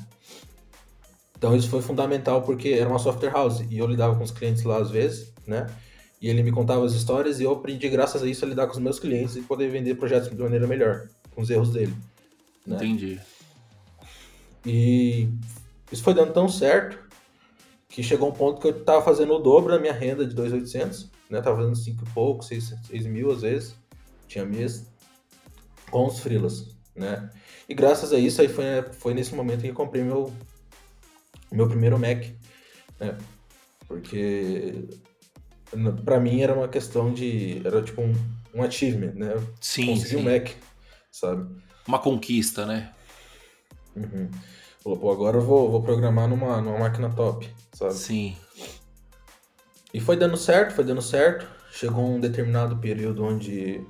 Então 1.38 1.56
isso 1.56 1.70
foi 1.70 1.82
fundamental 1.82 2.42
porque 2.42 2.70
era 2.70 2.90
uma 2.90 3.00
software 3.00 3.32
house 3.32 3.64
e 3.70 3.78
eu 3.78 3.88
lidava 3.88 4.16
com 4.16 4.24
os 4.24 4.32
clientes 4.32 4.64
lá 4.64 4.78
às 4.78 4.90
vezes, 4.90 5.32
né? 5.46 5.68
E 6.22 6.30
ele 6.30 6.44
me 6.44 6.52
contava 6.52 6.86
as 6.86 6.94
histórias 6.94 7.40
e 7.40 7.44
eu 7.44 7.52
aprendi 7.52 7.90
graças 7.90 8.22
a 8.22 8.28
isso 8.28 8.46
a 8.46 8.48
lidar 8.48 8.68
com 8.68 8.74
os 8.74 8.80
meus 8.80 9.00
clientes 9.00 9.36
e 9.36 9.42
poder 9.42 9.70
vender 9.70 9.96
projetos 9.96 10.30
de 10.30 10.36
maneira 10.36 10.68
melhor, 10.68 11.08
com 11.34 11.42
os 11.42 11.50
erros 11.50 11.72
dele. 11.72 11.94
Né? 12.66 12.76
Entendi. 12.76 13.20
E 14.66 15.28
isso 15.92 16.04
foi 16.04 16.14
dando 16.14 16.32
tão 16.32 16.48
certo 16.48 17.00
que 17.90 18.04
chegou 18.04 18.30
um 18.30 18.34
ponto 18.34 18.62
que 18.62 18.68
eu 18.68 18.78
estava 18.78 19.04
fazendo 19.04 19.34
o 19.34 19.40
dobro 19.40 19.74
da 19.74 19.80
minha 19.80 19.94
renda 19.94 20.26
de 20.26 20.36
2.800 20.36 21.10
né? 21.32 21.42
Tava 21.42 21.56
fazendo 21.56 21.76
5 21.76 22.04
e 22.04 22.10
pouco, 22.10 22.44
6, 22.44 22.76
mil 23.06 23.32
às 23.32 23.42
vezes, 23.42 23.76
tinha 24.28 24.46
mês, 24.46 24.86
com 25.90 26.06
os 26.06 26.20
freelas, 26.20 26.76
né? 26.94 27.32
E 27.70 27.74
graças 27.74 28.12
a 28.12 28.20
isso 28.20 28.42
aí 28.42 28.50
foi, 28.50 28.66
foi 28.92 29.14
nesse 29.14 29.34
momento 29.34 29.62
que 29.62 29.70
eu 29.70 29.74
comprei 29.74 30.04
meu, 30.04 30.32
meu 31.50 31.68
primeiro 31.70 31.98
Mac, 31.98 32.26
né? 33.00 33.18
Porque 33.88 34.90
Pra 36.04 36.20
mim 36.20 36.42
era 36.42 36.54
uma 36.54 36.68
questão 36.68 37.14
de. 37.14 37.62
Era 37.66 37.82
tipo 37.82 38.02
um, 38.02 38.14
um 38.54 38.64
achievement, 38.64 39.14
né? 39.14 39.34
Sim, 39.60 39.88
Consegui 39.88 40.10
sim. 40.10 40.16
um 40.18 40.24
Mac, 40.24 40.50
sabe? 41.12 41.50
Uma 41.88 42.00
conquista, 42.00 42.66
né? 42.66 42.92
Uhum. 43.96 44.30
Falou, 44.84 44.98
pô, 44.98 45.12
agora 45.12 45.38
eu 45.38 45.42
vou, 45.42 45.70
vou 45.70 45.82
programar 45.82 46.28
numa, 46.28 46.62
numa 46.62 46.80
máquina 46.80 47.10
top, 47.10 47.50
sabe? 47.74 47.94
Sim. 47.94 48.36
E 49.94 50.00
foi 50.00 50.18
dando 50.18 50.38
certo, 50.38 50.74
foi 50.74 50.84
dando 50.84 51.02
certo. 51.02 51.48
Chegou 51.72 52.06
um 52.06 52.20
determinado 52.20 52.78
período 52.78 53.24
onde 53.24 53.86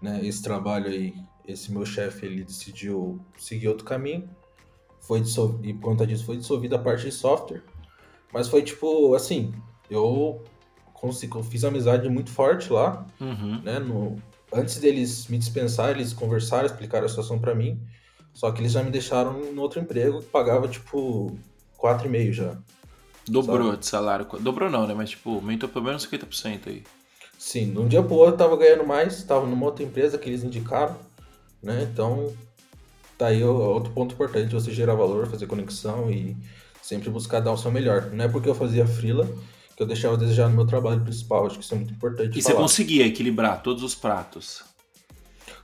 né, 0.00 0.24
esse 0.24 0.42
trabalho 0.42 0.88
aí, 0.88 1.14
esse 1.46 1.72
meu 1.72 1.84
chefe, 1.84 2.26
ele 2.26 2.44
decidiu 2.44 3.20
seguir 3.36 3.68
outro 3.68 3.84
caminho. 3.84 4.28
Foi 5.00 5.20
dissol... 5.20 5.58
E 5.62 5.74
por 5.74 5.90
conta 5.90 6.06
disso 6.06 6.24
foi 6.24 6.36
dissolvida 6.36 6.76
a 6.76 6.78
parte 6.78 7.04
de 7.04 7.12
software. 7.12 7.62
Mas 8.32 8.48
foi 8.48 8.62
tipo, 8.62 9.14
assim, 9.14 9.52
eu 9.90 10.42
eu 11.02 11.42
fiz 11.42 11.64
amizade 11.64 12.08
muito 12.08 12.30
forte 12.30 12.72
lá, 12.72 13.04
Uhum. 13.20 13.60
né? 13.62 13.78
No... 13.78 14.16
Antes 14.54 14.78
deles 14.78 15.26
me 15.28 15.38
dispensar, 15.38 15.90
eles 15.90 16.12
conversaram, 16.12 16.66
explicaram 16.66 17.06
a 17.06 17.08
situação 17.08 17.38
pra 17.38 17.54
mim. 17.54 17.80
Só 18.34 18.50
que 18.52 18.60
eles 18.60 18.72
já 18.72 18.82
me 18.82 18.90
deixaram 18.90 19.32
no 19.52 19.62
outro 19.62 19.80
emprego 19.80 20.20
que 20.20 20.26
pagava 20.28 20.68
tipo 20.68 21.36
4,5 21.78 22.32
já. 22.32 22.56
Dobrou 23.26 23.76
de 23.76 23.86
salário. 23.86 24.26
Dobrou 24.40 24.70
não, 24.70 24.86
né? 24.86 24.94
Mas 24.94 25.10
tipo, 25.10 25.34
aumentou 25.36 25.68
pelo 25.68 25.84
menos 25.86 26.06
50% 26.06 26.60
aí. 26.66 26.82
Sim, 27.38 27.72
de 27.72 27.78
um 27.78 27.88
dia 27.88 28.02
pro 28.02 28.14
outro 28.14 28.34
eu 28.34 28.38
tava 28.38 28.56
ganhando 28.56 28.86
mais, 28.86 29.22
tava 29.24 29.46
numa 29.46 29.66
outra 29.66 29.84
empresa 29.84 30.16
que 30.18 30.28
eles 30.28 30.44
indicaram, 30.44 30.96
né? 31.62 31.88
Então, 31.90 32.32
tá 33.18 33.26
aí 33.28 33.42
outro 33.42 33.92
ponto 33.92 34.14
importante, 34.14 34.52
você 34.54 34.70
gerar 34.70 34.94
valor, 34.94 35.26
fazer 35.26 35.46
conexão 35.46 36.10
e 36.10 36.36
sempre 36.82 37.10
buscar 37.10 37.40
dar 37.40 37.52
o 37.52 37.56
seu 37.56 37.70
melhor. 37.70 38.10
Não 38.12 38.24
é 38.24 38.28
porque 38.28 38.48
eu 38.48 38.54
fazia 38.54 38.86
frila 38.86 39.28
que 39.82 39.84
eu 39.84 39.88
deixava 39.88 40.14
a 40.14 40.18
desejar 40.18 40.48
no 40.48 40.54
meu 40.54 40.66
trabalho 40.66 41.00
principal, 41.02 41.46
acho 41.46 41.58
que 41.58 41.64
isso 41.64 41.74
é 41.74 41.76
muito 41.76 41.92
importante 41.92 42.38
E 42.38 42.42
você 42.42 42.52
falar. 42.52 42.62
conseguia 42.62 43.04
equilibrar 43.06 43.62
todos 43.62 43.82
os 43.82 43.94
pratos. 43.94 44.62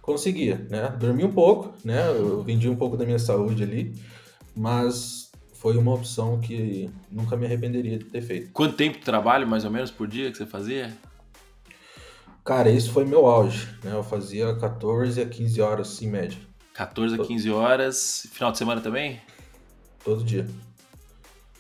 Conseguia, 0.03 0.67
né? 0.69 0.89
Dormi 0.99 1.23
um 1.25 1.33
pouco, 1.33 1.73
né? 1.85 2.09
Eu 2.09 2.43
vendi 2.43 2.69
um 2.69 2.75
pouco 2.75 2.97
da 2.97 3.05
minha 3.05 3.19
saúde 3.19 3.63
ali, 3.63 3.95
mas 4.57 5.31
foi 5.55 5.77
uma 5.77 5.95
opção 5.95 6.41
que 6.41 6.91
nunca 7.11 7.37
me 7.37 7.47
arrependeria 7.47 7.99
de 7.99 8.07
ter 8.07 8.23
feito. 8.23 8.51
Quanto 8.53 8.75
tempo 8.75 8.99
de 8.99 9.05
trabalho, 9.05 9.47
mais 9.47 9.65
ou 9.65 9.71
menos, 9.71 9.91
por 9.91 10.09
dia 10.09 10.31
que 10.31 10.37
você 10.37 10.47
fazia? 10.47 10.97
Cara, 12.45 12.71
esse 12.71 12.89
foi 12.89 13.05
meu 13.05 13.27
auge, 13.27 13.69
né? 13.85 13.93
Eu 13.93 14.03
fazia 14.03 14.55
14 14.57 15.21
a 15.21 15.27
15 15.27 15.61
horas 15.61 16.01
em 16.03 16.09
média, 16.09 16.39
14 16.73 17.15
a 17.21 17.25
15 17.25 17.51
horas. 17.51 18.27
Final 18.33 18.51
de 18.53 18.59
semana 18.59 18.81
também? 18.81 19.21
todo 20.03 20.25
dia. 20.25 20.49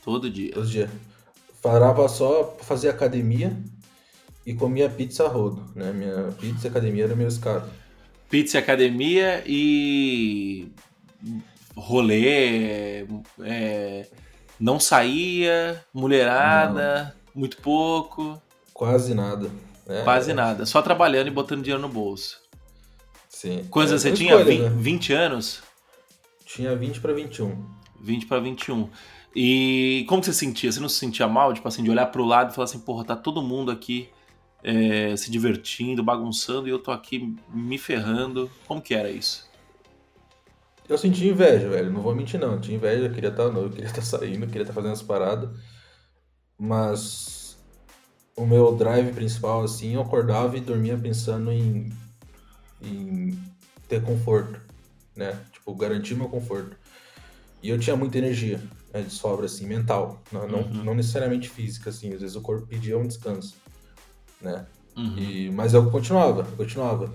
Todo 0.02 0.30
dia. 0.30 0.52
Todo 0.54 0.66
dia. 0.66 0.90
Parava 1.62 2.08
só 2.08 2.44
pra 2.44 2.64
fazer 2.64 2.88
academia 2.88 3.56
e 4.46 4.54
comia 4.54 4.88
pizza 4.88 5.24
a 5.24 5.28
rodo, 5.28 5.64
né? 5.74 5.92
Minha 5.92 6.32
pizza 6.40 6.66
e 6.66 6.70
academia 6.70 7.04
era 7.04 7.16
meu 7.16 7.28
escada. 7.28 7.68
Pizza 8.30 8.58
e 8.58 8.60
academia 8.60 9.42
e 9.46 10.70
rolê, 11.76 13.06
é, 13.42 14.06
não 14.58 14.78
saía, 14.78 15.82
mulherada, 15.92 17.14
muito 17.34 17.56
pouco, 17.58 18.40
Quase 18.72 19.14
nada. 19.14 19.50
né? 19.86 20.02
quase 20.04 20.32
nada. 20.32 20.64
Só 20.66 20.80
trabalhando 20.82 21.28
e 21.28 21.30
botando 21.32 21.62
dinheiro 21.62 21.82
no 21.82 21.88
bolso. 21.88 22.40
Sim. 23.28 23.64
Quantos 23.70 23.90
É, 23.90 23.94
anos 23.94 24.02
você 24.02 24.12
tinha? 24.12 24.34
escolhas, 24.34 24.48
20, 24.48 24.62
né? 24.62 24.70
20 24.82 25.12
anos? 25.12 25.62
Tinha 26.44 26.74
20 26.76 27.00
pra 27.00 27.12
21. 27.12 27.64
20 28.00 28.26
para 28.26 28.40
21. 28.40 28.88
E 29.40 30.04
como 30.08 30.20
você 30.20 30.32
sentia? 30.32 30.72
Você 30.72 30.80
não 30.80 30.88
se 30.88 30.96
sentia 30.96 31.28
mal, 31.28 31.54
tipo 31.54 31.68
assim, 31.68 31.80
de 31.80 31.88
olhar 31.88 32.06
pro 32.06 32.24
lado 32.24 32.50
e 32.50 32.54
falar 32.56 32.64
assim, 32.64 32.80
porra, 32.80 33.04
tá 33.04 33.14
todo 33.14 33.40
mundo 33.40 33.70
aqui 33.70 34.08
é, 34.64 35.16
se 35.16 35.30
divertindo, 35.30 36.02
bagunçando 36.02 36.66
e 36.66 36.72
eu 36.72 36.78
tô 36.80 36.90
aqui 36.90 37.36
me 37.48 37.78
ferrando. 37.78 38.50
Como 38.66 38.82
que 38.82 38.96
era 38.96 39.08
isso? 39.08 39.48
Eu 40.88 40.98
senti 40.98 41.28
inveja, 41.28 41.68
velho. 41.68 41.92
Não 41.92 42.02
vou 42.02 42.16
mentir, 42.16 42.40
não. 42.40 42.54
Eu 42.54 42.60
tinha 42.60 42.76
inveja, 42.76 43.04
eu 43.04 43.12
queria 43.12 43.30
estar 43.30 43.44
eu 43.44 43.70
queria 43.70 43.86
estar 43.86 44.02
saindo, 44.02 44.44
eu 44.44 44.48
queria 44.48 44.62
estar 44.62 44.74
fazendo 44.74 44.94
as 44.94 45.02
paradas. 45.02 45.50
Mas 46.58 47.56
o 48.34 48.44
meu 48.44 48.74
drive 48.74 49.12
principal, 49.12 49.62
assim, 49.62 49.94
eu 49.94 50.00
acordava 50.00 50.56
e 50.56 50.60
dormia 50.60 50.98
pensando 50.98 51.52
em, 51.52 51.92
em 52.82 53.38
ter 53.86 54.02
conforto, 54.02 54.60
né? 55.14 55.38
Tipo, 55.52 55.72
garantir 55.76 56.16
meu 56.16 56.28
conforto. 56.28 56.76
E 57.62 57.70
eu 57.70 57.78
tinha 57.78 57.94
muita 57.94 58.18
energia, 58.18 58.60
né, 58.92 59.02
de 59.02 59.10
sobra, 59.10 59.46
assim, 59.46 59.66
mental. 59.66 60.22
Não, 60.32 60.46
não, 60.48 60.58
Uhum. 60.60 60.84
não 60.84 60.94
necessariamente 60.94 61.48
física, 61.48 61.90
assim. 61.90 62.12
Às 62.14 62.20
vezes 62.20 62.36
o 62.36 62.40
corpo 62.40 62.66
pedia 62.66 62.96
um 62.98 63.06
descanso, 63.06 63.54
né? 64.40 64.66
Uhum. 64.96 65.18
E, 65.18 65.50
mas 65.50 65.74
eu 65.74 65.90
continuava, 65.90 66.44
continuava. 66.56 67.12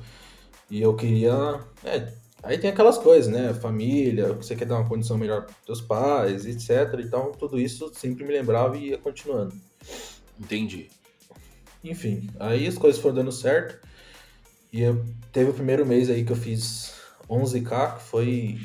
E 0.69 0.81
eu 0.81 0.95
queria. 0.95 1.59
é, 1.83 2.11
aí 2.41 2.57
tem 2.57 2.69
aquelas 2.69 2.97
coisas, 2.97 3.31
né? 3.31 3.53
Família, 3.53 4.33
você 4.33 4.55
quer 4.55 4.65
dar 4.65 4.75
uma 4.79 4.87
condição 4.87 5.17
melhor 5.17 5.43
para 5.45 5.53
teus 5.65 5.81
pais, 5.81 6.45
etc. 6.45 6.99
Então, 6.99 7.31
tudo 7.31 7.59
isso 7.59 7.91
sempre 7.93 8.23
me 8.23 8.31
lembrava 8.31 8.77
e 8.77 8.89
ia 8.89 8.97
continuando. 8.97 9.53
Entendi. 10.39 10.89
Enfim, 11.83 12.29
aí 12.39 12.65
as 12.65 12.77
coisas 12.77 13.01
foram 13.01 13.15
dando 13.15 13.31
certo. 13.31 13.85
E 14.71 14.81
eu, 14.81 15.05
teve 15.31 15.49
o 15.51 15.53
primeiro 15.53 15.85
mês 15.85 16.09
aí 16.09 16.23
que 16.23 16.31
eu 16.31 16.35
fiz 16.37 16.93
11k, 17.29 17.97
que 17.97 18.03
foi 18.03 18.59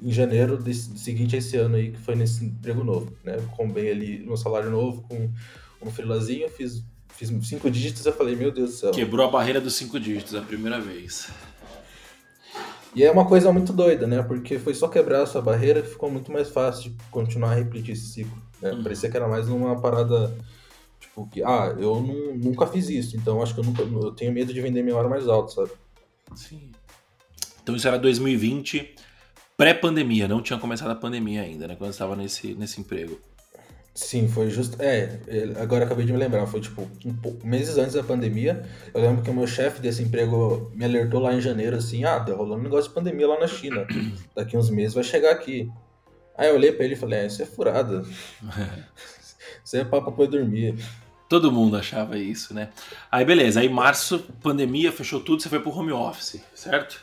em 0.00 0.10
janeiro 0.10 0.56
desse, 0.56 0.96
seguinte 0.98 1.34
a 1.34 1.38
esse 1.38 1.56
ano 1.56 1.76
aí, 1.76 1.90
que 1.92 1.98
foi 1.98 2.14
nesse 2.14 2.44
emprego 2.44 2.82
novo, 2.84 3.12
né? 3.24 3.36
Eu 3.36 3.46
combei 3.56 3.90
ali 3.90 4.18
no 4.18 4.36
salário 4.36 4.70
novo 4.70 5.02
com 5.02 5.30
um 5.80 5.90
frilazinho, 5.90 6.48
fiz, 6.48 6.82
fiz 7.08 7.30
cinco 7.46 7.70
dígitos 7.70 8.04
eu 8.06 8.12
falei, 8.12 8.34
meu 8.36 8.50
Deus 8.50 8.70
do 8.70 8.76
céu. 8.76 8.90
Quebrou 8.92 9.26
a 9.26 9.30
barreira 9.30 9.60
dos 9.60 9.74
cinco 9.74 9.98
dígitos 10.00 10.34
a 10.34 10.40
primeira 10.40 10.80
vez. 10.80 11.28
E 12.94 13.02
é 13.02 13.10
uma 13.10 13.26
coisa 13.26 13.50
muito 13.52 13.72
doida, 13.72 14.06
né? 14.06 14.22
Porque 14.22 14.58
foi 14.58 14.74
só 14.74 14.86
quebrar 14.86 15.22
essa 15.22 15.40
barreira 15.40 15.80
que 15.82 15.88
ficou 15.88 16.10
muito 16.10 16.30
mais 16.30 16.48
fácil 16.50 16.90
de 16.90 16.96
continuar 17.10 17.52
a 17.52 17.54
repetir 17.54 17.92
esse 17.94 18.06
ciclo. 18.06 18.36
Né? 18.60 18.70
Uhum. 18.72 18.82
Parecia 18.82 19.10
que 19.10 19.16
era 19.16 19.26
mais 19.26 19.48
uma 19.48 19.80
parada, 19.80 20.36
tipo, 21.00 21.26
que, 21.28 21.42
ah, 21.42 21.74
eu 21.78 22.00
nu- 22.00 22.36
nunca 22.36 22.66
fiz 22.66 22.90
isso, 22.90 23.16
então 23.16 23.42
acho 23.42 23.54
que 23.54 23.60
eu 23.60 23.64
nunca. 23.64 23.82
Eu 23.82 24.12
tenho 24.12 24.30
medo 24.32 24.52
de 24.52 24.60
vender 24.60 24.82
minha 24.82 24.94
hora 24.96 25.08
mais 25.08 25.26
alta, 25.26 25.52
sabe? 25.54 25.70
Sim. 26.34 26.70
Então 27.62 27.74
isso 27.74 27.88
era 27.88 27.98
2020, 27.98 28.94
pré-pandemia, 29.62 30.26
não 30.26 30.42
tinha 30.42 30.58
começado 30.58 30.90
a 30.90 30.94
pandemia 30.96 31.42
ainda, 31.42 31.68
né? 31.68 31.76
Quando 31.76 31.92
você 31.92 31.94
estava 31.94 32.16
nesse, 32.16 32.52
nesse 32.54 32.80
emprego. 32.80 33.16
Sim, 33.94 34.26
foi 34.26 34.50
justo. 34.50 34.76
É, 34.82 35.20
é, 35.28 35.62
agora 35.62 35.84
acabei 35.84 36.04
de 36.04 36.12
me 36.12 36.18
lembrar, 36.18 36.44
foi 36.48 36.60
tipo 36.60 36.82
um 37.04 37.46
meses 37.46 37.78
antes 37.78 37.94
da 37.94 38.02
pandemia. 38.02 38.64
Eu 38.92 39.00
lembro 39.00 39.22
que 39.22 39.30
o 39.30 39.34
meu 39.34 39.46
chefe 39.46 39.80
desse 39.80 40.02
emprego 40.02 40.72
me 40.74 40.84
alertou 40.84 41.20
lá 41.20 41.32
em 41.32 41.40
janeiro 41.40 41.76
assim: 41.76 42.02
ah, 42.02 42.18
tá 42.18 42.34
rolando 42.34 42.58
um 42.60 42.64
negócio 42.64 42.88
de 42.88 42.94
pandemia 42.94 43.28
lá 43.28 43.38
na 43.38 43.46
China. 43.46 43.86
Daqui 44.34 44.56
uns 44.56 44.68
meses 44.68 44.94
vai 44.94 45.04
chegar 45.04 45.30
aqui. 45.30 45.70
Aí 46.36 46.48
eu 46.48 46.56
olhei 46.56 46.72
pra 46.72 46.84
ele 46.84 46.94
e 46.94 46.98
falei: 46.98 47.20
é, 47.20 47.26
isso 47.26 47.40
é 47.40 47.46
furada. 47.46 48.02
Isso 49.64 49.76
é 49.76 49.84
papo 49.84 50.10
pra 50.10 50.26
dormir. 50.26 50.74
Todo 51.28 51.52
mundo 51.52 51.76
achava 51.76 52.18
isso, 52.18 52.52
né? 52.52 52.70
Aí 53.10 53.24
beleza, 53.24 53.60
aí 53.60 53.68
março, 53.68 54.18
pandemia, 54.42 54.90
fechou 54.90 55.20
tudo, 55.20 55.40
você 55.40 55.48
foi 55.48 55.60
pro 55.60 55.70
home 55.70 55.92
office, 55.92 56.42
certo? 56.52 57.00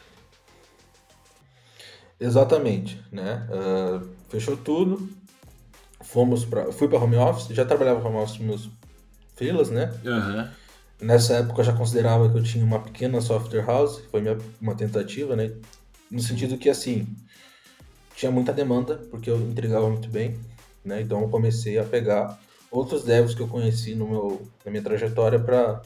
Exatamente, 2.19 3.01
né? 3.11 3.47
Ah, 3.51 4.01
fechou 4.29 4.57
tudo. 4.57 5.09
Fomos 6.01 6.45
para, 6.45 6.71
fui 6.71 6.87
para 6.87 6.99
home 6.99 7.15
office. 7.15 7.55
Já 7.55 7.65
trabalhava 7.65 8.07
home 8.07 8.17
office 8.17 8.39
meus 8.39 8.69
freelas, 9.35 9.69
né? 9.69 9.93
Aham. 10.05 10.51
Nessa 11.01 11.35
época 11.35 11.61
eu 11.61 11.65
já 11.65 11.73
considerava 11.73 12.29
que 12.29 12.37
eu 12.37 12.43
tinha 12.43 12.63
uma 12.63 12.79
pequena 12.79 13.21
software 13.21 13.65
house, 13.65 14.01
foi 14.11 14.19
minha, 14.21 14.37
uma 14.61 14.75
tentativa, 14.75 15.35
né? 15.35 15.51
No 16.11 16.19
sentido 16.19 16.57
que 16.57 16.69
assim 16.69 17.07
tinha 18.15 18.31
muita 18.31 18.51
demanda 18.51 18.97
porque 19.09 19.29
eu 19.29 19.39
entregava 19.39 19.89
muito 19.89 20.09
bem, 20.09 20.37
né? 20.83 21.01
Então 21.01 21.21
eu 21.21 21.29
comecei 21.29 21.79
a 21.79 21.85
pegar 21.85 22.37
outros 22.69 23.03
devs 23.03 23.33
que 23.33 23.41
eu 23.41 23.47
conheci 23.47 23.95
no 23.95 24.09
meu, 24.09 24.47
na 24.65 24.71
minha 24.71 24.83
trajetória 24.83 25.39
para 25.39 25.81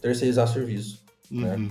terceirizar 0.00 0.46
serviço. 0.48 1.02
Né? 1.30 1.56
Uhum. 1.56 1.70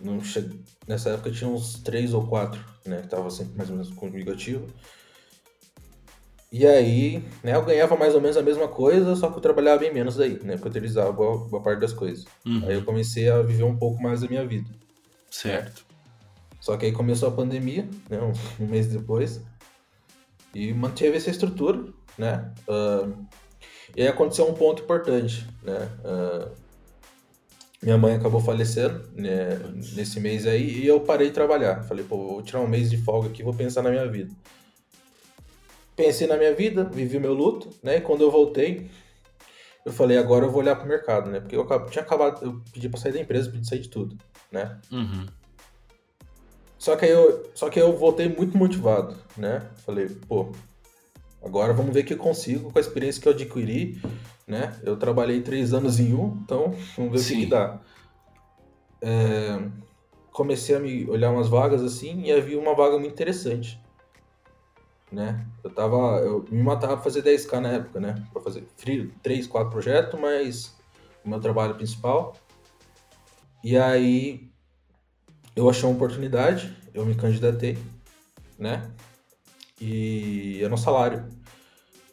Não 0.00 0.24
che... 0.24 0.50
Nessa 0.86 1.10
época 1.10 1.30
tinha 1.30 1.48
uns 1.48 1.78
três 1.78 2.12
ou 2.12 2.26
quatro, 2.26 2.60
né? 2.86 3.02
Tava 3.08 3.30
sempre 3.30 3.56
mais 3.56 3.70
ou 3.70 3.76
menos 3.76 3.90
comigo 3.92 4.30
ativo. 4.30 4.66
E 6.52 6.64
aí, 6.66 7.24
né, 7.42 7.56
eu 7.56 7.64
ganhava 7.64 7.96
mais 7.96 8.14
ou 8.14 8.20
menos 8.20 8.36
a 8.36 8.42
mesma 8.42 8.68
coisa, 8.68 9.16
só 9.16 9.28
que 9.28 9.36
eu 9.36 9.40
trabalhava 9.40 9.80
bem 9.80 9.92
menos 9.92 10.14
daí, 10.14 10.38
né? 10.42 10.54
Porque 10.54 10.68
eu 10.68 10.70
utilizava 10.70 11.10
boa, 11.10 11.48
boa 11.48 11.60
parte 11.60 11.80
das 11.80 11.92
coisas. 11.92 12.24
Uhum. 12.46 12.62
Aí 12.68 12.74
eu 12.74 12.84
comecei 12.84 13.28
a 13.28 13.42
viver 13.42 13.64
um 13.64 13.76
pouco 13.76 14.00
mais 14.00 14.20
da 14.20 14.28
minha 14.28 14.46
vida. 14.46 14.70
Certo. 15.28 15.84
Só 16.60 16.76
que 16.76 16.86
aí 16.86 16.92
começou 16.92 17.28
a 17.28 17.32
pandemia, 17.32 17.88
né? 18.08 18.20
Um, 18.20 18.64
um 18.64 18.68
mês 18.68 18.86
depois. 18.86 19.42
E 20.54 20.72
manteve 20.72 21.16
essa 21.16 21.28
estrutura, 21.28 21.84
né? 22.16 22.52
Ah, 22.68 23.08
e 23.96 24.02
aí 24.02 24.08
aconteceu 24.08 24.48
um 24.48 24.54
ponto 24.54 24.82
importante, 24.82 25.46
né? 25.62 25.88
Ah, 26.04 26.48
minha 27.84 27.98
mãe 27.98 28.14
acabou 28.14 28.40
falecendo 28.40 29.06
né, 29.14 29.60
nesse 29.94 30.18
mês 30.18 30.46
aí 30.46 30.80
e 30.80 30.86
eu 30.86 31.00
parei 31.00 31.28
de 31.28 31.34
trabalhar. 31.34 31.82
Falei, 31.82 32.04
pô, 32.04 32.16
vou 32.16 32.42
tirar 32.42 32.60
um 32.60 32.66
mês 32.66 32.88
de 32.90 32.96
folga 32.96 33.28
aqui 33.28 33.42
vou 33.42 33.52
pensar 33.52 33.82
na 33.82 33.90
minha 33.90 34.08
vida. 34.08 34.34
Pensei 35.94 36.26
na 36.26 36.36
minha 36.36 36.54
vida, 36.54 36.84
vivi 36.84 37.18
o 37.18 37.20
meu 37.20 37.34
luto, 37.34 37.70
né? 37.82 37.98
E 37.98 38.00
quando 38.00 38.22
eu 38.22 38.30
voltei, 38.30 38.90
eu 39.84 39.92
falei, 39.92 40.16
agora 40.16 40.46
eu 40.46 40.50
vou 40.50 40.62
olhar 40.62 40.76
pro 40.76 40.88
mercado, 40.88 41.30
né? 41.30 41.40
Porque 41.40 41.54
eu 41.54 41.66
tinha 41.86 42.02
acabado, 42.02 42.44
eu 42.44 42.62
pedi 42.72 42.88
pra 42.88 42.98
sair 42.98 43.12
da 43.12 43.20
empresa, 43.20 43.50
pedi 43.50 43.68
sair 43.68 43.80
de 43.80 43.90
tudo, 43.90 44.16
né? 44.50 44.80
Uhum. 44.90 45.26
Só 46.78 46.96
que 46.96 47.04
aí 47.04 47.10
eu, 47.12 47.50
só 47.54 47.68
que 47.68 47.80
eu 47.80 47.96
voltei 47.96 48.28
muito 48.28 48.56
motivado, 48.56 49.14
né? 49.36 49.62
Falei, 49.84 50.08
pô, 50.08 50.52
agora 51.42 51.72
vamos 51.74 51.92
ver 51.92 52.00
o 52.00 52.04
que 52.04 52.14
eu 52.14 52.18
consigo 52.18 52.72
com 52.72 52.78
a 52.78 52.80
experiência 52.80 53.20
que 53.22 53.28
eu 53.28 53.32
adquiri, 53.32 54.00
né? 54.46 54.78
Eu 54.82 54.96
trabalhei 54.96 55.40
três 55.40 55.72
anos 55.72 55.98
em 55.98 56.14
um, 56.14 56.38
então 56.42 56.74
vamos 56.96 57.12
ver 57.12 57.18
Sim. 57.18 57.34
o 57.34 57.36
que, 57.38 57.44
que 57.44 57.50
dá. 57.50 57.80
É, 59.02 59.68
comecei 60.32 60.74
a 60.74 60.80
me 60.80 61.08
olhar 61.08 61.30
umas 61.30 61.48
vagas 61.48 61.82
assim 61.82 62.22
e 62.22 62.32
havia 62.32 62.58
uma 62.58 62.74
vaga 62.74 62.98
muito 62.98 63.12
interessante, 63.12 63.80
né? 65.10 65.46
Eu 65.62 65.70
tava, 65.70 66.18
eu 66.20 66.44
me 66.50 66.62
matava 66.62 66.94
pra 66.94 67.04
fazer 67.04 67.22
10k 67.22 67.60
na 67.60 67.68
época, 67.70 68.00
né? 68.00 68.26
Pra 68.32 68.42
fazer 68.42 68.66
3, 69.22 69.46
4 69.46 69.70
projetos, 69.70 70.18
mas 70.18 70.74
o 71.24 71.28
meu 71.28 71.40
trabalho 71.40 71.74
principal. 71.74 72.36
E 73.62 73.76
aí 73.78 74.50
eu 75.56 75.70
achei 75.70 75.84
uma 75.84 75.94
oportunidade, 75.94 76.76
eu 76.92 77.06
me 77.06 77.14
candidatei, 77.14 77.78
né? 78.58 78.90
E 79.80 80.60
era 80.62 80.74
um 80.74 80.76
salário 80.76 81.28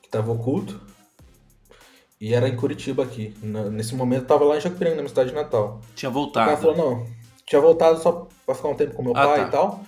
que 0.02 0.10
tava 0.10 0.32
oculto. 0.32 0.80
E 2.22 2.36
era 2.36 2.47
em 2.47 2.55
Curitiba 2.55 3.01
aqui. 3.01 3.34
Nesse 3.41 3.95
momento 3.95 4.22
eu 4.22 4.28
tava 4.28 4.45
lá 4.45 4.55
em 4.55 4.61
Jacupiranha, 4.61 4.95
na 4.95 5.01
minha 5.01 5.09
cidade 5.09 5.30
de 5.30 5.36
Natal. 5.36 5.82
Tinha 5.95 6.11
voltado. 6.11 6.45
O 6.45 6.49
cara 6.49 6.61
falou, 6.61 6.78
não, 6.78 7.07
tinha 7.47 7.59
voltado 7.59 7.99
só 7.99 8.28
pra 8.45 8.53
ficar 8.53 8.69
um 8.69 8.76
tempo 8.76 8.93
com 8.93 9.01
meu 9.01 9.17
ah, 9.17 9.26
pai 9.26 9.41
tá. 9.41 9.47
e 9.47 9.51
tal. 9.51 9.84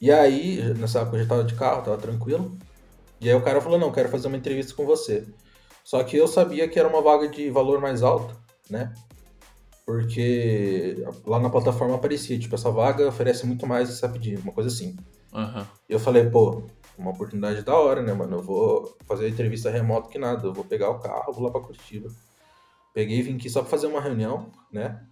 E 0.00 0.12
aí, 0.12 0.62
nessa 0.74 1.00
época 1.00 1.16
eu 1.16 1.22
já 1.24 1.28
tava 1.28 1.42
de 1.42 1.54
carro, 1.54 1.82
tava 1.82 1.98
tranquilo. 1.98 2.56
E 3.20 3.28
aí 3.28 3.34
o 3.34 3.42
cara 3.42 3.60
falou, 3.60 3.76
não, 3.76 3.90
quero 3.90 4.08
fazer 4.08 4.28
uma 4.28 4.36
entrevista 4.36 4.72
com 4.74 4.86
você. 4.86 5.26
Só 5.82 6.02
que 6.04 6.16
eu 6.16 6.28
sabia 6.28 6.68
que 6.68 6.78
era 6.78 6.88
uma 6.88 7.02
vaga 7.02 7.26
de 7.26 7.50
valor 7.50 7.80
mais 7.80 8.04
alto, 8.04 8.36
né? 8.70 8.94
Porque 9.84 11.04
lá 11.26 11.40
na 11.40 11.50
plataforma 11.50 11.96
aparecia, 11.96 12.38
tipo, 12.38 12.54
essa 12.54 12.70
vaga 12.70 13.08
oferece 13.08 13.44
muito 13.46 13.66
mais 13.66 13.88
essa 13.88 14.08
pedida, 14.08 14.40
uma 14.42 14.52
coisa 14.52 14.68
assim. 14.68 14.96
Uhum. 15.32 15.64
E 15.88 15.92
eu 15.92 15.98
falei, 15.98 16.28
pô, 16.30 16.62
uma 16.98 17.10
oportunidade 17.10 17.62
da 17.62 17.74
hora, 17.74 18.02
né, 18.02 18.12
mano? 18.12 18.38
Eu 18.38 18.42
vou 18.42 18.96
fazer 19.06 19.26
a 19.26 19.28
entrevista 19.28 19.70
remoto 19.70 20.08
que 20.08 20.18
nada, 20.18 20.46
eu 20.46 20.52
vou 20.52 20.64
pegar 20.64 20.90
o 20.90 20.98
carro, 20.98 21.32
vou 21.32 21.44
lá 21.44 21.50
pra 21.50 21.60
Curitiba. 21.60 22.08
Peguei 22.94 23.18
e 23.18 23.22
vim 23.22 23.36
aqui 23.36 23.50
só 23.50 23.60
pra 23.60 23.70
fazer 23.70 23.86
uma 23.86 24.00
reunião, 24.00 24.50
né? 24.72 25.02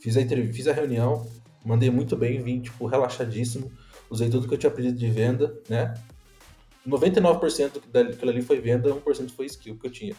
Fiz 0.00 0.16
a, 0.16 0.20
entrevista, 0.20 0.54
fiz 0.54 0.68
a 0.68 0.72
reunião, 0.72 1.26
mandei 1.64 1.90
muito 1.90 2.16
bem, 2.16 2.40
vim, 2.40 2.60
tipo, 2.60 2.86
relaxadíssimo 2.86 3.70
usei 4.10 4.28
tudo 4.28 4.48
que 4.48 4.54
eu 4.54 4.58
tinha 4.58 4.70
aprendido 4.70 4.98
de 4.98 5.08
venda, 5.08 5.56
né? 5.68 5.94
99% 6.86 7.80
daquilo 7.90 8.30
ali 8.30 8.42
foi 8.42 8.60
venda, 8.60 8.90
1% 8.90 9.30
foi 9.30 9.46
skill 9.46 9.78
que 9.78 9.86
eu 9.86 9.90
tinha. 9.90 10.16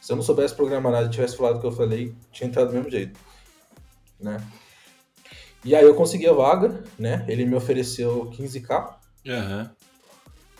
Se 0.00 0.12
eu 0.12 0.16
não 0.16 0.22
soubesse 0.22 0.54
programar 0.54 0.92
nada 0.92 1.06
e 1.06 1.10
tivesse 1.10 1.36
falado 1.36 1.56
o 1.56 1.60
que 1.60 1.66
eu 1.66 1.72
falei, 1.72 2.14
tinha 2.30 2.48
entrado 2.48 2.68
do 2.68 2.74
mesmo 2.74 2.90
jeito, 2.90 3.18
né? 4.20 4.40
E 5.64 5.74
aí 5.74 5.84
eu 5.84 5.94
consegui 5.94 6.28
a 6.28 6.32
vaga, 6.32 6.82
né? 6.98 7.24
Ele 7.28 7.44
me 7.44 7.54
ofereceu 7.54 8.30
15k. 8.30 8.96
Uhum. 9.26 9.70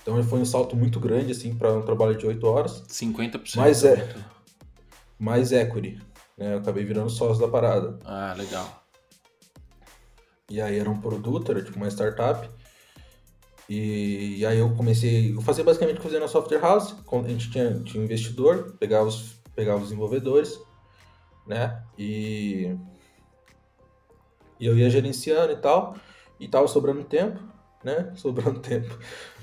Então 0.02 0.22
foi 0.24 0.40
um 0.40 0.44
salto 0.44 0.76
muito 0.76 0.98
grande, 0.98 1.32
assim, 1.32 1.54
para 1.54 1.72
um 1.72 1.82
trabalho 1.82 2.16
de 2.16 2.26
8 2.26 2.44
horas. 2.46 2.82
50%. 2.88 3.56
Mais 3.56 3.84
é. 3.84 4.14
Mais 5.18 5.52
equity. 5.52 6.00
Né? 6.36 6.54
Eu 6.54 6.58
acabei 6.58 6.84
virando 6.84 7.08
sócio 7.08 7.40
da 7.40 7.48
parada. 7.48 7.98
Ah, 8.04 8.34
legal. 8.36 8.84
E 10.50 10.60
aí 10.60 10.78
era 10.78 10.90
um 10.90 11.00
produto, 11.00 11.50
era 11.50 11.62
tipo 11.62 11.76
uma 11.76 11.88
startup. 11.88 12.48
E, 13.68 14.38
e, 14.38 14.46
aí 14.46 14.58
eu 14.58 14.74
comecei, 14.74 15.34
eu 15.34 15.40
fazia 15.40 15.64
basicamente 15.64 15.94
o 15.94 15.98
que 15.98 16.02
fazia 16.02 16.20
na 16.20 16.28
software 16.28 16.60
house, 16.60 16.94
a 17.10 17.28
gente 17.28 17.50
tinha, 17.50 17.80
tinha 17.80 18.00
um 18.00 18.04
investidor, 18.04 18.76
pegava 18.78 19.06
os, 19.06 19.40
pegava 19.54 19.78
os 19.78 19.84
desenvolvedores, 19.84 20.60
né, 21.46 21.82
e, 21.96 22.76
e 24.60 24.66
eu 24.66 24.76
ia 24.76 24.90
gerenciando 24.90 25.52
e 25.52 25.56
tal, 25.56 25.96
e 26.38 26.48
tava 26.48 26.68
sobrando 26.68 27.04
tempo, 27.04 27.40
né, 27.82 28.12
sobrando 28.16 28.60
tempo, 28.60 28.98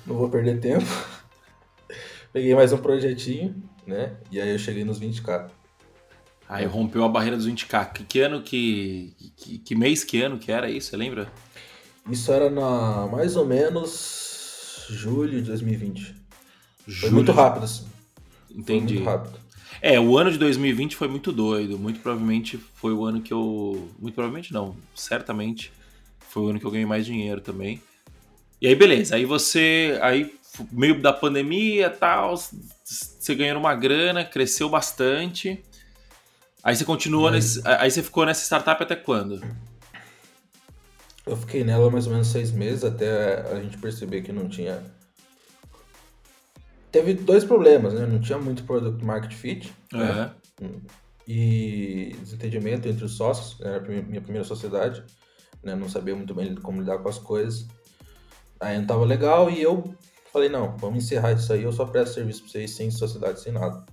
não 0.09 0.17
vou 0.17 0.29
perder 0.29 0.59
tempo, 0.59 0.85
peguei 2.33 2.53
mais 2.55 2.73
um 2.73 2.77
projetinho, 2.77 3.55
né, 3.85 4.17
e 4.31 4.41
aí 4.41 4.49
eu 4.49 4.59
cheguei 4.59 4.83
nos 4.83 4.99
20k. 4.99 5.49
Aí 6.47 6.65
rompeu 6.65 7.03
a 7.03 7.07
barreira 7.09 7.37
dos 7.37 7.47
20k, 7.47 7.93
que, 7.93 8.03
que 8.03 8.19
ano 8.21 8.41
que, 8.41 9.13
que, 9.37 9.59
que 9.59 9.75
mês, 9.75 10.03
que 10.03 10.19
ano 10.21 10.39
que 10.39 10.51
era 10.51 10.69
isso, 10.69 10.89
você 10.89 10.97
lembra? 10.97 11.31
Isso 12.09 12.31
era 12.31 12.49
na 12.49 13.05
mais 13.05 13.35
ou 13.35 13.45
menos 13.45 14.87
julho 14.89 15.41
de 15.41 15.47
2020. 15.47 16.15
Julho. 16.87 17.01
Foi 17.01 17.09
muito 17.11 17.31
rápido, 17.31 17.65
assim. 17.65 17.85
Entendi. 18.49 18.95
Foi 18.95 19.03
muito 19.03 19.09
rápido. 19.09 19.39
É, 19.81 19.99
o 19.99 20.17
ano 20.17 20.31
de 20.31 20.39
2020 20.39 20.95
foi 20.95 21.07
muito 21.07 21.31
doido. 21.31 21.77
Muito 21.77 21.99
provavelmente 21.99 22.57
foi 22.57 22.93
o 22.93 23.05
ano 23.05 23.21
que 23.21 23.31
eu. 23.31 23.87
Muito 23.99 24.15
provavelmente 24.15 24.51
não, 24.51 24.75
certamente 24.95 25.71
foi 26.19 26.43
o 26.43 26.47
ano 26.47 26.59
que 26.59 26.65
eu 26.65 26.71
ganhei 26.71 26.85
mais 26.85 27.05
dinheiro 27.05 27.41
também. 27.41 27.81
E 28.61 28.67
aí, 28.67 28.75
beleza. 28.75 29.15
Aí 29.15 29.25
você. 29.25 29.97
Aí, 30.01 30.37
meio 30.71 31.01
da 31.01 31.13
pandemia 31.13 31.87
e 31.87 31.89
tal, 31.89 32.35
você 32.35 33.35
ganhou 33.35 33.59
uma 33.59 33.75
grana, 33.75 34.25
cresceu 34.25 34.69
bastante. 34.69 35.63
Aí 36.63 36.75
você 36.75 36.83
continuou 36.83 37.31
nesse. 37.31 37.61
Aí 37.65 37.89
você 37.89 38.03
ficou 38.03 38.25
nessa 38.25 38.43
startup 38.43 38.81
até 38.81 38.95
quando? 38.95 39.41
Eu 41.25 41.37
fiquei 41.37 41.63
nela 41.63 41.89
mais 41.91 42.07
ou 42.07 42.11
menos 42.11 42.27
seis 42.27 42.51
meses 42.51 42.83
até 42.83 43.41
a 43.51 43.61
gente 43.61 43.77
perceber 43.77 44.21
que 44.23 44.31
não 44.31 44.49
tinha. 44.49 44.83
Teve 46.91 47.13
dois 47.13 47.43
problemas, 47.43 47.93
né? 47.93 48.05
Não 48.05 48.19
tinha 48.19 48.39
muito 48.39 48.63
product 48.63 49.03
market 49.05 49.33
fit. 49.33 49.73
Uhum. 49.93 49.99
Né? 49.99 50.31
E 51.27 52.15
desentendimento 52.19 52.87
entre 52.87 53.05
os 53.05 53.15
sócios. 53.15 53.61
Era 53.61 53.77
a 53.77 53.81
minha 53.81 54.21
primeira 54.21 54.43
sociedade. 54.43 55.03
Né? 55.63 55.75
Não 55.75 55.87
sabia 55.87 56.15
muito 56.15 56.33
bem 56.33 56.55
como 56.55 56.81
lidar 56.81 56.97
com 56.97 57.07
as 57.07 57.19
coisas. 57.19 57.67
Aí 58.59 58.77
não 58.77 58.85
tava 58.85 59.05
legal 59.05 59.49
e 59.49 59.61
eu 59.61 59.93
falei, 60.31 60.49
não, 60.49 60.77
vamos 60.77 61.03
encerrar 61.03 61.31
isso 61.33 61.51
aí, 61.51 61.63
eu 61.63 61.71
só 61.71 61.85
presto 61.85 62.15
serviço 62.15 62.43
pra 62.43 62.51
vocês 62.51 62.71
sem 62.71 62.91
sociedade, 62.91 63.39
sem 63.39 63.51
nada. 63.51 63.85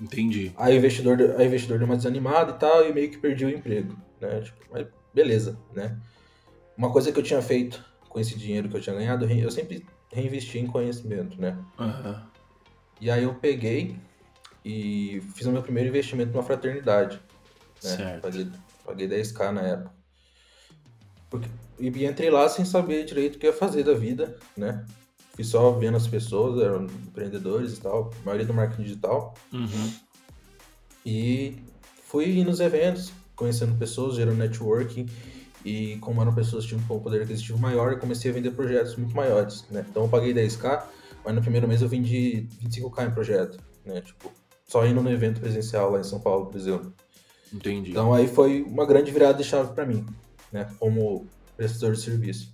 Entendi. 0.00 0.52
Aí 0.56 0.74
o 0.74 0.78
investidor, 0.78 1.20
aí 1.20 1.44
o 1.44 1.48
investidor 1.48 1.78
deu 1.78 1.86
uma 1.86 1.96
desanimada 1.96 2.52
e 2.52 2.58
tal, 2.58 2.86
e 2.86 2.92
meio 2.92 3.10
que 3.10 3.18
perdi 3.18 3.44
o 3.44 3.50
emprego, 3.50 3.96
né? 4.20 4.40
Tipo, 4.40 4.58
mas 4.70 4.86
beleza, 5.14 5.58
né? 5.72 5.96
Uma 6.76 6.92
coisa 6.92 7.10
que 7.10 7.18
eu 7.18 7.22
tinha 7.22 7.40
feito 7.40 7.82
com 8.08 8.20
esse 8.20 8.36
dinheiro 8.36 8.68
que 8.68 8.76
eu 8.76 8.80
tinha 8.80 8.94
ganhado, 8.94 9.24
eu 9.24 9.50
sempre 9.50 9.86
reinvesti 10.12 10.58
em 10.58 10.66
conhecimento, 10.66 11.40
né? 11.40 11.58
Uhum. 11.78 12.20
E 13.00 13.10
aí 13.10 13.22
eu 13.22 13.34
peguei 13.34 13.96
e 14.64 15.22
fiz 15.34 15.46
o 15.46 15.52
meu 15.52 15.62
primeiro 15.62 15.88
investimento 15.88 16.32
numa 16.32 16.42
fraternidade. 16.42 17.20
Né? 17.82 17.96
Certo. 17.96 18.22
Paguei, 18.22 18.50
paguei 18.84 19.08
10k 19.08 19.50
na 19.52 19.60
época. 19.62 19.92
Porque, 21.30 21.48
e 21.78 22.04
entrei 22.04 22.30
lá 22.30 22.48
sem 22.48 22.64
saber 22.64 23.04
direito 23.04 23.36
o 23.36 23.38
que 23.38 23.46
ia 23.46 23.52
fazer 23.52 23.82
da 23.82 23.94
vida, 23.94 24.36
né? 24.56 24.84
Fui 25.34 25.44
só 25.44 25.70
vendo 25.72 25.96
as 25.96 26.06
pessoas, 26.06 26.62
eram 26.62 26.84
empreendedores 26.84 27.76
e 27.76 27.80
tal, 27.80 28.10
a 28.22 28.24
maioria 28.24 28.46
do 28.46 28.54
marketing 28.54 28.82
digital. 28.84 29.34
Uhum. 29.52 29.92
E 31.04 31.58
fui 32.04 32.42
nos 32.42 32.58
eventos, 32.60 33.12
conhecendo 33.34 33.76
pessoas, 33.76 34.16
gerando 34.16 34.38
networking. 34.38 35.06
E 35.64 35.96
como 35.96 36.22
eram 36.22 36.34
pessoas 36.34 36.64
que 36.64 36.70
tinham 36.70 36.82
um 36.82 37.00
poder 37.00 37.22
aquisitivo 37.22 37.58
maior, 37.58 37.92
eu 37.92 37.98
comecei 37.98 38.30
a 38.30 38.34
vender 38.34 38.52
projetos 38.52 38.96
muito 38.96 39.14
maiores, 39.14 39.64
né? 39.70 39.84
Então 39.90 40.04
eu 40.04 40.08
paguei 40.08 40.32
10k, 40.32 40.84
mas 41.24 41.34
no 41.34 41.42
primeiro 41.42 41.68
mês 41.68 41.82
eu 41.82 41.88
vendi 41.88 42.48
25k 42.62 43.08
em 43.08 43.10
projeto, 43.10 43.58
né? 43.84 44.00
Tipo, 44.00 44.32
só 44.66 44.86
indo 44.86 45.02
no 45.02 45.10
evento 45.10 45.40
presencial 45.40 45.90
lá 45.90 46.00
em 46.00 46.04
São 46.04 46.20
Paulo, 46.20 46.46
por 46.46 46.56
exemplo. 46.56 46.94
Entendi. 47.52 47.90
Então 47.90 48.14
aí 48.14 48.26
foi 48.26 48.62
uma 48.62 48.86
grande 48.86 49.10
virada 49.10 49.38
de 49.38 49.44
chave 49.44 49.74
para 49.74 49.84
mim, 49.84 50.06
né? 50.52 50.68
Como 50.78 51.26
prestador 51.56 51.94
de 51.94 52.00
serviço. 52.00 52.52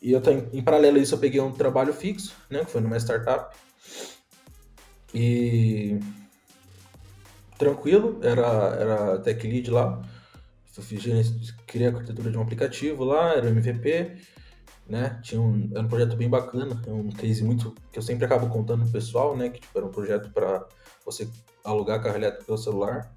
E 0.00 0.12
eu 0.12 0.22
em 0.52 0.62
paralelo 0.62 0.96
a 0.96 1.00
isso 1.00 1.14
eu 1.14 1.18
peguei 1.18 1.40
um 1.40 1.52
trabalho 1.52 1.92
fixo, 1.92 2.34
né? 2.48 2.64
Que 2.64 2.70
foi 2.70 2.80
numa 2.80 2.96
startup. 2.96 3.54
E 5.14 5.98
tranquilo, 7.58 8.18
era, 8.22 8.46
era 8.78 9.18
tech 9.18 9.46
lead 9.46 9.70
lá. 9.70 10.00
Eu 10.76 10.82
fiz, 10.82 11.04
criei 11.66 11.88
a 11.88 11.90
arquitetura 11.90 12.30
de 12.30 12.38
um 12.38 12.42
aplicativo 12.42 13.04
lá, 13.04 13.34
era 13.34 13.50
MVP, 13.50 14.16
né? 14.88 15.20
Tinha 15.22 15.40
um, 15.40 15.68
era 15.72 15.82
um 15.82 15.88
projeto 15.88 16.16
bem 16.16 16.30
bacana, 16.30 16.80
é 16.86 16.90
um 16.90 17.10
case 17.10 17.44
muito 17.44 17.74
que 17.92 17.98
eu 17.98 18.02
sempre 18.02 18.24
acabo 18.24 18.48
contando 18.48 18.84
pro 18.84 18.92
pessoal, 18.92 19.36
né? 19.36 19.50
Que 19.50 19.60
tipo, 19.60 19.76
era 19.76 19.86
um 19.86 19.90
projeto 19.90 20.30
para 20.30 20.66
você 21.04 21.28
alugar 21.62 22.02
carro 22.02 22.16
elétrico 22.16 22.46
pelo 22.46 22.56
celular, 22.56 23.12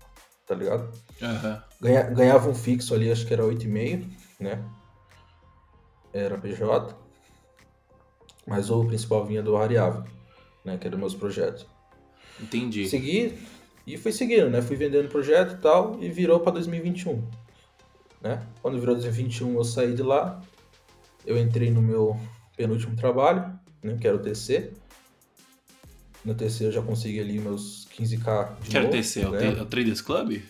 tá 0.46 0.56
ligado? 0.56 0.92
Uhum. 1.22 1.62
Ganha, 1.80 2.04
ganhava 2.04 2.50
um 2.50 2.56
fixo 2.56 2.94
ali, 2.94 3.10
acho 3.10 3.26
que 3.26 3.34
era 3.34 3.44
8,5, 3.44 4.10
né? 4.42 4.62
Era 6.14 6.38
PJ. 6.38 6.96
Mas 8.46 8.70
o 8.70 8.86
principal 8.86 9.26
vinha 9.26 9.42
do 9.42 9.54
variável, 9.54 10.04
né? 10.64 10.78
Que 10.78 10.88
era 10.88 10.98
meus 10.98 11.16
projetos. 11.16 11.66
Entendi. 12.40 12.88
Segui 12.88 13.38
e 13.86 13.98
fui 13.98 14.12
seguindo, 14.12 14.50
né? 14.50 14.62
Fui 14.62 14.76
vendendo 14.76 15.10
projeto 15.10 15.54
e 15.54 15.58
tal, 15.58 15.98
e 16.02 16.10
virou 16.10 16.40
para 16.40 16.54
2021. 16.54 17.22
Né? 18.22 18.42
Quando 18.62 18.80
virou 18.80 18.96
2021 18.96 19.56
eu 19.56 19.64
saí 19.64 19.94
de 19.94 20.02
lá, 20.02 20.42
eu 21.26 21.38
entrei 21.38 21.70
no 21.70 21.82
meu 21.82 22.18
penúltimo 22.56 22.96
trabalho, 22.96 23.60
né, 23.82 23.98
que 24.00 24.08
era 24.08 24.16
o 24.16 24.20
TC. 24.20 24.72
No 26.24 26.34
TC 26.34 26.68
eu 26.68 26.72
já 26.72 26.82
consegui 26.82 27.20
ali 27.20 27.38
meus 27.38 27.86
15k 27.98 28.62
de 28.62 28.70
Que 28.70 28.78
era 28.78 28.88
o 28.88 28.90
TC? 28.90 29.22
É 29.22 29.28
o, 29.28 29.32
né? 29.32 29.60
É 29.60 29.62
o 29.62 29.66
Traders 29.66 30.00
Club? 30.00 30.42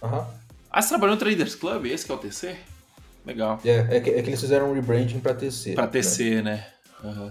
Aham. 0.00 0.28
Ah, 0.70 0.80
você 0.80 0.90
trabalhou 0.90 1.16
no 1.16 1.20
Traders 1.20 1.56
Club? 1.56 1.86
Esse 1.86 2.06
que 2.06 2.12
é 2.12 2.14
o 2.14 2.18
TC? 2.18 2.56
Legal. 3.24 3.60
É, 3.64 3.96
é 3.96 4.00
que, 4.00 4.10
é 4.10 4.22
que 4.22 4.30
eles 4.30 4.40
fizeram 4.40 4.70
um 4.70 4.74
rebranding 4.74 5.20
pra 5.20 5.34
TC. 5.34 5.74
Pra? 5.74 5.86
TC, 5.86 6.42
né? 6.42 6.66
Aham. 7.04 7.30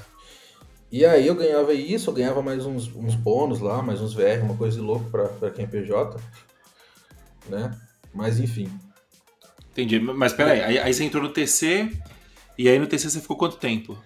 E 0.92 1.06
aí 1.06 1.26
eu 1.26 1.36
ganhava 1.36 1.74
isso, 1.74 2.10
eu 2.10 2.14
ganhava 2.14 2.42
mais 2.42 2.66
uns, 2.66 2.94
uns 2.94 3.16
bônus 3.16 3.62
lá, 3.62 3.82
mais 3.82 4.02
uns 4.02 4.14
VR, 4.14 4.44
uma 4.44 4.58
coisa 4.58 4.78
de 4.78 4.84
louco 4.84 5.10
pra, 5.10 5.30
pra 5.30 5.50
quem 5.50 5.64
é 5.64 5.68
PJ. 5.68 6.20
Né? 7.48 7.78
Mas 8.14 8.40
enfim. 8.40 8.70
Entendi. 9.72 10.00
Mas 10.00 10.34
peraí, 10.34 10.62
aí, 10.62 10.80
aí 10.80 10.94
você 10.94 11.06
entrou 11.06 11.24
no 11.24 11.30
TC, 11.30 11.90
e 12.58 12.68
aí 12.68 12.78
no 12.78 12.88
TC 12.88 13.10
você 13.10 13.22
ficou 13.22 13.38
quanto 13.38 13.56
tempo? 13.56 13.98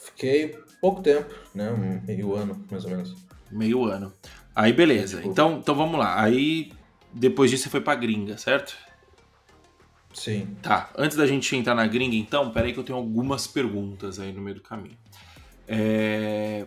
Fiquei 0.00 0.58
pouco 0.80 1.02
tempo, 1.02 1.32
né? 1.54 1.70
Um 1.70 2.04
meio 2.04 2.34
ano, 2.34 2.64
mais 2.68 2.84
ou 2.84 2.90
menos. 2.90 3.14
Meio 3.50 3.84
ano. 3.84 4.12
Aí 4.54 4.72
beleza. 4.72 5.22
Então, 5.24 5.58
então 5.58 5.74
vamos 5.74 5.98
lá. 5.98 6.20
Aí 6.20 6.72
depois 7.12 7.50
disso 7.50 7.64
você 7.64 7.70
foi 7.70 7.80
pra 7.80 7.94
gringa, 7.94 8.36
certo? 8.36 8.76
Sim. 10.14 10.56
Tá, 10.62 10.90
antes 10.96 11.16
da 11.16 11.26
gente 11.26 11.54
entrar 11.56 11.74
na 11.74 11.86
gringa, 11.86 12.14
então, 12.16 12.50
peraí 12.50 12.72
que 12.72 12.78
eu 12.78 12.84
tenho 12.84 12.96
algumas 12.98 13.46
perguntas 13.46 14.18
aí 14.20 14.32
no 14.32 14.40
meio 14.40 14.56
do 14.56 14.62
caminho. 14.62 14.96
É, 15.68 16.66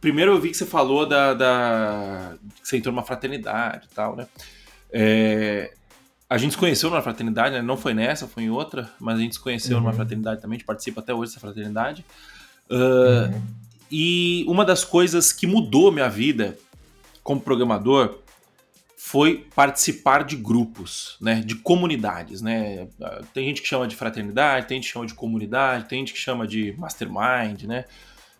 Primeiro 0.00 0.32
eu 0.32 0.40
vi 0.40 0.50
que 0.50 0.56
você 0.56 0.66
falou 0.66 1.06
da, 1.06 1.32
da- 1.32 2.34
que 2.62 2.68
você 2.68 2.76
entrou 2.76 2.92
numa 2.94 3.02
fraternidade 3.04 3.86
e 3.90 3.94
tal, 3.94 4.14
né? 4.16 4.26
É, 4.92 5.72
A 6.28 6.36
gente 6.38 6.52
se 6.52 6.58
conheceu 6.58 6.90
numa 6.90 7.00
fraternidade, 7.02 7.54
né? 7.54 7.62
Não 7.62 7.76
foi 7.76 7.94
nessa, 7.94 8.26
foi 8.26 8.42
em 8.44 8.50
outra, 8.50 8.90
mas 9.00 9.18
a 9.18 9.20
gente 9.22 9.34
se 9.34 9.40
conheceu 9.40 9.78
numa 9.78 9.90
Uhum. 9.90 9.96
fraternidade 9.96 10.40
também, 10.42 10.56
a 10.56 10.58
gente 10.58 10.66
participa 10.66 11.00
até 11.00 11.14
hoje 11.14 11.30
dessa 11.30 11.40
fraternidade. 11.40 12.04
Ah, 12.70 13.30
Uhum. 13.32 13.42
e 13.90 14.44
uma 14.48 14.64
das 14.64 14.84
coisas 14.84 15.32
que 15.32 15.46
mudou 15.46 15.90
minha 15.92 16.08
vida 16.08 16.58
como 17.22 17.40
programador 17.40 18.18
foi 19.14 19.46
participar 19.54 20.24
de 20.24 20.34
grupos, 20.34 21.16
né, 21.20 21.36
de 21.36 21.54
comunidades, 21.54 22.42
né? 22.42 22.88
Tem 23.32 23.46
gente 23.46 23.62
que 23.62 23.68
chama 23.68 23.86
de 23.86 23.94
fraternidade, 23.94 24.66
tem 24.66 24.78
gente 24.78 24.88
que 24.88 24.92
chama 24.92 25.06
de 25.06 25.14
comunidade, 25.14 25.88
tem 25.88 26.00
gente 26.00 26.12
que 26.12 26.18
chama 26.18 26.48
de 26.48 26.74
mastermind, 26.76 27.62
né? 27.62 27.84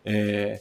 É, 0.05 0.61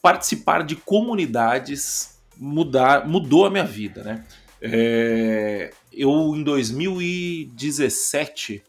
participar 0.00 0.62
de 0.62 0.76
comunidades 0.76 2.20
mudar, 2.36 3.08
mudou 3.08 3.46
a 3.46 3.50
minha 3.50 3.64
vida, 3.64 4.04
né? 4.04 4.24
É, 4.62 5.72
eu 5.92 6.08
em 6.36 6.44
2017 6.44 8.62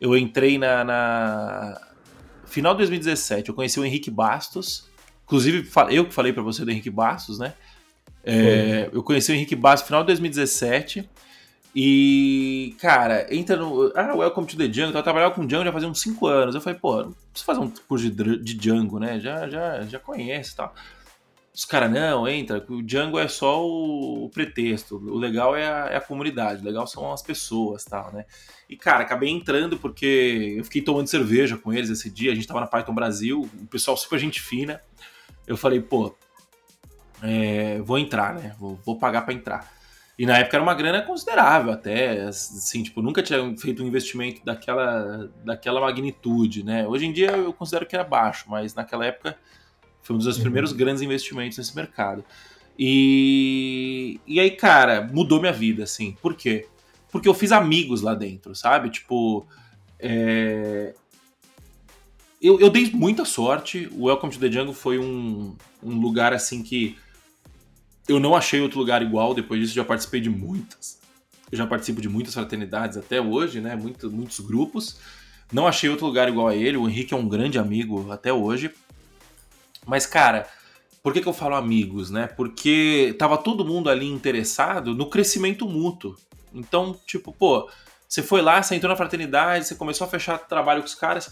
eu 0.00 0.18
entrei 0.18 0.58
na, 0.58 0.82
na 0.82 1.80
final 2.46 2.74
de 2.74 2.78
2017 2.78 3.48
eu 3.48 3.54
conheci 3.54 3.78
o 3.78 3.84
Henrique 3.84 4.10
Bastos, 4.10 4.90
inclusive 5.22 5.70
eu 5.90 6.04
que 6.04 6.12
falei 6.12 6.32
pra 6.32 6.42
você 6.42 6.64
do 6.64 6.72
Henrique 6.72 6.90
Bastos, 6.90 7.38
né? 7.38 7.54
É, 8.24 8.88
eu 8.92 9.02
conheci 9.02 9.30
o 9.32 9.34
Henrique 9.34 9.54
Bastos 9.54 9.82
no 9.82 9.86
final 9.88 10.02
de 10.02 10.06
2017 10.08 11.08
e, 11.74 12.76
cara, 12.80 13.26
entra 13.34 13.56
no. 13.56 13.92
Ah, 13.96 14.14
Welcome 14.14 14.46
to 14.46 14.56
the 14.56 14.68
Django. 14.68 14.96
Eu 14.96 15.02
trabalhava 15.02 15.34
com 15.34 15.44
Django 15.44 15.64
já 15.64 15.72
fazia 15.72 15.88
uns 15.88 16.00
5 16.00 16.26
anos. 16.26 16.54
Eu 16.54 16.60
falei, 16.60 16.78
pô, 16.78 17.02
não 17.02 17.12
preciso 17.32 17.44
fazer 17.44 17.60
um 17.60 17.70
curso 17.88 18.08
de, 18.08 18.38
de 18.38 18.54
Django, 18.54 19.00
né? 19.00 19.18
Já, 19.18 19.48
já, 19.48 19.82
já 19.82 19.98
conhece 19.98 20.52
e 20.52 20.56
tal. 20.56 20.72
Os 21.52 21.64
caras, 21.64 21.90
não, 21.90 22.26
entra, 22.26 22.64
o 22.68 22.82
Django 22.82 23.18
é 23.18 23.28
só 23.28 23.64
o, 23.64 24.24
o 24.24 24.28
pretexto. 24.28 24.96
O 24.96 25.16
legal 25.18 25.54
é 25.56 25.66
a, 25.66 25.86
é 25.90 25.96
a 25.96 26.00
comunidade, 26.00 26.62
o 26.62 26.64
legal 26.64 26.86
são 26.86 27.12
as 27.12 27.22
pessoas 27.22 27.82
e 27.82 27.90
tal, 27.90 28.12
né? 28.12 28.24
E, 28.68 28.76
cara, 28.76 29.02
acabei 29.02 29.30
entrando 29.30 29.76
porque 29.78 30.56
eu 30.58 30.64
fiquei 30.64 30.82
tomando 30.82 31.08
cerveja 31.08 31.56
com 31.56 31.72
eles 31.72 31.90
esse 31.90 32.08
dia. 32.08 32.32
A 32.32 32.34
gente 32.34 32.46
tava 32.46 32.60
na 32.60 32.66
Python 32.66 32.94
Brasil, 32.94 33.48
o 33.60 33.66
pessoal 33.66 33.96
super 33.96 34.18
gente 34.18 34.40
fina. 34.40 34.80
Eu 35.46 35.56
falei, 35.56 35.80
pô, 35.80 36.14
é, 37.22 37.80
vou 37.80 37.98
entrar, 37.98 38.34
né? 38.34 38.54
Vou, 38.58 38.78
vou 38.84 38.98
pagar 38.98 39.22
pra 39.22 39.34
entrar. 39.34 39.72
E 40.16 40.24
na 40.26 40.38
época 40.38 40.56
era 40.56 40.62
uma 40.62 40.74
grana 40.74 41.02
considerável 41.02 41.72
até, 41.72 42.22
assim, 42.22 42.82
tipo, 42.84 43.02
nunca 43.02 43.20
tinha 43.22 43.56
feito 43.56 43.82
um 43.82 43.86
investimento 43.86 44.44
daquela, 44.44 45.28
daquela 45.44 45.80
magnitude, 45.80 46.62
né? 46.62 46.86
Hoje 46.86 47.06
em 47.06 47.12
dia 47.12 47.32
eu 47.32 47.52
considero 47.52 47.84
que 47.84 47.96
era 47.96 48.04
baixo, 48.04 48.44
mas 48.48 48.74
naquela 48.74 49.04
época 49.04 49.36
foi 50.02 50.14
um 50.14 50.18
dos 50.18 50.26
meus 50.26 50.36
Uhum. 50.36 50.42
primeiros 50.42 50.72
grandes 50.72 51.02
investimentos 51.02 51.58
nesse 51.58 51.74
mercado. 51.74 52.24
E, 52.78 54.20
e 54.26 54.38
aí, 54.38 54.50
cara, 54.52 55.08
mudou 55.12 55.40
minha 55.40 55.52
vida, 55.52 55.82
assim. 55.84 56.16
Por 56.22 56.34
quê? 56.34 56.66
Porque 57.10 57.28
eu 57.28 57.34
fiz 57.34 57.50
amigos 57.50 58.00
lá 58.00 58.14
dentro, 58.14 58.54
sabe? 58.54 58.90
Tipo, 58.90 59.46
é, 59.98 60.94
eu, 62.40 62.60
eu 62.60 62.70
dei 62.70 62.90
muita 62.92 63.24
sorte. 63.24 63.88
O 63.92 64.04
Welcome 64.06 64.32
to 64.32 64.38
the 64.38 64.50
Jungle 64.50 64.74
foi 64.74 64.98
um, 64.98 65.56
um 65.82 65.98
lugar 65.98 66.32
assim 66.32 66.62
que 66.62 66.96
eu 68.08 68.20
não 68.20 68.34
achei 68.34 68.60
outro 68.60 68.78
lugar 68.78 69.02
igual. 69.02 69.34
Depois 69.34 69.60
disso, 69.60 69.74
já 69.74 69.84
participei 69.84 70.20
de 70.20 70.30
muitas. 70.30 70.98
Eu 71.50 71.58
já 71.58 71.66
participo 71.66 72.00
de 72.00 72.08
muitas 72.08 72.34
fraternidades 72.34 72.96
até 72.96 73.20
hoje, 73.20 73.60
né? 73.60 73.76
Muito, 73.76 74.10
muitos 74.10 74.40
grupos. 74.40 74.98
Não 75.52 75.66
achei 75.66 75.88
outro 75.88 76.06
lugar 76.06 76.28
igual 76.28 76.48
a 76.48 76.54
ele. 76.54 76.76
O 76.76 76.88
Henrique 76.88 77.14
é 77.14 77.16
um 77.16 77.28
grande 77.28 77.58
amigo 77.58 78.10
até 78.10 78.32
hoje. 78.32 78.70
Mas, 79.86 80.06
cara, 80.06 80.48
por 81.02 81.12
que, 81.12 81.20
que 81.20 81.28
eu 81.28 81.32
falo 81.32 81.54
amigos, 81.54 82.10
né? 82.10 82.26
Porque 82.26 83.14
tava 83.18 83.36
todo 83.36 83.64
mundo 83.64 83.90
ali 83.90 84.06
interessado 84.06 84.94
no 84.94 85.08
crescimento 85.08 85.68
mútuo. 85.68 86.16
Então, 86.52 86.98
tipo, 87.06 87.32
pô, 87.32 87.68
você 88.08 88.22
foi 88.22 88.40
lá, 88.40 88.62
você 88.62 88.74
entrou 88.74 88.90
na 88.90 88.96
fraternidade, 88.96 89.66
você 89.66 89.74
começou 89.74 90.06
a 90.06 90.10
fechar 90.10 90.38
trabalho 90.38 90.80
com 90.80 90.86
os 90.86 90.94
caras. 90.94 91.30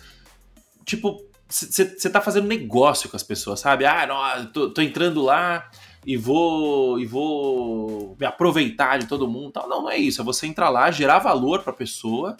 Tipo, 0.84 1.24
você 1.48 2.10
tá 2.10 2.20
fazendo 2.20 2.46
negócio 2.46 3.08
com 3.08 3.16
as 3.16 3.22
pessoas, 3.22 3.60
sabe? 3.60 3.84
Ah, 3.84 4.06
não, 4.06 4.46
tô, 4.46 4.70
tô 4.70 4.82
entrando 4.82 5.22
lá 5.22 5.70
e 6.04 6.16
vou 6.16 6.98
e 6.98 7.06
vou 7.06 8.16
me 8.18 8.26
aproveitar 8.26 8.98
de 8.98 9.06
todo 9.06 9.28
mundo. 9.28 9.52
Tal. 9.52 9.68
Não, 9.68 9.82
não 9.82 9.90
é 9.90 9.96
isso. 9.96 10.20
É 10.20 10.24
você 10.24 10.46
entrar 10.46 10.68
lá, 10.68 10.90
gerar 10.90 11.18
valor 11.18 11.62
pra 11.62 11.72
pessoa, 11.72 12.36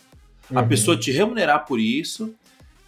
a 0.55 0.61
Uhum. 0.61 0.69
pessoa 0.69 0.97
te 0.97 1.11
remunerar 1.13 1.65
por 1.65 1.79
isso 1.81 2.35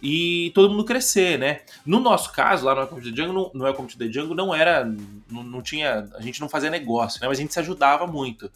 e 0.01 0.51
todo 0.53 0.69
mundo 0.69 0.83
crescer, 0.85 1.39
né? 1.39 1.61
No 1.85 1.99
nosso 1.99 2.31
caso, 2.31 2.65
lá 2.65 2.75
no 2.75 2.85
to 2.87 2.95
the 3.01 3.15
Jungle, 3.15 3.51
no, 3.53 3.73
to 3.73 3.97
the 3.97 4.11
Jungle 4.11 4.35
não 4.35 4.53
era, 4.53 4.85
não, 5.31 5.41
não 5.43 5.61
tinha, 5.61 6.07
a 6.15 6.21
gente 6.21 6.39
não 6.41 6.49
fazia 6.49 6.69
negócio, 6.69 7.19
né? 7.21 7.27
Mas 7.27 7.39
a 7.39 7.41
gente 7.41 7.53
se 7.53 7.59
ajudava 7.59 8.05
muito. 8.05 8.51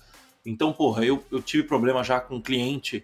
Então, 0.45 0.71
porra, 0.71 1.03
eu, 1.05 1.23
eu 1.31 1.41
tive 1.41 1.63
problema 1.63 2.03
já 2.03 2.19
com 2.19 2.35
um 2.35 2.41
cliente, 2.41 3.03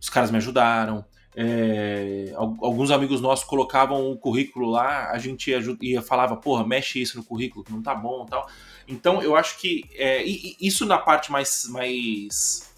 os 0.00 0.08
caras 0.10 0.30
me 0.30 0.36
ajudaram. 0.36 1.04
É, 1.40 2.32
al- 2.34 2.56
alguns 2.60 2.90
amigos 2.90 3.20
nossos 3.20 3.44
colocavam 3.44 4.10
o 4.10 4.18
currículo 4.18 4.68
lá, 4.68 5.12
a 5.12 5.18
gente 5.18 5.50
ia, 5.52 5.60
ia 5.80 6.02
falava, 6.02 6.34
porra, 6.36 6.66
mexe 6.66 7.00
isso 7.00 7.16
no 7.16 7.22
currículo, 7.22 7.64
que 7.64 7.70
não 7.70 7.80
tá 7.80 7.94
bom 7.94 8.26
tal. 8.26 8.48
Então, 8.88 9.22
eu 9.22 9.36
acho 9.36 9.56
que 9.60 9.84
é, 9.94 10.24
isso 10.24 10.84
na 10.84 10.98
parte 10.98 11.30
mais, 11.30 11.68
mais 11.70 12.68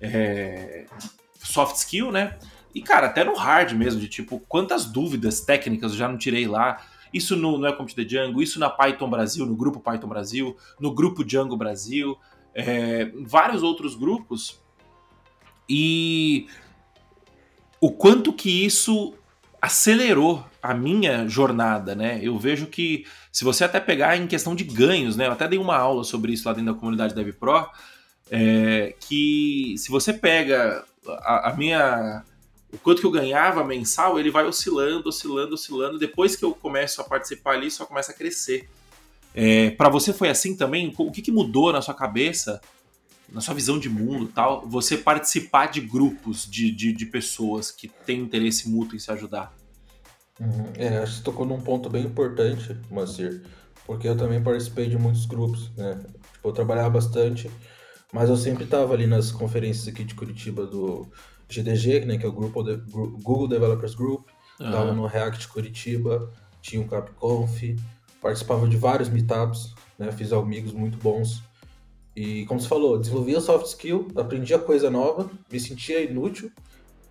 é, 0.00 0.86
soft 1.38 1.76
skill, 1.76 2.10
né? 2.10 2.36
E, 2.74 2.82
cara, 2.82 3.06
até 3.06 3.22
no 3.22 3.36
hard 3.36 3.74
mesmo, 3.74 4.00
de 4.00 4.08
tipo, 4.08 4.40
quantas 4.48 4.86
dúvidas 4.86 5.42
técnicas 5.42 5.92
eu 5.92 5.98
já 5.98 6.08
não 6.08 6.18
tirei 6.18 6.48
lá. 6.48 6.84
Isso 7.14 7.36
no, 7.36 7.58
no 7.58 7.64
Welcome 7.64 7.88
to 7.88 7.94
the 7.94 8.04
Django, 8.04 8.42
isso 8.42 8.58
na 8.58 8.70
Python 8.70 9.08
Brasil, 9.08 9.46
no 9.46 9.54
grupo 9.54 9.78
Python 9.78 10.08
Brasil, 10.08 10.56
no 10.80 10.92
grupo 10.92 11.24
Django 11.24 11.56
Brasil, 11.56 12.18
é, 12.54 13.06
vários 13.24 13.62
outros 13.62 13.94
grupos. 13.94 14.60
E 15.68 16.48
o 17.80 17.90
quanto 17.90 18.32
que 18.32 18.64
isso 18.64 19.14
acelerou 19.60 20.44
a 20.62 20.74
minha 20.74 21.26
jornada, 21.28 21.94
né? 21.94 22.18
Eu 22.22 22.38
vejo 22.38 22.66
que 22.66 23.06
se 23.32 23.44
você 23.44 23.64
até 23.64 23.80
pegar 23.80 24.16
em 24.16 24.26
questão 24.26 24.54
de 24.54 24.64
ganhos, 24.64 25.16
né? 25.16 25.26
Eu 25.26 25.32
até 25.32 25.48
dei 25.48 25.58
uma 25.58 25.76
aula 25.76 26.04
sobre 26.04 26.32
isso 26.32 26.46
lá 26.46 26.54
dentro 26.54 26.72
da 26.72 26.78
comunidade 26.78 27.14
DevPro, 27.14 27.68
é, 28.30 28.94
que 29.00 29.74
se 29.78 29.90
você 29.90 30.12
pega 30.12 30.84
a, 31.06 31.50
a 31.50 31.56
minha 31.56 32.24
o 32.72 32.78
quanto 32.78 33.00
que 33.00 33.06
eu 33.06 33.10
ganhava 33.10 33.64
mensal, 33.64 34.18
ele 34.18 34.30
vai 34.30 34.44
oscilando, 34.44 35.08
oscilando, 35.08 35.54
oscilando. 35.54 35.98
Depois 35.98 36.36
que 36.36 36.44
eu 36.44 36.54
começo 36.54 37.00
a 37.00 37.04
participar 37.04 37.54
ali, 37.54 37.70
só 37.70 37.84
começa 37.84 38.12
a 38.12 38.14
crescer. 38.14 38.68
É, 39.34 39.70
para 39.70 39.88
você 39.88 40.12
foi 40.12 40.28
assim 40.28 40.56
também? 40.56 40.92
O 40.96 41.10
que, 41.10 41.22
que 41.22 41.32
mudou 41.32 41.72
na 41.72 41.82
sua 41.82 41.94
cabeça, 41.94 42.60
na 43.32 43.40
sua 43.40 43.54
visão 43.54 43.78
de 43.78 43.88
mundo 43.88 44.24
e 44.24 44.28
tal, 44.28 44.66
você 44.68 44.96
participar 44.96 45.66
de 45.66 45.80
grupos 45.80 46.48
de, 46.50 46.70
de, 46.70 46.92
de 46.92 47.06
pessoas 47.06 47.70
que 47.70 47.88
têm 47.88 48.20
interesse 48.20 48.68
mútuo 48.68 48.96
em 48.96 48.98
se 48.98 49.10
ajudar? 49.12 49.54
Uhum. 50.40 50.72
É, 50.76 50.98
acho 50.98 51.12
que 51.12 51.18
você 51.18 51.24
tocou 51.24 51.46
num 51.46 51.60
ponto 51.60 51.88
bem 51.90 52.04
importante, 52.06 52.76
Macir, 52.90 53.42
porque 53.86 54.08
eu 54.08 54.16
também 54.16 54.42
participei 54.42 54.88
de 54.88 54.96
muitos 54.98 55.26
grupos, 55.26 55.70
né? 55.76 56.00
Tipo, 56.32 56.48
eu 56.48 56.52
trabalhava 56.52 56.90
bastante, 56.90 57.50
mas 58.12 58.28
eu 58.30 58.36
sempre 58.36 58.64
estava 58.64 58.94
ali 58.94 59.06
nas 59.06 59.30
conferências 59.30 59.86
aqui 59.86 60.02
de 60.02 60.14
Curitiba 60.14 60.66
do 60.66 61.06
GDG, 61.48 62.06
né, 62.06 62.16
que 62.16 62.24
é 62.24 62.28
o 62.28 62.32
grupo 62.32 62.62
de- 62.62 62.76
Google 62.90 63.48
Developers 63.48 63.94
Group, 63.94 64.28
estava 64.52 64.86
Aham. 64.86 64.94
no 64.94 65.06
React 65.06 65.48
Curitiba, 65.48 66.32
tinha 66.62 66.80
um 66.80 66.86
CapConf, 66.88 67.76
participava 68.22 68.66
de 68.68 68.76
vários 68.76 69.08
meetups, 69.08 69.74
né, 69.98 70.10
fiz 70.12 70.32
amigos 70.32 70.72
muito 70.72 70.96
bons. 70.98 71.42
E 72.20 72.44
como 72.44 72.60
você 72.60 72.68
falou, 72.68 72.98
desenvolvia 72.98 73.40
soft 73.40 73.64
skill, 73.64 74.06
aprendia 74.14 74.58
coisa 74.58 74.90
nova, 74.90 75.30
me 75.50 75.58
sentia 75.58 76.02
inútil, 76.02 76.52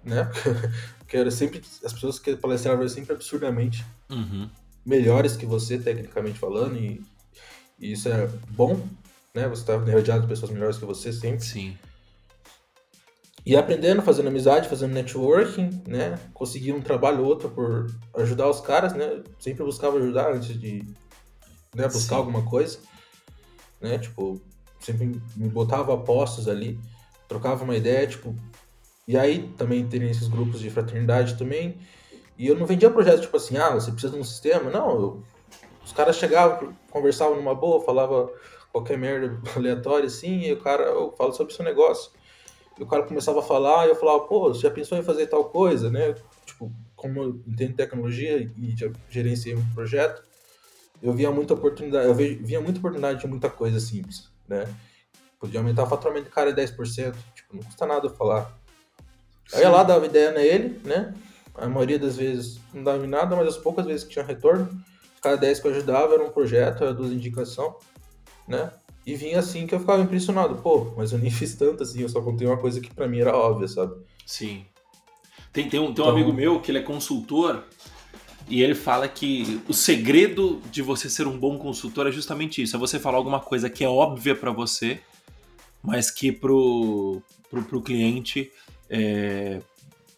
né? 0.04 0.30
Porque 1.00 1.18
era 1.18 1.32
sempre 1.32 1.64
as 1.84 1.92
pessoas 1.92 2.20
que 2.20 2.36
palestravam 2.36 2.82
eram 2.82 2.90
sempre 2.90 3.14
absurdamente 3.14 3.84
Uhum. 4.08 4.48
melhores 4.86 5.36
que 5.36 5.48
você, 5.48 5.80
tecnicamente 5.80 6.38
falando, 6.38 6.78
e, 6.78 7.02
e 7.80 7.94
isso 7.94 8.08
é 8.08 8.28
bom, 8.52 8.88
né? 9.34 9.48
Você 9.48 9.62
está 9.64 9.78
rodeado 9.78 10.22
de 10.22 10.28
pessoas 10.28 10.52
melhores 10.52 10.78
que 10.78 10.86
você 10.86 11.12
sempre. 11.12 11.44
Sim. 11.44 11.76
E 13.44 13.56
aprendendo, 13.56 14.04
fazendo 14.04 14.28
amizade, 14.28 14.70
fazendo 14.70 14.94
networking, 14.94 15.82
né? 15.88 16.20
Consegui 16.36 16.72
um 16.72 16.82
trabalho 16.82 17.22
ou 17.22 17.26
outro 17.26 17.50
por 17.50 17.88
ajudar 18.16 18.48
os 18.48 18.62
caras, 18.62 18.94
né? 18.94 19.24
Sempre 19.40 19.64
buscava 19.64 19.98
ajudar 19.98 20.32
antes 20.36 20.60
de 20.60 20.84
né, 21.74 21.86
buscar 21.88 22.16
Sim. 22.18 22.22
alguma 22.22 22.44
coisa, 22.46 22.78
né? 23.82 23.98
Tipo, 23.98 24.40
sempre 24.80 25.22
me 25.36 25.50
botava 25.50 25.94
a 25.94 25.98
postos 25.98 26.48
ali, 26.48 26.80
trocava 27.28 27.64
uma 27.64 27.76
ideia, 27.76 28.08
tipo... 28.08 28.36
E 29.08 29.18
aí 29.18 29.52
também 29.58 29.88
tem 29.88 30.08
esses 30.10 30.28
grupos 30.28 30.60
de 30.60 30.70
fraternidade 30.70 31.36
também. 31.36 31.80
E 32.38 32.48
eu 32.48 32.56
não 32.56 32.66
vendia 32.66 32.92
projetos 32.92 33.22
tipo 33.22 33.36
assim, 33.36 33.58
ah, 33.58 33.72
você 33.72 33.92
precisa 33.92 34.14
de 34.14 34.20
um 34.20 34.24
sistema. 34.24 34.70
Não, 34.70 34.92
eu... 34.92 35.24
os 35.84 35.92
caras 35.92 36.16
chegavam, 36.16 36.74
conversavam 36.92 37.36
numa 37.36 37.56
boa, 37.56 37.84
falava 37.84 38.32
qualquer 38.72 38.98
merda 38.98 39.40
aleatória 39.56 40.06
assim, 40.06 40.42
e 40.42 40.54
o 40.54 40.62
cara, 40.62 40.84
eu 40.84 41.12
falo 41.18 41.34
sobre 41.34 41.54
seu 41.54 41.66
negócio 41.66 42.12
e 42.80 42.84
o 42.84 42.88
cara 42.88 43.04
começava 43.04 43.40
a 43.40 43.44
falar 43.44 43.86
e 43.86 43.90
eu 43.90 43.96
falava, 43.96 44.22
pô, 44.22 44.54
você 44.54 44.62
já 44.62 44.72
pensou 44.72 44.98
em 44.98 45.04
fazer 45.04 45.28
tal 45.28 45.44
coisa, 45.46 45.90
né? 45.90 46.16
Tipo, 46.46 46.72
como 46.96 47.22
eu 47.22 47.42
entendo 47.46 47.76
tecnologia 47.76 48.38
e 48.58 48.74
já 48.76 48.90
gerenciei 49.10 49.54
um 49.54 49.74
projeto, 49.74 50.24
eu 51.04 51.12
via 51.12 51.30
muita 51.30 51.54
oportunidade, 51.54 52.08
eu 52.08 52.16
via 52.16 52.62
muita 52.62 52.80
oportunidade 52.80 53.20
de 53.20 53.28
muita 53.28 53.50
coisa 53.50 53.80
simples, 53.82 54.29
né? 54.50 54.68
Podia 55.40 55.60
aumentar 55.60 55.84
o 55.84 55.88
faturamento 55.88 56.26
do 56.26 56.32
cara 56.32 56.50
em 56.50 56.54
10%, 56.54 57.16
tipo, 57.34 57.56
não 57.56 57.64
custa 57.64 57.86
nada 57.86 58.08
eu 58.08 58.14
falar. 58.14 58.54
Aí 59.54 59.64
lá 59.64 59.84
dava 59.84 60.06
ideia 60.06 60.32
nele, 60.32 60.82
né? 60.84 61.14
A 61.56 61.68
maioria 61.68 61.98
das 61.98 62.18
vezes 62.18 62.60
não 62.74 62.84
dava 62.84 63.04
em 63.04 63.08
nada, 63.08 63.36
mas 63.36 63.48
as 63.48 63.58
poucas 63.58 63.86
vezes 63.86 64.04
que 64.04 64.12
tinha 64.12 64.26
retorno, 64.26 64.70
cada 65.22 65.38
10 65.38 65.60
que 65.60 65.68
eu 65.68 65.72
ajudava 65.72 66.14
era 66.14 66.24
um 66.24 66.30
projeto, 66.30 66.84
era 66.84 66.94
duas 66.94 67.12
indicação, 67.12 67.76
né? 68.48 68.72
E 69.06 69.16
vinha 69.16 69.40
assim 69.40 69.66
que 69.66 69.74
eu 69.74 69.80
ficava 69.80 70.02
impressionado. 70.02 70.56
Pô, 70.58 70.94
mas 70.96 71.12
eu 71.12 71.20
nem 71.20 71.32
fiz 71.32 71.56
tanto 71.56 71.84
assim, 71.84 72.02
eu 72.02 72.10
só 72.10 72.22
contei 72.22 72.48
uma 72.48 72.58
coisa 72.58 72.80
que 72.80 72.94
para 72.94 73.08
mim 73.08 73.20
era 73.20 73.36
óbvia, 73.36 73.68
sabe? 73.68 73.96
Sim. 74.26 74.66
Tem, 75.52 75.68
tem, 75.68 75.80
um, 75.80 75.86
tem 75.86 75.92
então... 75.94 76.06
um 76.06 76.10
amigo 76.10 76.32
meu 76.32 76.62
que 76.62 76.70
ele 76.70 76.80
é 76.80 76.84
consultor 76.84 77.64
e 78.50 78.62
ele 78.62 78.76
fala 78.76 79.08
que 79.08 79.62
o 79.68 79.74
segredo 79.74 80.62
de 80.72 80.82
você 80.82 81.10
ser 81.10 81.28
um 81.28 81.38
bom 81.38 81.58
consultor 81.58 82.08
é 82.08 82.12
justamente 82.12 82.62
isso: 82.62 82.76
é 82.76 82.80
você 82.80 83.00
falar 83.00 83.18
alguma 83.18 83.40
coisa 83.40 83.70
que 83.70 83.84
é 83.84 83.90
óbvia 83.90 84.36
para 84.36 84.52
você, 84.52 85.00
mas 85.84 86.10
que 86.10 86.32
pro, 86.32 87.22
pro, 87.50 87.64
pro 87.64 87.82
cliente 87.82 88.52
é, 88.90 89.62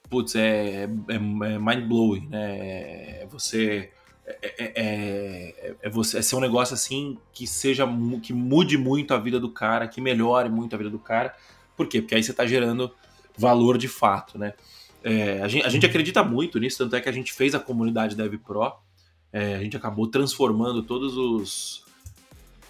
putz, 0.09 0.35
é, 0.35 0.83
é, 0.83 1.15
é 1.15 1.19
mind 1.19 1.87
blowing, 1.87 2.27
né? 2.29 3.21
É 3.21 3.27
você 3.29 3.89
é 4.25 4.39
é, 4.57 4.71
é, 4.75 5.75
é, 5.81 5.89
você, 5.89 6.19
é 6.19 6.21
ser 6.21 6.35
um 6.35 6.39
negócio 6.39 6.73
assim 6.73 7.17
que 7.33 7.45
seja 7.45 7.87
que 8.21 8.33
mude 8.33 8.77
muito 8.77 9.13
a 9.13 9.17
vida 9.17 9.39
do 9.39 9.49
cara, 9.49 9.87
que 9.87 9.99
melhore 9.99 10.49
muito 10.49 10.73
a 10.73 10.77
vida 10.77 10.89
do 10.89 10.99
cara. 10.99 11.35
Por 11.75 11.87
quê? 11.87 12.01
Porque 12.01 12.15
aí 12.15 12.23
você 12.23 12.31
está 12.31 12.45
gerando 12.45 12.93
valor 13.37 13.77
de 13.77 13.87
fato, 13.87 14.37
né? 14.37 14.53
É, 15.03 15.41
a, 15.41 15.47
gente, 15.47 15.65
a, 15.65 15.69
gente, 15.69 15.85
acredita 15.85 16.23
muito 16.23 16.59
nisso, 16.59 16.77
tanto 16.77 16.95
é 16.95 17.01
que 17.01 17.09
a 17.09 17.11
gente 17.11 17.33
fez 17.33 17.55
a 17.55 17.59
comunidade 17.59 18.15
DevPro, 18.15 18.73
é, 19.33 19.55
a 19.55 19.59
gente 19.59 19.75
acabou 19.75 20.07
transformando 20.07 20.83
todos 20.83 21.17
os 21.17 21.83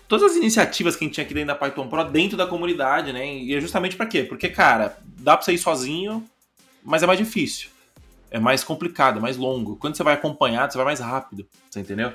todas 0.07 0.31
as 0.31 0.37
iniciativas 0.37 0.95
que 0.95 1.03
a 1.03 1.07
gente 1.07 1.15
tinha 1.15 1.25
aqui 1.25 1.33
dentro 1.33 1.47
da 1.47 1.55
Python 1.55 1.87
Pro 1.87 2.03
dentro 2.03 2.37
da 2.37 2.45
comunidade, 2.45 3.13
né? 3.13 3.35
E 3.35 3.55
é 3.55 3.61
justamente 3.61 3.95
para 3.95 4.05
quê? 4.05 4.23
Porque, 4.23 4.49
cara, 4.49 4.97
dá 5.03 5.35
para 5.37 5.45
você 5.45 5.53
ir 5.53 5.57
sozinho, 5.57 6.25
mas 6.83 7.01
é 7.01 7.07
mais 7.07 7.17
difícil 7.17 7.69
é 8.31 8.39
mais 8.39 8.63
complicado, 8.63 9.17
é 9.17 9.21
mais 9.21 9.35
longo. 9.35 9.75
Quando 9.75 9.95
você 9.95 10.03
vai 10.03 10.13
acompanhado, 10.13 10.71
você 10.71 10.77
vai 10.77 10.85
mais 10.85 11.01
rápido, 11.01 11.45
você 11.69 11.81
entendeu? 11.81 12.13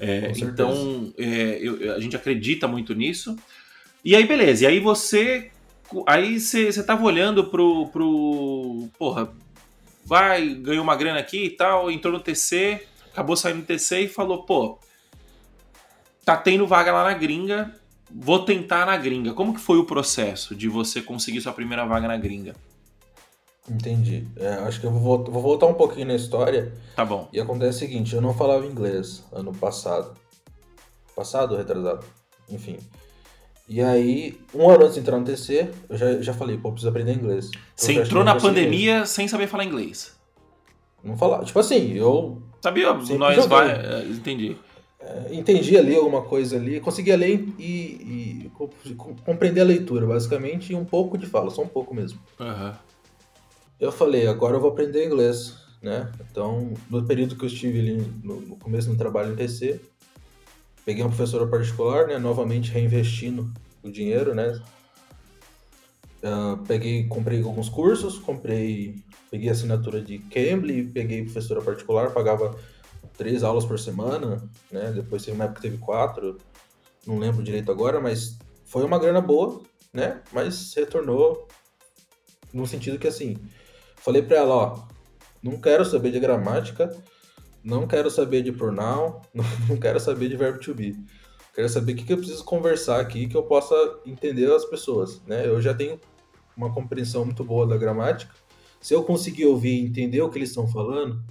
É, 0.00 0.32
então, 0.36 1.12
é, 1.18 1.58
eu, 1.60 1.94
a 1.94 2.00
gente 2.00 2.16
acredita 2.16 2.66
muito 2.66 2.94
nisso. 2.94 3.36
E 4.02 4.16
aí, 4.16 4.26
beleza. 4.26 4.64
E 4.64 4.66
aí 4.66 4.80
você. 4.80 5.50
Aí 6.06 6.40
você, 6.40 6.72
você 6.72 6.82
tava 6.82 7.04
olhando 7.04 7.44
pro, 7.44 7.88
pro. 7.88 8.88
Porra, 8.98 9.30
vai, 10.08 10.54
ganhou 10.54 10.82
uma 10.82 10.96
grana 10.96 11.20
aqui 11.20 11.44
e 11.44 11.50
tal, 11.50 11.90
entrou 11.90 12.14
no 12.14 12.18
TC, 12.18 12.82
acabou 13.12 13.36
saindo 13.36 13.60
do 13.60 13.66
TC 13.66 14.00
e 14.00 14.08
falou, 14.08 14.44
pô, 14.44 14.78
tá 16.24 16.34
tendo 16.34 16.66
vaga 16.66 16.90
lá 16.90 17.04
na 17.04 17.12
gringa, 17.12 17.74
vou 18.10 18.42
tentar 18.42 18.86
na 18.86 18.96
gringa. 18.96 19.34
Como 19.34 19.52
que 19.52 19.60
foi 19.60 19.76
o 19.76 19.84
processo 19.84 20.54
de 20.54 20.66
você 20.66 21.02
conseguir 21.02 21.42
sua 21.42 21.52
primeira 21.52 21.84
vaga 21.84 22.08
na 22.08 22.16
gringa? 22.16 22.56
Entendi. 23.70 24.26
É, 24.36 24.54
acho 24.66 24.80
que 24.80 24.86
eu 24.86 24.90
vou, 24.90 25.22
vou, 25.24 25.42
voltar 25.42 25.66
um 25.66 25.74
pouquinho 25.74 26.06
na 26.06 26.14
história. 26.14 26.72
Tá 26.96 27.04
bom. 27.04 27.28
E 27.30 27.38
acontece 27.38 27.76
o 27.76 27.80
seguinte, 27.80 28.14
eu 28.14 28.22
não 28.22 28.32
falava 28.32 28.64
inglês 28.64 29.22
ano 29.30 29.52
passado. 29.52 30.16
Passado 31.14 31.52
ou 31.52 31.58
retrasado? 31.58 32.06
Enfim. 32.48 32.78
E 33.68 33.82
aí, 33.82 34.40
um 34.54 34.70
ano 34.70 34.84
antes 34.84 34.94
de 34.94 35.00
entrar 35.00 35.18
no 35.18 35.24
TC, 35.24 35.68
eu 35.88 35.96
já, 35.96 36.22
já 36.22 36.32
falei, 36.32 36.56
pô, 36.56 36.70
preciso 36.70 36.88
aprender 36.88 37.12
inglês. 37.12 37.50
Você 37.76 37.92
entrou 37.92 38.24
na 38.24 38.34
pandemia 38.34 38.92
inglês. 38.92 39.10
sem 39.10 39.28
saber 39.28 39.46
falar 39.46 39.64
inglês? 39.64 40.16
Não 41.04 41.16
falar. 41.16 41.44
Tipo 41.44 41.58
assim, 41.58 41.92
eu. 41.92 42.42
Sabia, 42.62 42.94
nós 42.94 43.46
vai. 43.46 43.70
É, 43.70 44.04
entendi. 44.08 44.56
É, 45.00 45.34
entendi 45.34 45.76
ali 45.76 45.94
alguma 45.94 46.22
coisa 46.22 46.56
ali, 46.56 46.80
conseguia 46.80 47.16
ler 47.16 47.46
e, 47.58 48.50
e, 48.50 48.52
compreender 49.24 49.60
a 49.60 49.64
leitura, 49.64 50.06
basicamente, 50.06 50.72
e 50.72 50.74
um 50.74 50.84
pouco 50.84 51.16
de 51.16 51.26
fala, 51.26 51.50
só 51.50 51.62
um 51.62 51.68
pouco 51.68 51.94
mesmo. 51.94 52.18
Uhum 52.40 52.72
eu 53.80 53.92
falei, 53.92 54.26
agora 54.26 54.56
eu 54.56 54.60
vou 54.60 54.70
aprender 54.70 55.06
inglês, 55.06 55.56
né? 55.80 56.10
Então, 56.30 56.74
no 56.90 57.04
período 57.06 57.36
que 57.36 57.44
eu 57.44 57.48
estive 57.48 57.78
ali 57.78 58.12
no, 58.22 58.40
no 58.40 58.56
começo 58.56 58.90
do 58.90 58.96
trabalho 58.96 59.32
em 59.32 59.36
TC, 59.36 59.80
peguei 60.88 61.04
uma 61.04 61.10
professora 61.10 61.46
particular, 61.46 62.06
né? 62.06 62.16
Novamente 62.16 62.72
reinvestindo 62.72 63.52
o 63.82 63.90
dinheiro, 63.90 64.34
né? 64.34 64.58
Uh, 66.22 66.56
peguei, 66.66 67.06
comprei 67.06 67.42
alguns 67.42 67.68
cursos, 67.68 68.18
comprei, 68.18 69.04
peguei 69.30 69.50
assinatura 69.50 70.00
de 70.00 70.18
Cambly, 70.18 70.84
peguei 70.84 71.24
professora 71.24 71.60
particular, 71.60 72.10
pagava 72.14 72.58
três 73.18 73.42
aulas 73.42 73.66
por 73.66 73.78
semana, 73.78 74.42
né? 74.72 74.90
Depois 74.92 75.22
teve 75.22 75.36
uma 75.36 75.44
época 75.44 75.60
que 75.60 75.68
teve 75.68 75.76
quatro, 75.76 76.38
não 77.06 77.18
lembro 77.18 77.44
direito 77.44 77.70
agora, 77.70 78.00
mas 78.00 78.38
foi 78.64 78.82
uma 78.82 78.98
grana 78.98 79.20
boa, 79.20 79.60
né? 79.92 80.22
Mas 80.32 80.72
retornou 80.72 81.46
no 82.50 82.66
sentido 82.66 82.98
que 82.98 83.06
assim, 83.06 83.36
Falei 84.00 84.22
para 84.22 84.38
ela, 84.38 84.54
ó, 84.54 84.78
não 85.42 85.60
quero 85.60 85.84
saber 85.84 86.10
de 86.12 86.20
gramática, 86.20 86.90
não 87.68 87.86
quero 87.86 88.10
saber 88.10 88.42
de 88.42 88.50
pronoun, 88.50 89.20
não 89.68 89.76
quero 89.76 90.00
saber 90.00 90.28
de 90.28 90.36
verbo 90.36 90.58
to 90.58 90.74
be. 90.74 90.96
Quero 91.54 91.68
saber 91.68 91.92
o 91.92 91.96
que, 91.96 92.12
eu 92.12 92.16
preciso 92.16 92.44
conversar 92.44 93.00
aqui 93.00 93.26
que 93.26 93.36
eu 93.36 93.42
possa 93.42 93.74
entender 94.06 94.50
as 94.50 94.64
pessoas, 94.64 95.20
né? 95.26 95.46
Eu 95.46 95.60
já 95.60 95.74
tenho 95.74 96.00
uma 96.56 96.72
compreensão 96.72 97.24
muito 97.24 97.44
boa 97.44 97.66
da 97.66 97.76
gramática. 97.76 98.34
Se 98.80 98.94
eu 98.94 99.02
conseguir 99.02 99.46
ouvir 99.46 99.74
e 99.74 99.84
entender 99.84 100.22
o 100.22 100.30
que 100.30 100.38
eles 100.38 100.50
estão 100.50 100.66
falando, 100.68 101.22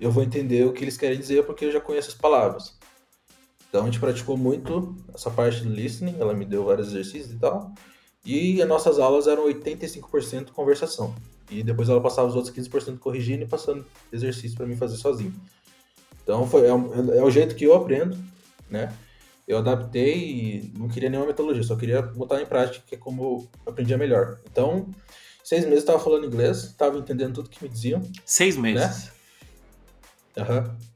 eu 0.00 0.10
vou 0.10 0.22
entender 0.22 0.66
o 0.66 0.72
que 0.72 0.84
eles 0.84 0.96
querem 0.96 1.18
dizer 1.18 1.44
porque 1.44 1.64
eu 1.64 1.72
já 1.72 1.80
conheço 1.80 2.10
as 2.10 2.14
palavras. 2.14 2.78
Então 3.68 3.82
a 3.82 3.84
gente 3.86 3.98
praticou 3.98 4.36
muito 4.36 4.94
essa 5.14 5.30
parte 5.30 5.62
do 5.62 5.70
listening, 5.70 6.16
ela 6.20 6.34
me 6.34 6.44
deu 6.44 6.64
vários 6.64 6.88
exercícios 6.88 7.32
e 7.32 7.38
tal. 7.38 7.72
E 8.24 8.60
as 8.60 8.68
nossas 8.68 8.98
aulas 8.98 9.26
eram 9.26 9.48
85% 9.48 10.50
conversação. 10.50 11.14
E 11.50 11.62
depois 11.62 11.88
ela 11.88 12.00
passava 12.00 12.28
os 12.28 12.36
outros 12.36 12.54
15% 12.54 12.98
corrigindo 12.98 13.42
e 13.42 13.46
passando 13.46 13.84
exercício 14.12 14.56
para 14.56 14.66
mim 14.66 14.76
fazer 14.76 14.96
sozinho. 14.96 15.34
Então 16.22 16.46
foi, 16.46 16.62
é, 16.62 16.68
é, 16.68 17.22
o 17.22 17.30
jeito 17.30 17.54
que 17.56 17.64
eu 17.64 17.74
aprendo, 17.74 18.16
né? 18.68 18.94
Eu 19.48 19.58
adaptei 19.58 20.14
e 20.14 20.72
não 20.76 20.88
queria 20.88 21.10
nenhuma 21.10 21.26
metodologia, 21.26 21.64
só 21.64 21.74
queria 21.74 22.02
botar 22.02 22.40
em 22.40 22.46
prática, 22.46 22.84
que 22.86 22.94
é 22.94 22.98
como 22.98 23.48
eu 23.64 23.72
aprendia 23.72 23.98
melhor. 23.98 24.38
Então, 24.48 24.88
seis 25.42 25.64
meses 25.64 25.78
eu 25.78 25.80
estava 25.80 25.98
falando 25.98 26.26
inglês, 26.26 26.58
estava 26.58 26.96
entendendo 26.96 27.34
tudo 27.34 27.50
que 27.50 27.62
me 27.62 27.68
diziam. 27.68 28.00
Seis 28.24 28.56
meses? 28.56 29.06
Né? 30.36 30.42
Aham. 30.42 30.58
Uhum. 30.58 30.90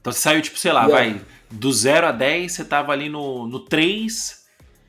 Então 0.00 0.12
você 0.12 0.20
saiu, 0.20 0.40
tipo, 0.40 0.56
sei 0.56 0.70
lá, 0.70 0.86
e 0.86 0.90
vai, 0.92 1.08
aí? 1.08 1.20
do 1.50 1.72
0 1.72 2.06
a 2.06 2.12
10, 2.12 2.52
você 2.52 2.64
tava 2.64 2.92
ali 2.92 3.08
no, 3.08 3.48
no 3.48 3.58
3, 3.58 4.46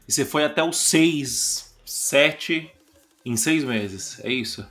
e 0.07 0.11
você 0.13 0.23
foi 0.23 0.43
até 0.43 0.61
o 0.61 0.71
6, 0.71 1.73
7, 1.83 2.71
em 3.28 3.38
seis 3.38 3.63
meses, 3.63 4.19
é 4.23 4.32
isso? 4.32 4.65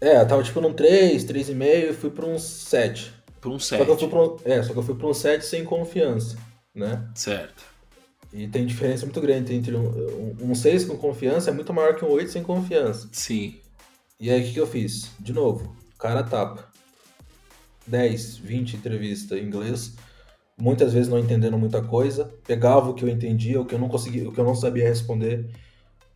É, 0.00 0.20
eu 0.20 0.26
tava 0.26 0.42
tipo 0.42 0.60
num 0.60 0.72
3, 0.72 1.24
3,5 1.24 1.90
e 1.90 1.92
fui 1.92 2.10
pra 2.10 2.26
um 2.26 2.38
7. 2.38 3.12
Pra 3.40 3.50
um 3.50 3.58
7. 3.58 3.78
Só 3.78 3.84
que 3.84 3.90
eu 3.90 3.98
fui 3.98 4.08
pra 4.08 4.22
um, 4.22 4.36
é, 4.44 4.62
só 4.62 4.72
que 4.72 4.78
eu 4.78 4.82
fui 4.82 4.94
pra 4.94 5.06
um 5.06 5.14
7 5.14 5.44
sem 5.44 5.64
confiança, 5.64 6.36
né? 6.74 7.08
Certo. 7.14 7.64
E 8.32 8.48
tem 8.48 8.66
diferença 8.66 9.04
muito 9.04 9.20
grande 9.20 9.54
entre 9.54 9.76
um, 9.76 10.34
um 10.40 10.54
6 10.54 10.86
com 10.86 10.96
confiança 10.96 11.50
é 11.50 11.52
muito 11.52 11.72
maior 11.72 11.94
que 11.94 12.04
um 12.04 12.10
8 12.10 12.30
sem 12.30 12.42
confiança. 12.42 13.08
Sim. 13.12 13.56
E 14.18 14.30
aí 14.30 14.40
o 14.40 14.44
que, 14.44 14.52
que 14.54 14.60
eu 14.60 14.66
fiz? 14.66 15.10
De 15.20 15.32
novo, 15.32 15.76
cara 15.98 16.22
tapa. 16.22 16.70
10, 17.86 18.38
20 18.38 18.76
entrevistas 18.76 19.38
em 19.38 19.44
inglês, 19.44 19.94
muitas 20.56 20.92
vezes 20.92 21.08
não 21.08 21.18
entendendo 21.18 21.58
muita 21.58 21.82
coisa, 21.82 22.32
pegava 22.46 22.90
o 22.90 22.94
que 22.94 23.04
eu 23.04 23.08
entendia, 23.08 23.60
o 23.60 23.66
que 23.66 23.74
eu 23.74 23.78
não 23.78 23.88
conseguia, 23.88 24.28
o 24.28 24.32
que 24.32 24.38
eu 24.38 24.44
não 24.44 24.54
sabia 24.54 24.88
responder 24.88 25.48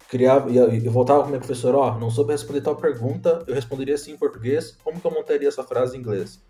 criava, 0.09 0.51
eu 0.51 0.91
voltava 0.91 1.23
com 1.23 1.29
minha 1.29 1.41
professora, 1.41 1.77
ó, 1.77 1.95
oh, 1.95 1.99
não 1.99 2.11
soube 2.11 2.33
responder 2.33 2.61
tal 2.61 2.77
pergunta, 2.77 3.45
eu 3.47 3.55
responderia 3.55 3.95
assim 3.95 4.13
em 4.13 4.17
português, 4.17 4.77
como 4.83 5.01
que 5.01 5.07
eu 5.07 5.11
montaria 5.11 5.49
essa 5.49 5.65
frase 5.65 5.97
em 5.97 6.01
inglês? 6.01 6.41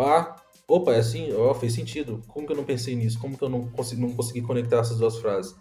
pá, 0.00 0.36
opa, 0.66 0.94
é 0.94 0.98
assim, 0.98 1.30
ó, 1.34 1.52
fez 1.52 1.74
sentido. 1.74 2.22
Como 2.26 2.46
que 2.46 2.52
eu 2.52 2.56
não 2.56 2.64
pensei 2.64 2.96
nisso? 2.96 3.20
Como 3.20 3.36
que 3.36 3.44
eu 3.44 3.50
não 3.50 3.68
consegui, 3.68 4.00
não 4.00 4.14
consegui 4.14 4.40
conectar 4.40 4.78
essas 4.78 4.96
duas 4.96 5.18
frases? 5.18 5.54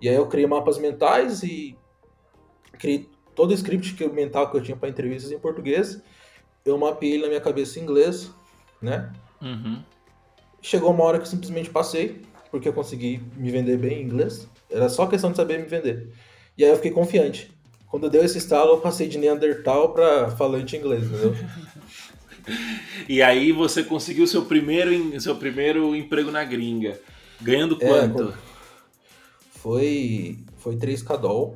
E 0.00 0.08
aí 0.08 0.14
eu 0.14 0.26
criei 0.26 0.46
mapas 0.46 0.78
mentais 0.78 1.42
e 1.42 1.76
criei 2.78 3.06
todo 3.34 3.50
o 3.50 3.54
script 3.54 3.92
que, 3.92 4.08
mental 4.08 4.50
que 4.50 4.56
eu 4.56 4.62
tinha 4.62 4.74
para 4.74 4.88
entrevistas 4.88 5.30
em 5.30 5.38
português. 5.38 6.00
Eu 6.64 6.78
mapeei 6.78 7.20
na 7.20 7.28
minha 7.28 7.40
cabeça 7.40 7.78
em 7.78 7.82
inglês, 7.82 8.30
né? 8.80 9.12
Uhum. 9.42 9.82
Chegou 10.62 10.90
uma 10.90 11.04
hora 11.04 11.18
que 11.18 11.24
eu 11.24 11.30
simplesmente 11.30 11.68
passei, 11.68 12.22
porque 12.50 12.66
eu 12.66 12.72
consegui 12.72 13.22
me 13.36 13.50
vender 13.50 13.76
bem 13.76 14.00
em 14.00 14.04
inglês. 14.04 14.48
Era 14.70 14.88
só 14.88 15.06
questão 15.06 15.32
de 15.32 15.36
saber 15.36 15.58
me 15.58 15.66
vender. 15.66 16.10
E 16.56 16.64
aí 16.64 16.70
eu 16.70 16.76
fiquei 16.76 16.90
confiante. 16.90 17.50
Quando 17.88 18.08
deu 18.08 18.24
esse 18.24 18.38
estalo, 18.38 18.72
eu 18.72 18.80
passei 18.80 19.06
de 19.06 19.18
Neandertal 19.18 19.92
para 19.92 20.30
falante 20.30 20.76
inglês, 20.76 21.04
entendeu? 21.04 21.34
e 23.08 23.22
aí 23.22 23.52
você 23.52 23.84
conseguiu 23.84 24.26
seu 24.26 24.46
primeiro, 24.46 25.20
seu 25.20 25.36
primeiro 25.36 25.94
emprego 25.94 26.30
na 26.30 26.42
gringa. 26.42 26.98
Ganhando 27.40 27.76
é, 27.80 27.86
quanto? 27.86 28.30
É, 28.30 28.34
foi, 29.50 30.38
foi 30.56 30.76
3k 30.76 31.20
dólar. 31.20 31.54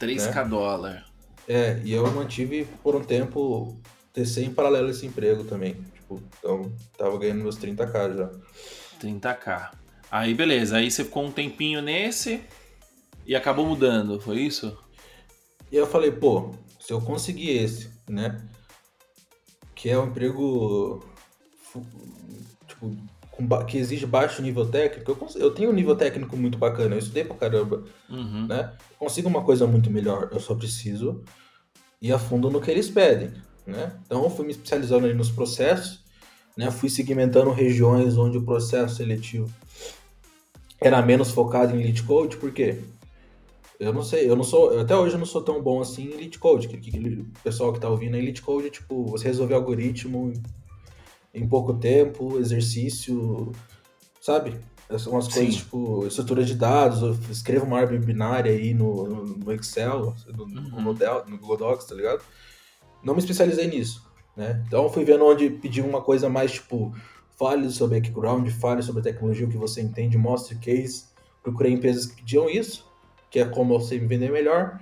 3k 0.00 0.34
né? 0.34 0.44
dólar. 0.44 1.06
É, 1.48 1.80
e 1.84 1.92
eu 1.92 2.08
mantive 2.12 2.66
por 2.82 2.94
um 2.94 3.02
tempo 3.02 3.76
TC 4.12 4.44
em 4.44 4.50
paralelo 4.50 4.90
esse 4.90 5.06
emprego 5.06 5.44
também. 5.44 5.74
Tipo, 5.94 6.22
então 6.38 6.72
tava 6.96 7.18
ganhando 7.18 7.42
meus 7.42 7.58
30k 7.58 8.16
já. 8.16 8.30
30k. 9.00 9.70
Aí 10.10 10.34
beleza, 10.34 10.76
aí 10.76 10.90
você 10.90 11.04
ficou 11.04 11.24
um 11.24 11.30
tempinho 11.30 11.80
nesse 11.80 12.42
e 13.26 13.36
acabou 13.36 13.66
mudando, 13.66 14.20
foi 14.20 14.40
isso? 14.40 14.76
E 15.70 15.76
eu 15.76 15.86
falei, 15.86 16.10
pô, 16.10 16.54
se 16.78 16.92
eu 16.92 17.00
conseguir 17.00 17.50
esse, 17.50 17.90
né? 18.08 18.44
Que 19.74 19.90
é 19.90 19.98
um 19.98 20.06
emprego 20.06 21.02
tipo, 22.66 22.96
com, 23.30 23.64
que 23.64 23.78
exige 23.78 24.04
baixo 24.04 24.42
nível 24.42 24.66
técnico, 24.66 25.10
eu, 25.10 25.16
consigo, 25.16 25.44
eu 25.44 25.50
tenho 25.52 25.70
um 25.70 25.74
nível 25.74 25.96
técnico 25.96 26.36
muito 26.36 26.58
bacana, 26.58 26.94
eu 26.94 26.98
estudei 26.98 27.24
pra 27.24 27.36
caramba, 27.36 27.84
uhum. 28.10 28.46
né? 28.46 28.72
Eu 28.90 28.96
consigo 28.98 29.28
uma 29.28 29.42
coisa 29.42 29.66
muito 29.66 29.90
melhor, 29.90 30.28
eu 30.32 30.40
só 30.40 30.54
preciso 30.54 31.22
ir 32.00 32.12
a 32.12 32.18
fundo 32.18 32.50
no 32.50 32.60
que 32.60 32.70
eles 32.70 32.90
pedem, 32.90 33.32
né? 33.66 33.92
Então 34.04 34.22
eu 34.22 34.30
fui 34.30 34.44
me 34.44 34.52
especializando 34.52 35.06
ali 35.06 35.14
nos 35.14 35.30
processos, 35.30 36.04
né? 36.56 36.70
Fui 36.70 36.90
segmentando 36.90 37.50
regiões 37.50 38.18
onde 38.18 38.36
o 38.36 38.44
processo 38.44 38.96
seletivo 38.96 39.50
era 40.80 41.00
menos 41.00 41.30
focado 41.30 41.74
em 41.74 41.82
lead 41.82 42.02
code, 42.02 42.36
por 42.36 42.52
quê? 42.52 42.80
Eu 43.82 43.92
não 43.92 44.04
sei, 44.04 44.30
eu 44.30 44.36
não 44.36 44.44
sou, 44.44 44.78
até 44.78 44.96
hoje 44.96 45.16
eu 45.16 45.18
não 45.18 45.26
sou 45.26 45.42
tão 45.42 45.60
bom 45.60 45.80
assim 45.80 46.04
em 46.04 46.16
lead 46.16 46.38
code. 46.38 46.68
Que, 46.68 46.76
que, 46.76 46.92
que 46.92 46.98
o 46.98 47.26
pessoal 47.42 47.72
que 47.72 47.80
tá 47.80 47.88
ouvindo 47.88 48.16
lead 48.16 48.40
code 48.40 48.68
é 48.68 48.70
tipo, 48.70 49.04
você 49.06 49.26
resolver 49.26 49.54
algoritmo 49.54 50.32
em 51.34 51.48
pouco 51.48 51.74
tempo, 51.74 52.38
exercício, 52.38 53.50
sabe? 54.20 54.56
São 54.98 55.14
umas 55.14 55.26
coisas 55.26 55.56
tipo 55.56 56.06
estrutura 56.06 56.44
de 56.44 56.54
dados, 56.54 57.02
eu 57.02 57.18
escrevo 57.28 57.64
uma 57.64 57.78
árvore 57.78 57.98
binária 57.98 58.52
aí 58.52 58.72
no, 58.72 59.24
no 59.24 59.52
Excel, 59.52 60.14
no, 60.28 60.44
uhum. 60.44 60.80
no, 60.80 60.92
no 60.92 61.38
Google 61.38 61.56
Docs, 61.56 61.86
tá 61.86 61.94
ligado? 61.96 62.22
Não 63.02 63.14
me 63.14 63.20
especializei 63.20 63.66
nisso, 63.66 64.06
né? 64.36 64.62
Então 64.64 64.88
fui 64.90 65.04
vendo 65.04 65.24
onde 65.24 65.50
pedir 65.50 65.80
uma 65.80 66.00
coisa 66.00 66.28
mais 66.28 66.52
tipo, 66.52 66.94
fale 67.36 67.68
seu 67.72 67.88
background, 67.88 68.48
fale 68.48 68.82
sobre 68.82 69.00
a 69.00 69.04
tecnologia, 69.04 69.46
o 69.46 69.50
que 69.50 69.56
você 69.56 69.80
entende, 69.80 70.16
mostre 70.16 70.56
case. 70.56 71.06
Procurei 71.42 71.72
empresas 71.72 72.06
que 72.06 72.16
pediam 72.16 72.48
isso 72.48 72.91
que 73.32 73.40
é 73.40 73.46
como 73.46 73.78
você 73.78 73.98
me 73.98 74.06
vender 74.06 74.30
melhor, 74.30 74.78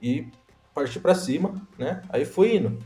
e 0.00 0.26
partir 0.74 1.00
para 1.00 1.14
cima, 1.14 1.54
né? 1.78 2.02
Aí 2.08 2.24
fui 2.24 2.56
indo. 2.56 2.78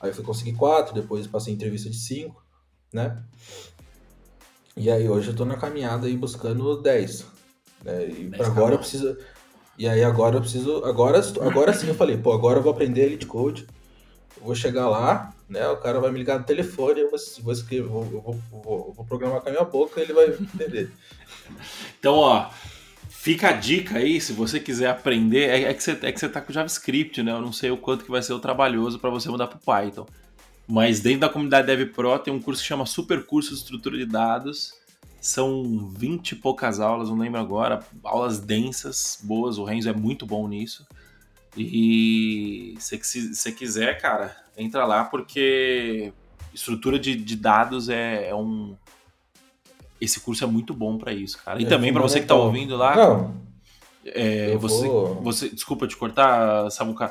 Aí 0.00 0.12
fui 0.12 0.24
conseguir 0.24 0.54
quatro, 0.54 0.92
depois 0.92 1.26
passei 1.26 1.54
entrevista 1.54 1.88
de 1.88 1.96
cinco, 1.96 2.44
né? 2.92 3.22
E 4.76 4.90
aí 4.90 5.08
hoje 5.08 5.28
eu 5.28 5.36
tô 5.36 5.44
na 5.44 5.56
caminhada 5.56 6.08
aí 6.08 6.16
buscando 6.16 6.82
10. 6.82 7.26
Né? 7.84 8.06
E 8.06 8.28
para 8.30 8.46
agora 8.46 8.74
eu 8.74 8.78
preciso. 8.78 9.16
E 9.78 9.88
aí 9.88 10.02
agora 10.02 10.36
eu 10.36 10.40
preciso. 10.40 10.84
Agora, 10.84 11.20
agora 11.42 11.72
sim 11.72 11.88
eu 11.88 11.94
falei, 11.94 12.16
pô, 12.16 12.32
agora 12.32 12.58
eu 12.58 12.62
vou 12.62 12.72
aprender 12.72 13.02
Elite 13.02 13.26
Code. 13.26 13.68
Eu 14.36 14.46
vou 14.46 14.54
chegar 14.54 14.88
lá, 14.88 15.32
né? 15.48 15.68
O 15.68 15.76
cara 15.76 16.00
vai 16.00 16.10
me 16.10 16.18
ligar 16.18 16.38
no 16.38 16.44
telefone, 16.44 17.00
eu 17.00 17.10
vou, 17.10 17.18
vou 17.42 17.52
escrever, 17.52 17.86
vou, 17.86 18.04
vou, 18.04 18.40
vou, 18.50 18.92
vou 18.92 19.04
programar 19.04 19.40
com 19.42 19.48
a 19.48 19.52
minha 19.52 19.64
boca 19.64 20.00
e 20.00 20.02
ele 20.02 20.12
vai 20.12 20.28
entender. 20.28 20.90
então, 22.00 22.14
ó, 22.14 22.50
Fica 23.22 23.50
a 23.50 23.52
dica 23.52 23.98
aí, 23.98 24.18
se 24.18 24.32
você 24.32 24.58
quiser 24.58 24.88
aprender, 24.88 25.50
é, 25.50 25.64
é, 25.64 25.74
que 25.74 25.82
você, 25.82 25.90
é 25.90 26.10
que 26.10 26.18
você 26.18 26.26
tá 26.26 26.40
com 26.40 26.54
JavaScript, 26.54 27.22
né? 27.22 27.32
Eu 27.32 27.42
não 27.42 27.52
sei 27.52 27.70
o 27.70 27.76
quanto 27.76 28.02
que 28.02 28.10
vai 28.10 28.22
ser 28.22 28.32
o 28.32 28.40
trabalhoso 28.40 28.98
para 28.98 29.10
você 29.10 29.28
mudar 29.28 29.46
para 29.46 29.58
Python. 29.58 30.06
Mas 30.66 31.00
dentro 31.00 31.20
da 31.20 31.28
comunidade 31.28 31.66
DevPro 31.66 32.18
tem 32.18 32.32
um 32.32 32.40
curso 32.40 32.62
que 32.62 32.68
chama 32.68 32.86
Super 32.86 33.26
Curso 33.26 33.50
de 33.50 33.56
Estrutura 33.56 33.98
de 33.98 34.06
Dados. 34.06 34.72
São 35.20 35.90
20 35.98 36.30
e 36.30 36.36
poucas 36.36 36.80
aulas, 36.80 37.10
não 37.10 37.18
lembro 37.18 37.38
agora. 37.38 37.80
Aulas 38.02 38.40
densas, 38.40 39.20
boas. 39.22 39.58
O 39.58 39.64
Renzo 39.64 39.90
é 39.90 39.92
muito 39.92 40.24
bom 40.24 40.48
nisso. 40.48 40.86
E 41.54 42.74
se 42.78 43.34
você 43.34 43.52
quiser, 43.52 44.00
cara, 44.00 44.34
entra 44.56 44.86
lá 44.86 45.04
porque 45.04 46.10
estrutura 46.54 46.98
de, 46.98 47.14
de 47.16 47.36
dados 47.36 47.90
é, 47.90 48.30
é 48.30 48.34
um, 48.34 48.74
esse 50.00 50.20
curso 50.20 50.44
é 50.44 50.46
muito 50.46 50.72
bom 50.72 50.96
para 50.96 51.12
isso, 51.12 51.38
cara. 51.42 51.60
E 51.60 51.64
é 51.64 51.68
também 51.68 51.92
para 51.92 52.02
você 52.02 52.20
que 52.20 52.26
tá 52.26 52.34
ouvindo 52.34 52.76
lá. 52.76 52.96
Não. 52.96 53.34
É, 54.04 54.56
você, 54.56 54.86
vou... 54.86 55.22
você, 55.22 55.48
desculpa 55.48 55.86
te 55.86 55.96
cortar, 55.96 56.70
Samuca. 56.70 57.10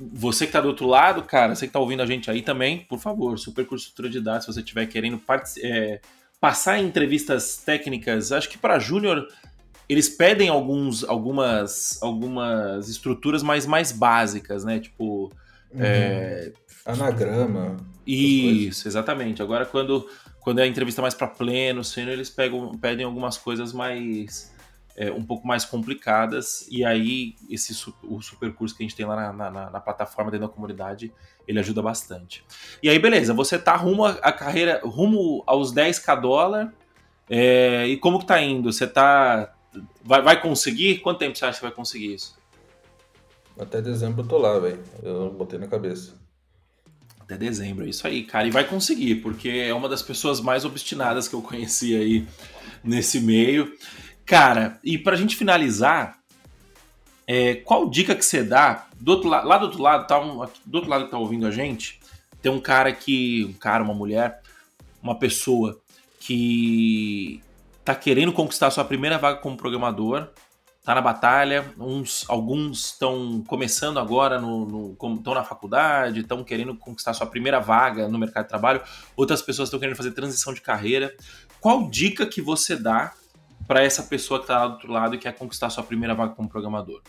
Você 0.00 0.46
que 0.46 0.52
tá 0.52 0.60
do 0.60 0.68
outro 0.68 0.86
lado, 0.86 1.22
cara, 1.22 1.54
você 1.54 1.66
que 1.66 1.72
tá 1.72 1.78
ouvindo 1.78 2.02
a 2.02 2.06
gente 2.06 2.30
aí 2.30 2.42
também, 2.42 2.80
por 2.88 2.98
favor, 2.98 3.38
super 3.38 3.64
curso 3.66 3.84
estrutura 3.84 4.08
de 4.08 4.20
dados, 4.20 4.46
se 4.46 4.52
você 4.52 4.60
estiver 4.60 4.86
querendo 4.86 5.20
é, 5.62 6.00
passar 6.40 6.78
em 6.78 6.86
entrevistas 6.86 7.58
técnicas, 7.58 8.32
acho 8.32 8.48
que 8.48 8.58
para 8.58 8.78
júnior 8.78 9.28
eles 9.88 10.08
pedem 10.08 10.48
alguns, 10.48 11.04
algumas, 11.04 12.02
algumas 12.02 12.88
estruturas 12.88 13.42
mais, 13.42 13.66
mais 13.66 13.92
básicas, 13.92 14.64
né? 14.64 14.80
Tipo. 14.80 15.30
Uhum. 15.72 15.80
É... 15.80 16.52
Anagrama. 16.84 17.76
Isso, 18.06 18.88
exatamente. 18.88 19.42
Agora, 19.42 19.64
quando 19.66 20.08
quando 20.42 20.58
é 20.58 20.64
a 20.64 20.66
entrevista 20.66 21.00
mais 21.00 21.14
para 21.14 21.28
pleno, 21.28 21.84
sênior, 21.84 22.14
eles 22.14 22.28
pegam, 22.28 22.76
pedem 22.76 23.06
algumas 23.06 23.38
coisas 23.38 23.72
mais 23.72 24.52
é, 24.96 25.10
um 25.10 25.24
pouco 25.24 25.46
mais 25.46 25.64
complicadas 25.64 26.66
e 26.68 26.84
aí 26.84 27.36
esse 27.48 27.72
o 28.02 28.20
super 28.20 28.52
curso 28.52 28.76
que 28.76 28.82
a 28.82 28.86
gente 28.86 28.96
tem 28.96 29.06
lá 29.06 29.32
na, 29.32 29.50
na, 29.50 29.70
na, 29.70 29.80
plataforma 29.80 30.30
dentro 30.32 30.48
da 30.48 30.52
comunidade 30.52 31.12
ele 31.46 31.60
ajuda 31.60 31.80
bastante. 31.80 32.44
E 32.82 32.88
aí 32.88 32.98
beleza, 32.98 33.32
você 33.32 33.56
tá 33.56 33.76
rumo 33.76 34.04
a, 34.04 34.32
carreira, 34.32 34.80
rumo 34.84 35.44
aos 35.46 35.72
10k 35.72 36.20
dólar 36.20 36.74
é, 37.30 37.86
e 37.86 37.96
como 37.96 38.18
que 38.18 38.26
tá 38.26 38.40
indo? 38.42 38.72
Você 38.72 38.86
tá 38.86 39.54
vai, 40.02 40.22
vai 40.22 40.40
conseguir? 40.40 40.98
Quanto 40.98 41.18
tempo 41.18 41.38
você 41.38 41.44
acha 41.44 41.58
que 41.58 41.64
vai 41.64 41.72
conseguir 41.72 42.14
isso? 42.14 42.36
Até 43.58 43.80
dezembro 43.80 44.22
eu 44.22 44.28
tô 44.28 44.38
lá, 44.38 44.58
velho. 44.58 44.82
Eu 45.02 45.30
botei 45.30 45.58
na 45.58 45.68
cabeça. 45.68 46.21
Até 47.22 47.36
dezembro, 47.36 47.84
é 47.84 47.88
isso 47.88 48.06
aí, 48.06 48.24
cara. 48.24 48.46
E 48.46 48.50
vai 48.50 48.64
conseguir, 48.64 49.16
porque 49.16 49.48
é 49.48 49.72
uma 49.72 49.88
das 49.88 50.02
pessoas 50.02 50.40
mais 50.40 50.64
obstinadas 50.64 51.28
que 51.28 51.34
eu 51.34 51.42
conheci 51.42 51.96
aí 51.96 52.26
nesse 52.82 53.20
meio. 53.20 53.72
Cara, 54.26 54.78
e 54.82 54.98
pra 54.98 55.16
gente 55.16 55.36
finalizar, 55.36 56.18
é, 57.26 57.54
qual 57.56 57.88
dica 57.88 58.14
que 58.14 58.24
você 58.24 58.42
dá? 58.42 58.88
Do 59.00 59.12
outro 59.12 59.28
lá 59.28 59.58
do 59.58 59.66
outro 59.66 59.82
lado, 59.82 60.06
tá 60.06 60.20
um, 60.20 60.46
do 60.66 60.74
outro 60.74 60.90
lado 60.90 61.04
que 61.04 61.10
tá 61.10 61.18
ouvindo 61.18 61.46
a 61.46 61.50
gente, 61.50 62.00
tem 62.40 62.50
um 62.50 62.60
cara 62.60 62.92
que. 62.92 63.44
Um 63.44 63.52
cara, 63.52 63.84
uma 63.84 63.94
mulher, 63.94 64.42
uma 65.02 65.18
pessoa 65.18 65.80
que 66.18 67.40
tá 67.84 67.94
querendo 67.94 68.32
conquistar 68.32 68.70
sua 68.70 68.84
primeira 68.84 69.18
vaga 69.18 69.38
como 69.38 69.56
programador 69.56 70.28
tá 70.84 70.94
na 70.94 71.00
batalha, 71.00 71.72
uns, 71.78 72.24
alguns 72.28 72.86
estão 72.86 73.42
começando 73.46 73.98
agora, 73.98 74.40
no, 74.40 74.96
estão 75.16 75.34
na 75.34 75.44
faculdade, 75.44 76.20
estão 76.20 76.42
querendo 76.42 76.76
conquistar 76.76 77.14
sua 77.14 77.26
primeira 77.26 77.60
vaga 77.60 78.08
no 78.08 78.18
mercado 78.18 78.44
de 78.44 78.48
trabalho, 78.48 78.82
outras 79.16 79.40
pessoas 79.40 79.68
estão 79.68 79.78
querendo 79.78 79.96
fazer 79.96 80.10
transição 80.10 80.52
de 80.52 80.60
carreira. 80.60 81.14
Qual 81.60 81.88
dica 81.88 82.26
que 82.26 82.42
você 82.42 82.74
dá 82.74 83.12
para 83.66 83.82
essa 83.82 84.02
pessoa 84.02 84.40
que 84.40 84.44
está 84.44 84.58
lá 84.58 84.66
do 84.66 84.72
outro 84.74 84.92
lado 84.92 85.14
e 85.14 85.18
quer 85.18 85.32
conquistar 85.32 85.70
sua 85.70 85.84
primeira 85.84 86.14
vaga 86.14 86.34
como 86.34 86.48
programador? 86.48 87.00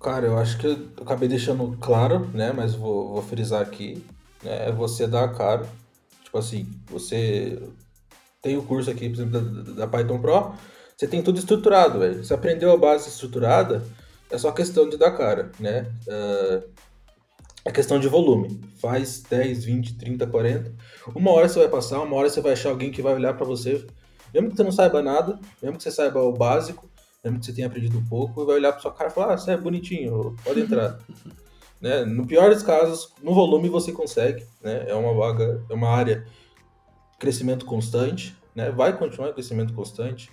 Cara, 0.00 0.26
eu 0.26 0.38
acho 0.38 0.56
que 0.58 0.66
eu 0.66 0.88
acabei 1.02 1.28
deixando 1.28 1.76
claro, 1.80 2.28
né? 2.32 2.52
Mas 2.52 2.74
vou, 2.74 3.14
vou 3.14 3.22
frisar 3.22 3.60
aqui. 3.60 4.04
Né, 4.44 4.68
é 4.68 4.72
você 4.72 5.08
dar 5.08 5.24
a 5.24 5.34
cara. 5.34 5.68
Tipo 6.22 6.38
assim, 6.38 6.70
você 6.86 7.60
tem 8.40 8.56
o 8.56 8.62
curso 8.62 8.90
aqui, 8.90 9.08
por 9.08 9.16
exemplo, 9.16 9.40
da, 9.40 9.72
da 9.72 9.86
Python 9.88 10.20
Pro, 10.20 10.54
você 10.98 11.06
tem 11.06 11.22
tudo 11.22 11.38
estruturado, 11.38 12.00
velho. 12.00 12.24
Você 12.24 12.34
aprendeu 12.34 12.72
a 12.72 12.76
base 12.76 13.08
estruturada, 13.08 13.86
é 14.28 14.36
só 14.36 14.50
questão 14.50 14.88
de 14.88 14.96
dar 14.96 15.12
cara, 15.12 15.52
né? 15.60 15.86
Uh, 16.08 16.68
é 17.64 17.70
questão 17.70 18.00
de 18.00 18.08
volume. 18.08 18.60
Faz 18.80 19.22
10, 19.22 19.64
20, 19.64 19.96
30, 19.96 20.26
40. 20.26 20.74
Uma 21.14 21.30
hora 21.30 21.48
você 21.48 21.60
vai 21.60 21.68
passar, 21.68 22.00
uma 22.00 22.16
hora 22.16 22.28
você 22.28 22.40
vai 22.40 22.52
achar 22.52 22.70
alguém 22.70 22.90
que 22.90 23.00
vai 23.00 23.14
olhar 23.14 23.34
para 23.34 23.46
você, 23.46 23.86
mesmo 24.34 24.50
que 24.50 24.56
você 24.56 24.64
não 24.64 24.72
saiba 24.72 25.00
nada, 25.00 25.38
mesmo 25.62 25.76
que 25.76 25.84
você 25.84 25.92
saiba 25.92 26.20
o 26.20 26.32
básico, 26.32 26.90
mesmo 27.22 27.38
que 27.38 27.46
você 27.46 27.52
tenha 27.52 27.68
aprendido 27.68 27.96
um 27.96 28.04
pouco, 28.04 28.42
e 28.42 28.46
vai 28.46 28.56
olhar 28.56 28.72
pra 28.72 28.80
sua 28.80 28.92
cara 28.92 29.08
e 29.08 29.12
falar: 29.12 29.34
Ah, 29.34 29.38
você 29.38 29.52
é 29.52 29.56
bonitinho, 29.56 30.36
pode 30.44 30.60
entrar. 30.60 30.98
Né? 31.80 32.04
No 32.04 32.26
pior 32.26 32.52
dos 32.52 32.64
casos, 32.64 33.14
no 33.22 33.32
volume 33.32 33.68
você 33.68 33.92
consegue, 33.92 34.44
né? 34.60 34.86
É 34.88 34.94
uma 34.96 35.14
vaga, 35.14 35.64
é 35.70 35.72
uma 35.72 35.88
área 35.88 36.26
crescimento 37.20 37.64
constante, 37.64 38.36
né? 38.52 38.72
Vai 38.72 38.98
continuar 38.98 39.28
em 39.28 39.32
crescimento 39.32 39.72
constante, 39.72 40.28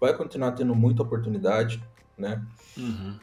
vai 0.00 0.16
continuar 0.16 0.52
tendo 0.52 0.74
muita 0.74 1.02
oportunidade, 1.02 1.82
né? 2.16 2.42
Uhum. 2.76 3.16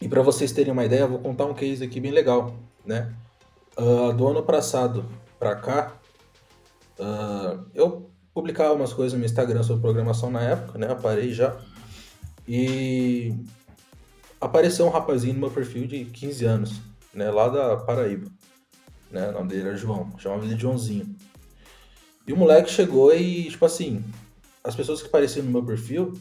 E 0.00 0.08
para 0.08 0.22
vocês 0.22 0.52
terem 0.52 0.72
uma 0.72 0.84
ideia, 0.84 1.00
eu 1.00 1.08
vou 1.08 1.18
contar 1.18 1.44
um 1.46 1.54
case 1.54 1.84
aqui 1.84 2.00
bem 2.00 2.10
legal, 2.10 2.56
né? 2.84 3.14
Uh, 3.76 4.12
do 4.12 4.26
ano 4.26 4.42
passado 4.42 5.04
para 5.38 5.54
cá, 5.56 5.92
uh, 6.98 7.64
eu 7.74 8.10
publicava 8.34 8.74
umas 8.74 8.92
coisas 8.92 9.18
no 9.18 9.24
Instagram 9.24 9.62
sobre 9.62 9.82
programação 9.82 10.30
na 10.30 10.42
época, 10.42 10.78
né? 10.78 10.90
Eu 10.90 10.96
parei 10.96 11.32
já. 11.32 11.56
E 12.46 13.34
apareceu 14.40 14.86
um 14.86 14.90
rapazinho 14.90 15.34
no 15.34 15.40
meu 15.40 15.50
perfil 15.50 15.86
de 15.86 16.04
15 16.06 16.44
anos, 16.44 16.80
né? 17.14 17.30
Lá 17.30 17.48
da 17.48 17.76
Paraíba. 17.76 18.28
Né? 19.10 19.28
O 19.30 19.32
nome 19.32 19.48
dele 19.48 19.68
era 19.68 19.76
João, 19.76 20.12
chamava 20.18 20.44
ele 20.44 20.54
de 20.54 20.62
Joãozinho. 20.62 21.16
E 22.26 22.32
o 22.32 22.36
moleque 22.36 22.70
chegou 22.70 23.14
e, 23.14 23.48
tipo 23.48 23.64
assim, 23.64 24.04
as 24.68 24.76
pessoas 24.76 25.00
que 25.00 25.08
apareciam 25.08 25.46
no 25.46 25.50
meu 25.50 25.64
perfil 25.64 26.12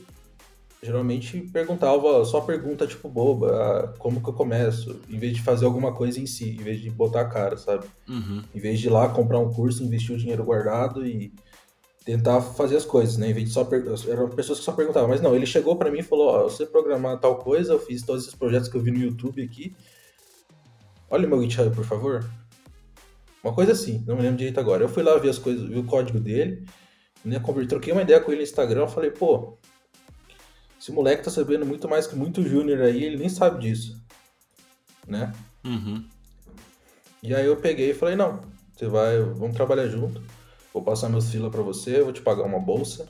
geralmente 0.81 1.41
perguntava 1.51 2.23
só 2.23 2.39
pergunta 2.39 2.87
tipo 2.87 3.09
boba, 3.09 3.51
ah, 3.51 3.93
como 3.97 4.23
que 4.23 4.29
eu 4.29 4.33
começo, 4.33 5.01
em 5.09 5.19
vez 5.19 5.35
de 5.35 5.41
fazer 5.41 5.65
alguma 5.65 5.91
coisa 5.93 6.17
em 6.17 6.25
si, 6.25 6.51
em 6.51 6.63
vez 6.63 6.79
de 6.79 6.89
botar 6.89 7.21
a 7.21 7.25
cara, 7.25 7.57
sabe? 7.57 7.85
Uhum. 8.07 8.41
Em 8.55 8.59
vez 8.59 8.79
de 8.79 8.87
ir 8.87 8.89
lá 8.89 9.09
comprar 9.09 9.39
um 9.39 9.51
curso, 9.51 9.83
investir 9.83 10.15
o 10.15 10.17
dinheiro 10.17 10.45
guardado 10.45 11.05
e 11.05 11.33
tentar 12.05 12.39
fazer 12.39 12.77
as 12.77 12.85
coisas, 12.85 13.17
né? 13.17 13.29
Em 13.29 13.33
vez 13.33 13.49
de 13.49 13.53
só 13.53 13.65
per... 13.65 13.83
eram 14.07 14.29
pessoas 14.29 14.59
que 14.59 14.65
só 14.65 14.71
perguntavam, 14.71 15.09
mas 15.09 15.19
não, 15.19 15.35
ele 15.35 15.45
chegou 15.45 15.75
para 15.75 15.91
mim 15.91 15.99
e 15.99 16.03
falou, 16.03 16.29
ó, 16.29 16.43
você 16.43 16.65
programar 16.65 17.19
tal 17.19 17.39
coisa, 17.39 17.73
eu 17.73 17.79
fiz 17.79 18.01
todos 18.03 18.23
esses 18.23 18.35
projetos 18.35 18.69
que 18.69 18.77
eu 18.77 18.81
vi 18.81 18.91
no 18.91 18.99
YouTube 18.99 19.43
aqui. 19.43 19.75
Olha 21.09 21.27
o 21.27 21.29
meu 21.29 21.41
GitHub, 21.41 21.75
por 21.75 21.83
favor. 21.83 22.23
Uma 23.43 23.53
coisa 23.53 23.73
assim, 23.73 24.03
não 24.07 24.15
me 24.15 24.21
lembro 24.21 24.37
direito 24.37 24.59
agora. 24.59 24.83
Eu 24.83 24.89
fui 24.89 25.03
lá 25.03 25.17
ver 25.17 25.29
as 25.29 25.37
coisas, 25.37 25.67
vi 25.67 25.77
o 25.77 25.83
código 25.83 26.19
dele, 26.19 26.65
né? 27.27 27.41
Troquei 27.67 27.91
uma 27.91 28.01
ideia 28.01 28.19
com 28.21 28.31
ele 28.31 28.41
no 28.41 28.47
Instagram, 28.47 28.81
eu 28.81 28.87
falei, 28.87 29.11
pô, 29.11 29.57
esse 30.79 30.91
moleque 30.91 31.23
tá 31.23 31.29
sabendo 31.29 31.65
muito 31.65 31.87
mais 31.87 32.07
que 32.07 32.15
muito 32.15 32.41
júnior 32.41 32.81
aí, 32.81 33.03
ele 33.03 33.17
nem 33.17 33.29
sabe 33.29 33.59
disso. 33.59 34.01
Né? 35.05 35.33
Uhum. 35.65 36.05
E 37.21 37.35
aí 37.35 37.45
eu 37.45 37.57
peguei 37.57 37.91
e 37.91 37.93
falei, 37.93 38.15
não, 38.15 38.41
você 38.73 38.87
vai, 38.87 39.19
vamos 39.21 39.55
trabalhar 39.55 39.87
junto. 39.87 40.21
Vou 40.73 40.83
passar 40.83 41.09
meus 41.09 41.29
fila 41.29 41.49
para 41.49 41.61
você, 41.61 42.01
vou 42.01 42.13
te 42.13 42.21
pagar 42.21 42.43
uma 42.43 42.59
bolsa. 42.59 43.09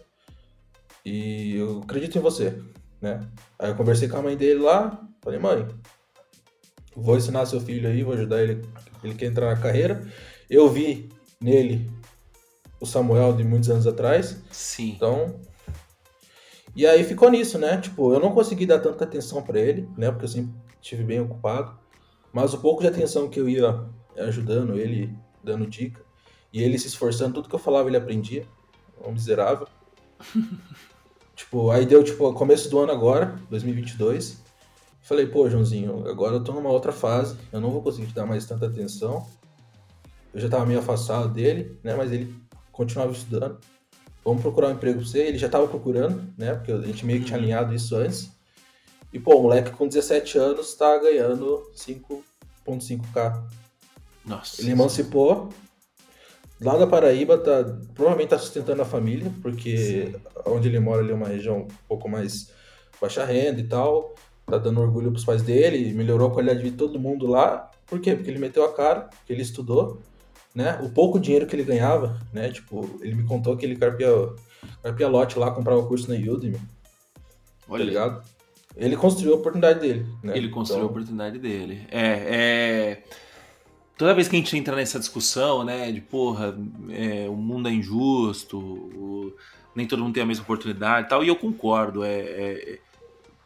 E 1.06 1.56
eu 1.56 1.82
acredito 1.84 2.18
em 2.18 2.22
você, 2.22 2.60
né? 3.02 3.28
Aí 3.60 3.70
eu 3.70 3.76
conversei 3.76 4.08
com 4.08 4.18
a 4.18 4.22
mãe 4.22 4.36
dele 4.36 4.60
lá, 4.60 5.06
falei, 5.22 5.40
mãe, 5.40 5.68
vou 6.96 7.18
ensinar 7.18 7.46
seu 7.46 7.62
filho 7.62 7.88
aí, 7.88 8.04
vou 8.04 8.14
ajudar 8.14 8.42
ele, 8.42 8.62
ele 9.04 9.16
quer 9.16 9.28
entrar 9.28 9.54
na 9.54 9.62
carreira. 9.62 10.06
Eu 10.50 10.70
vi 10.70 11.10
nele 11.40 11.90
o 12.80 12.86
Samuel 12.86 13.34
de 13.34 13.44
muitos 13.44 13.70
anos 13.70 13.88
atrás. 13.88 14.42
Sim. 14.52 14.94
Então, 14.96 15.40
e 16.78 16.86
aí 16.86 17.04
ficou 17.04 17.32
nisso, 17.32 17.58
né? 17.58 17.82
Tipo, 17.82 18.14
eu 18.14 18.20
não 18.20 18.32
consegui 18.32 18.66
dar 18.66 18.80
tanta 18.80 19.04
atenção 19.04 19.42
para 19.42 19.60
ele, 19.60 19.90
né? 19.98 20.12
Porque 20.12 20.26
eu 20.26 20.30
sempre 20.30 20.54
estive 20.80 21.04
bem 21.04 21.20
ocupado. 21.20 21.76
Mas 22.32 22.54
o 22.54 22.60
pouco 22.60 22.82
de 22.84 22.88
atenção 22.88 23.28
que 23.30 23.40
eu 23.40 23.50
ia 23.50 23.84
ajudando 24.16 24.78
ele, 24.78 25.12
dando 25.44 25.66
dica, 25.66 26.06
e 26.54 26.62
ele 26.62 26.78
se 26.78 26.88
esforçando, 26.88 27.34
tudo 27.34 27.50
que 27.50 27.56
eu 27.56 27.60
falava 27.60 27.90
ele 27.90 27.98
aprendia. 27.98 28.46
Um 29.04 29.12
miserável. 29.12 29.68
tipo, 31.36 31.72
aí 31.72 31.84
deu, 31.84 32.04
tipo, 32.04 32.32
começo 32.34 32.70
do 32.70 32.78
ano 32.78 32.92
agora, 32.92 33.40
2022. 33.50 34.44
Falei, 35.02 35.26
pô, 35.26 35.50
Joãozinho, 35.50 36.08
agora 36.08 36.36
eu 36.36 36.44
tô 36.44 36.52
numa 36.52 36.70
outra 36.70 36.92
fase, 36.92 37.38
eu 37.52 37.60
não 37.60 37.72
vou 37.72 37.82
conseguir 37.82 38.08
te 38.08 38.14
dar 38.14 38.28
mais 38.28 38.46
tanta 38.46 38.68
atenção. 38.68 39.26
Eu 40.32 40.40
já 40.40 40.48
tava 40.48 40.66
meio 40.66 40.80
afastado 40.80 41.30
dele, 41.30 41.76
né? 41.84 41.96
Mas 41.96 42.12
ele 42.12 42.36
continuava 42.78 43.12
estudando 43.12 43.60
vamos 44.28 44.42
procurar 44.42 44.68
um 44.68 44.72
emprego 44.74 45.00
pra 45.00 45.08
você. 45.08 45.20
Ele 45.20 45.38
já 45.38 45.46
estava 45.46 45.68
procurando, 45.68 46.22
né? 46.38 46.54
Porque 46.54 46.72
a 46.72 46.82
gente 46.82 47.06
meio 47.06 47.20
que 47.20 47.26
tinha 47.26 47.38
uhum. 47.38 47.44
alinhado 47.44 47.74
isso 47.74 47.96
antes. 47.96 48.30
E, 49.14 49.20
pô, 49.20 49.38
o 49.38 49.44
moleque 49.44 49.72
com 49.72 49.88
17 49.88 50.38
anos 50.38 50.76
tá 50.76 50.98
ganhando 50.98 51.64
5.5k. 51.74 53.44
Nossa. 54.26 54.62
Ele 54.62 54.72
emancipou. 54.72 55.50
Lá 56.60 56.76
da 56.76 56.88
Paraíba, 56.88 57.38
tá, 57.38 57.64
provavelmente 57.94 58.30
tá 58.30 58.40
sustentando 58.40 58.82
a 58.82 58.86
família, 58.86 59.32
porque 59.44 59.78
Sim. 59.78 60.16
onde 60.48 60.68
ele 60.68 60.80
mora 60.80 61.02
ali 61.02 61.12
é 61.12 61.16
uma 61.16 61.28
região 61.28 61.60
um 61.60 61.68
pouco 61.88 62.10
mais 62.10 62.52
baixa 63.00 63.24
renda 63.24 63.62
e 63.62 63.64
tal. 63.64 64.16
Tá 64.46 64.58
dando 64.58 64.82
orgulho 64.82 65.12
pros 65.12 65.24
pais 65.24 65.44
dele, 65.44 65.94
melhorou 65.94 66.30
a 66.30 66.34
qualidade 66.34 66.60
de 66.60 66.64
vida 66.66 66.76
de 66.76 66.80
todo 66.80 67.00
mundo 67.00 67.28
lá. 67.28 67.70
Por 67.86 68.02
quê? 68.02 68.16
Porque 68.16 68.32
ele 68.32 68.40
meteu 68.40 68.66
a 68.66 68.74
cara, 68.74 69.02
porque 69.02 69.32
ele 69.32 69.44
estudou 69.44 70.02
né? 70.58 70.80
O 70.82 70.90
pouco 70.90 71.20
dinheiro 71.20 71.46
que 71.46 71.56
ele 71.56 71.64
ganhava, 71.64 72.20
né? 72.34 72.50
Tipo, 72.50 72.90
ele 73.02 73.14
me 73.14 73.24
contou 73.26 73.56
que 73.56 73.64
ele 73.64 73.76
carpia, 73.76 74.08
carpia 74.82 75.08
lote 75.08 75.38
lá, 75.38 75.52
comprava 75.52 75.86
curso 75.86 76.12
na 76.12 76.16
Udemy. 76.16 76.60
Olha. 77.70 77.84
Tá 77.84 77.88
ligado? 77.88 78.24
Ele 78.76 78.98
construiu 78.98 79.36
a 79.36 79.38
oportunidade 79.38 79.80
dele, 79.80 80.08
né? 80.24 80.36
Ele 80.36 80.50
construiu 80.50 80.80
então... 80.80 80.88
a 80.88 80.92
oportunidade 80.92 81.38
dele. 81.38 81.88
É, 81.92 82.02
é... 82.02 83.04
Toda 83.96 84.16
vez 84.16 84.28
que 84.28 84.36
a 84.36 84.40
gente 84.40 84.58
entra 84.58 84.76
nessa 84.76 84.98
discussão, 84.98 85.64
né, 85.64 85.92
de 85.92 86.02
porra, 86.02 86.58
é, 86.90 87.30
o 87.30 87.36
mundo 87.36 87.70
é 87.70 87.72
injusto, 87.72 88.58
o... 88.58 89.36
nem 89.76 89.86
todo 89.86 90.04
mundo 90.04 90.16
tem 90.16 90.24
a 90.24 90.26
mesma 90.26 90.44
oportunidade 90.44 91.06
e 91.06 91.10
tal, 91.10 91.24
e 91.24 91.28
eu 91.28 91.36
concordo. 91.36 92.04
É, 92.04 92.20
é, 92.20 92.80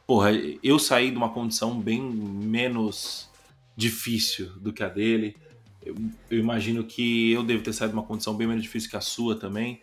porra, 0.07 0.29
eu 0.63 0.79
saí 0.79 1.11
de 1.11 1.17
uma 1.17 1.29
condição 1.29 1.77
bem 1.77 2.01
menos 2.01 3.29
difícil 3.75 4.47
do 4.61 4.71
que 4.71 4.81
a 4.81 4.87
dele 4.87 5.35
eu, 5.83 5.95
eu, 6.29 6.39
imagino 6.39 6.83
que 6.83 7.31
eu 7.31 7.43
devo 7.43 7.63
ter 7.63 7.73
saído 7.73 7.93
de 7.93 7.99
uma 7.99 8.05
condição 8.05 8.35
bem 8.35 8.47
menos 8.47 8.63
difícil 8.63 8.89
que 8.89 8.97
a 8.97 9.01
sua 9.01 9.35
também. 9.35 9.81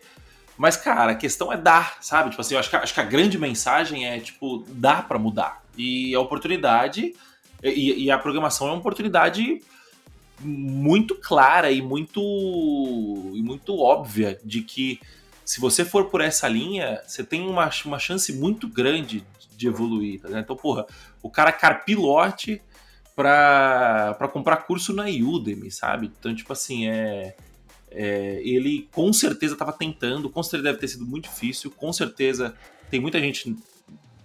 Mas, 0.57 0.75
cara, 0.75 1.11
a 1.11 1.15
questão 1.15 1.51
é 1.53 1.57
dar, 1.57 1.97
sabe? 2.01 2.29
Tipo 2.29 2.41
assim, 2.41 2.53
eu 2.55 2.59
acho 2.59 2.69
que, 2.69 2.75
acho 2.75 2.93
que 2.93 2.99
a 2.99 3.05
grande 3.05 3.37
mensagem 3.37 4.05
é, 4.05 4.19
tipo, 4.19 4.65
dá 4.69 5.01
para 5.01 5.17
mudar. 5.17 5.63
E 5.77 6.13
a 6.13 6.19
oportunidade. 6.19 7.13
E, 7.63 8.05
e, 8.05 8.11
a 8.11 8.17
programação 8.17 8.67
é 8.67 8.71
uma 8.71 8.79
oportunidade 8.79 9.61
muito 10.41 11.15
clara 11.15 11.71
e 11.71 11.81
muito, 11.81 12.21
e 13.33 13.41
muito 13.41 13.77
óbvia 13.77 14.39
de 14.43 14.61
que 14.61 14.99
se 15.43 15.59
você 15.59 15.83
for 15.83 16.05
por 16.05 16.21
essa 16.21 16.47
linha, 16.47 17.01
você 17.05 17.23
tem 17.23 17.41
uma, 17.47 17.69
uma 17.85 17.99
chance 17.99 18.31
muito 18.31 18.67
grande 18.67 19.25
de 19.57 19.67
evoluir, 19.67 20.21
tá 20.21 20.39
Então, 20.39 20.55
porra, 20.55 20.85
o 21.21 21.29
cara 21.29 21.51
carpilote 21.51 22.61
para 23.19 24.29
comprar 24.31 24.57
curso 24.57 24.93
na 24.93 25.03
Udemy, 25.03 25.69
sabe? 25.69 26.09
Então, 26.17 26.33
tipo 26.33 26.53
assim, 26.53 26.87
é, 26.87 27.35
é 27.91 28.41
ele 28.45 28.87
com 28.93 29.11
certeza 29.11 29.55
estava 29.55 29.73
tentando, 29.73 30.29
com 30.29 30.41
certeza 30.41 30.63
deve 30.63 30.77
ter 30.77 30.87
sido 30.87 31.05
muito 31.05 31.27
difícil, 31.29 31.69
com 31.69 31.91
certeza 31.91 32.55
tem 32.89 33.01
muita 33.01 33.19
gente 33.19 33.53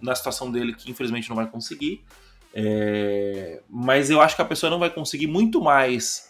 na 0.00 0.14
situação 0.14 0.48
dele 0.48 0.74
que 0.74 0.88
infelizmente 0.88 1.28
não 1.28 1.34
vai 1.34 1.50
conseguir. 1.50 2.04
É, 2.54 3.60
mas 3.68 4.10
eu 4.10 4.20
acho 4.20 4.36
que 4.36 4.42
a 4.42 4.44
pessoa 4.44 4.70
não 4.70 4.78
vai 4.78 4.90
conseguir 4.90 5.26
muito 5.26 5.60
mais 5.60 6.28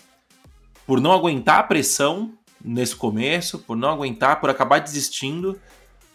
por 0.86 1.02
não 1.02 1.12
aguentar 1.12 1.58
a 1.58 1.64
pressão 1.64 2.32
nesse 2.64 2.96
começo, 2.96 3.58
por 3.58 3.76
não 3.76 3.90
aguentar, 3.90 4.40
por 4.40 4.48
acabar 4.48 4.78
desistindo, 4.78 5.60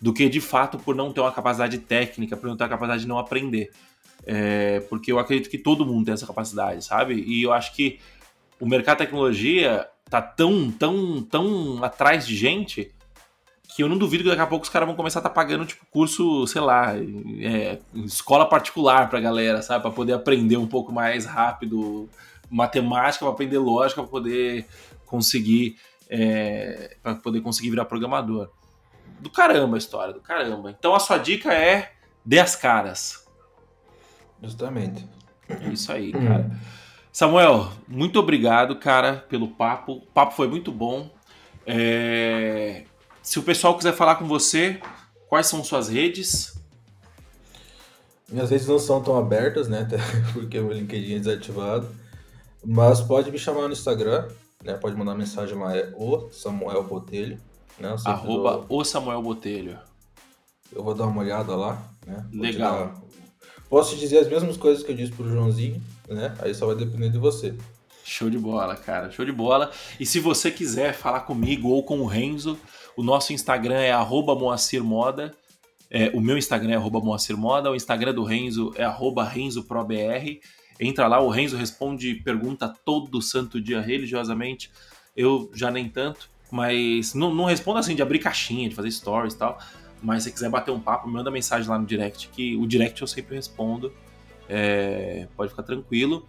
do 0.01 0.11
que 0.11 0.27
de 0.27 0.41
fato 0.41 0.79
por 0.79 0.95
não 0.95 1.13
ter 1.13 1.21
uma 1.21 1.31
capacidade 1.31 1.77
técnica, 1.77 2.35
por 2.35 2.47
não 2.47 2.57
ter 2.57 2.63
a 2.63 2.69
capacidade 2.69 3.03
de 3.03 3.07
não 3.07 3.19
aprender. 3.19 3.69
É, 4.25 4.81
porque 4.81 5.11
eu 5.11 5.19
acredito 5.19 5.49
que 5.49 5.57
todo 5.57 5.85
mundo 5.85 6.05
tem 6.05 6.13
essa 6.13 6.27
capacidade, 6.27 6.83
sabe? 6.83 7.15
E 7.15 7.43
eu 7.43 7.53
acho 7.53 7.73
que 7.73 7.99
o 8.59 8.67
mercado 8.67 8.97
de 8.97 9.05
tecnologia 9.05 9.87
tá 10.09 10.21
tão, 10.21 10.71
tão, 10.71 11.21
tão 11.21 11.83
atrás 11.83 12.27
de 12.27 12.35
gente 12.35 12.93
que 13.75 13.83
eu 13.83 13.87
não 13.87 13.97
duvido 13.97 14.23
que 14.23 14.29
daqui 14.29 14.41
a 14.41 14.47
pouco 14.47 14.63
os 14.63 14.69
caras 14.69 14.87
vão 14.87 14.95
começar 14.95 15.19
a 15.19 15.21
estar 15.21 15.29
tá 15.29 15.35
pagando, 15.35 15.65
tipo, 15.65 15.85
curso, 15.91 16.45
sei 16.47 16.59
lá, 16.59 16.95
é, 16.97 17.79
escola 18.03 18.45
particular 18.45 19.09
pra 19.09 19.19
galera, 19.19 19.61
sabe? 19.61 19.83
Pra 19.83 19.91
poder 19.91 20.13
aprender 20.13 20.57
um 20.57 20.67
pouco 20.67 20.91
mais 20.91 21.25
rápido 21.25 22.09
matemática, 22.49 23.23
pra 23.23 23.33
aprender 23.33 23.59
lógica, 23.59 24.01
pra 24.01 24.09
poder 24.09 24.65
conseguir, 25.05 25.77
é, 26.09 26.97
pra 27.01 27.15
poder 27.15 27.41
conseguir 27.41 27.69
virar 27.69 27.85
programador. 27.85 28.49
Do 29.19 29.29
caramba 29.29 29.77
a 29.77 29.77
história, 29.77 30.13
do 30.13 30.19
caramba. 30.19 30.71
Então 30.77 30.95
a 30.95 30.99
sua 30.99 31.17
dica 31.17 31.53
é 31.53 31.93
dê 32.25 32.39
as 32.39 32.55
caras. 32.55 33.28
Justamente. 34.41 35.05
Isso 35.71 35.91
aí, 35.91 36.11
cara. 36.11 36.49
Samuel, 37.11 37.71
muito 37.87 38.19
obrigado, 38.19 38.75
cara, 38.77 39.25
pelo 39.27 39.49
papo. 39.49 39.93
O 39.93 40.01
papo 40.01 40.33
foi 40.33 40.47
muito 40.47 40.71
bom. 40.71 41.09
É... 41.65 42.85
Se 43.21 43.39
o 43.39 43.43
pessoal 43.43 43.75
quiser 43.75 43.93
falar 43.93 44.15
com 44.15 44.25
você, 44.25 44.79
quais 45.27 45.47
são 45.47 45.63
suas 45.63 45.89
redes? 45.89 46.57
Minhas 48.27 48.49
redes 48.49 48.67
não 48.67 48.79
são 48.79 49.01
tão 49.01 49.17
abertas, 49.17 49.67
né? 49.67 49.87
Porque 50.33 50.59
o 50.59 50.71
LinkedIn 50.71 51.15
é 51.15 51.19
desativado. 51.19 51.89
Mas 52.63 53.01
pode 53.01 53.31
me 53.31 53.39
chamar 53.39 53.67
no 53.67 53.73
Instagram, 53.73 54.27
né? 54.63 54.73
Pode 54.73 54.95
mandar 54.95 55.15
mensagem 55.15 55.57
lá, 55.57 55.75
é 55.75 55.91
o 55.95 56.29
Samuel 56.31 56.83
Botelho. 56.83 57.39
Né? 57.79 57.95
Arroba 58.05 58.65
dou... 58.67 58.79
o 58.79 58.83
Samuel 58.83 59.21
Botelho. 59.21 59.79
Eu 60.71 60.83
vou 60.83 60.93
dar 60.93 61.07
uma 61.07 61.21
olhada 61.21 61.55
lá, 61.55 61.81
né? 62.05 62.25
Vou 62.31 62.41
Legal. 62.43 62.93
Posso 63.69 63.93
te 63.93 63.99
dizer 63.99 64.19
as 64.19 64.27
mesmas 64.27 64.57
coisas 64.57 64.83
que 64.83 64.91
eu 64.91 64.95
disse 64.95 65.11
pro 65.11 65.29
Joãozinho, 65.29 65.81
né? 66.07 66.35
Aí 66.39 66.53
só 66.55 66.65
vai 66.65 66.75
depender 66.75 67.09
de 67.09 67.17
você. 67.17 67.53
Show 68.03 68.29
de 68.29 68.39
bola, 68.39 68.75
cara. 68.75 69.11
Show 69.11 69.23
de 69.23 69.31
bola. 69.31 69.71
E 69.99 70.05
se 70.05 70.19
você 70.19 70.49
quiser 70.49 70.93
falar 70.93 71.21
comigo 71.21 71.69
ou 71.69 71.83
com 71.83 71.99
o 71.99 72.07
Renzo, 72.07 72.57
o 72.97 73.03
nosso 73.03 73.31
Instagram 73.31 73.79
é 73.79 73.93
@moacirmoda. 73.95 75.31
É, 75.91 76.09
o 76.13 76.19
meu 76.19 76.37
Instagram 76.37 76.73
é 76.73 76.77
@moacirmoda, 76.79 77.69
o 77.69 77.75
Instagram 77.75 78.13
do 78.13 78.23
Renzo 78.23 78.73
é 78.75 78.87
@renzoprobr. 78.87 80.39
Entra 80.79 81.07
lá, 81.07 81.19
o 81.19 81.29
Renzo 81.29 81.55
responde 81.55 82.15
pergunta 82.15 82.73
todo 82.83 83.21
santo 83.21 83.61
dia 83.61 83.81
religiosamente. 83.81 84.71
Eu 85.15 85.51
já 85.53 85.69
nem 85.69 85.87
tanto, 85.87 86.29
mas 86.51 87.13
não, 87.13 87.33
não 87.33 87.45
respondo 87.45 87.77
assim 87.77 87.95
de 87.95 88.01
abrir 88.01 88.19
caixinha, 88.19 88.69
de 88.69 88.75
fazer 88.75 88.89
stories 88.89 89.33
e 89.33 89.37
tal. 89.37 89.59
Mas 90.01 90.23
se 90.23 90.31
quiser 90.31 90.49
bater 90.49 90.71
um 90.71 90.79
papo, 90.79 91.07
manda 91.09 91.29
mensagem 91.29 91.69
lá 91.69 91.77
no 91.77 91.85
direct, 91.85 92.29
que 92.29 92.55
o 92.55 92.65
direct 92.65 93.01
eu 93.01 93.07
sempre 93.07 93.35
respondo. 93.35 93.93
É, 94.47 95.27
pode 95.35 95.51
ficar 95.51 95.63
tranquilo. 95.63 96.27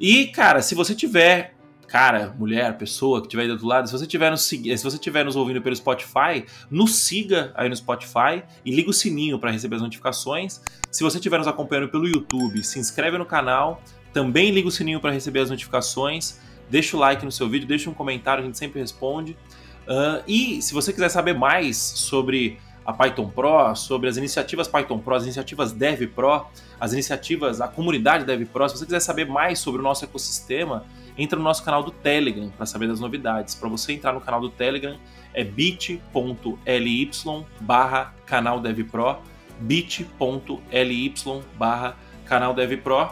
E, 0.00 0.28
cara, 0.28 0.62
se 0.62 0.74
você 0.74 0.94
tiver, 0.94 1.54
cara, 1.86 2.34
mulher, 2.38 2.76
pessoa 2.78 3.20
que 3.20 3.26
estiver 3.26 3.42
aí 3.42 3.48
do 3.48 3.52
outro 3.52 3.66
lado, 3.66 3.88
se 3.88 3.92
você 3.92 4.06
tiver 4.06 4.30
nos, 4.30 4.42
se 4.42 4.82
você 4.82 4.98
tiver 4.98 5.24
nos 5.24 5.36
ouvindo 5.36 5.60
pelo 5.60 5.74
Spotify, 5.74 6.44
nos 6.70 6.94
siga 6.96 7.52
aí 7.54 7.68
no 7.68 7.76
Spotify 7.76 8.42
e 8.64 8.70
liga 8.70 8.88
o 8.88 8.92
sininho 8.92 9.38
para 9.38 9.50
receber 9.50 9.76
as 9.76 9.82
notificações. 9.82 10.62
Se 10.90 11.02
você 11.02 11.18
estiver 11.18 11.38
nos 11.38 11.48
acompanhando 11.48 11.88
pelo 11.88 12.06
YouTube, 12.06 12.62
se 12.62 12.78
inscreve 12.78 13.18
no 13.18 13.26
canal, 13.26 13.82
também 14.12 14.50
liga 14.50 14.68
o 14.68 14.70
sininho 14.70 15.00
para 15.00 15.10
receber 15.10 15.40
as 15.40 15.50
notificações. 15.50 16.40
Deixa 16.70 16.96
o 16.96 17.00
like 17.00 17.24
no 17.24 17.32
seu 17.32 17.48
vídeo, 17.48 17.66
deixa 17.66 17.90
um 17.90 17.94
comentário, 17.94 18.42
a 18.42 18.46
gente 18.46 18.58
sempre 18.58 18.80
responde. 18.80 19.32
Uh, 19.88 20.22
e 20.26 20.60
se 20.60 20.74
você 20.74 20.92
quiser 20.92 21.08
saber 21.08 21.32
mais 21.32 21.76
sobre 21.76 22.58
a 22.88 22.92
Python 22.94 23.28
Pro, 23.28 23.76
sobre 23.76 24.08
as 24.08 24.16
iniciativas 24.16 24.66
Python 24.66 24.98
Pro, 24.98 25.14
as 25.14 25.24
iniciativas 25.24 25.72
Dev 25.72 26.06
Pro, 26.06 26.46
as 26.80 26.94
iniciativas, 26.94 27.60
a 27.60 27.68
comunidade 27.68 28.24
Dev 28.24 28.46
Pro. 28.46 28.66
Se 28.66 28.78
você 28.78 28.86
quiser 28.86 29.00
saber 29.00 29.26
mais 29.26 29.58
sobre 29.58 29.82
o 29.82 29.84
nosso 29.84 30.06
ecossistema, 30.06 30.86
entra 31.18 31.38
no 31.38 31.44
nosso 31.44 31.62
canal 31.62 31.82
do 31.82 31.90
Telegram 31.90 32.48
para 32.48 32.64
saber 32.64 32.88
das 32.88 32.98
novidades. 32.98 33.54
Para 33.54 33.68
você 33.68 33.92
entrar 33.92 34.14
no 34.14 34.22
canal 34.22 34.40
do 34.40 34.48
Telegram 34.48 34.96
é 35.34 35.44
bit.ly 35.44 37.10
barra 37.60 38.14
canal 38.24 38.58
DevPro, 38.58 39.18
bit.ly 39.60 41.14
barra 41.58 41.94
canal 42.24 42.54
DevPro. 42.54 43.10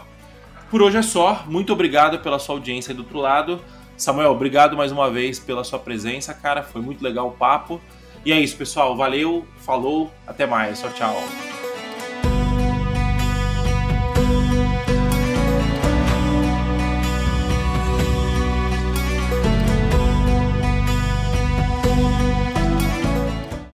Por 0.71 0.81
hoje 0.81 0.97
é 0.97 1.03
só. 1.03 1.43
Muito 1.45 1.71
obrigado 1.71 2.17
pela 2.17 2.39
sua 2.39 2.55
audiência 2.55 2.93
aí 2.93 2.95
do 2.95 3.03
outro 3.03 3.19
lado. 3.19 3.61
Samuel, 3.95 4.31
obrigado 4.31 4.75
mais 4.75 4.91
uma 4.91 5.11
vez 5.11 5.39
pela 5.39 5.63
sua 5.63 5.77
presença, 5.77 6.33
cara. 6.33 6.63
Foi 6.63 6.81
muito 6.81 7.03
legal 7.03 7.27
o 7.27 7.31
papo. 7.31 7.79
E 8.27 8.33
é 8.33 8.41
isso, 8.41 8.57
pessoal. 8.57 8.93
Valeu, 8.93 9.47
falou, 9.59 10.11
até 10.27 10.45
mais. 10.45 10.81
Tchau, 10.81 10.91
tchau. 10.91 11.23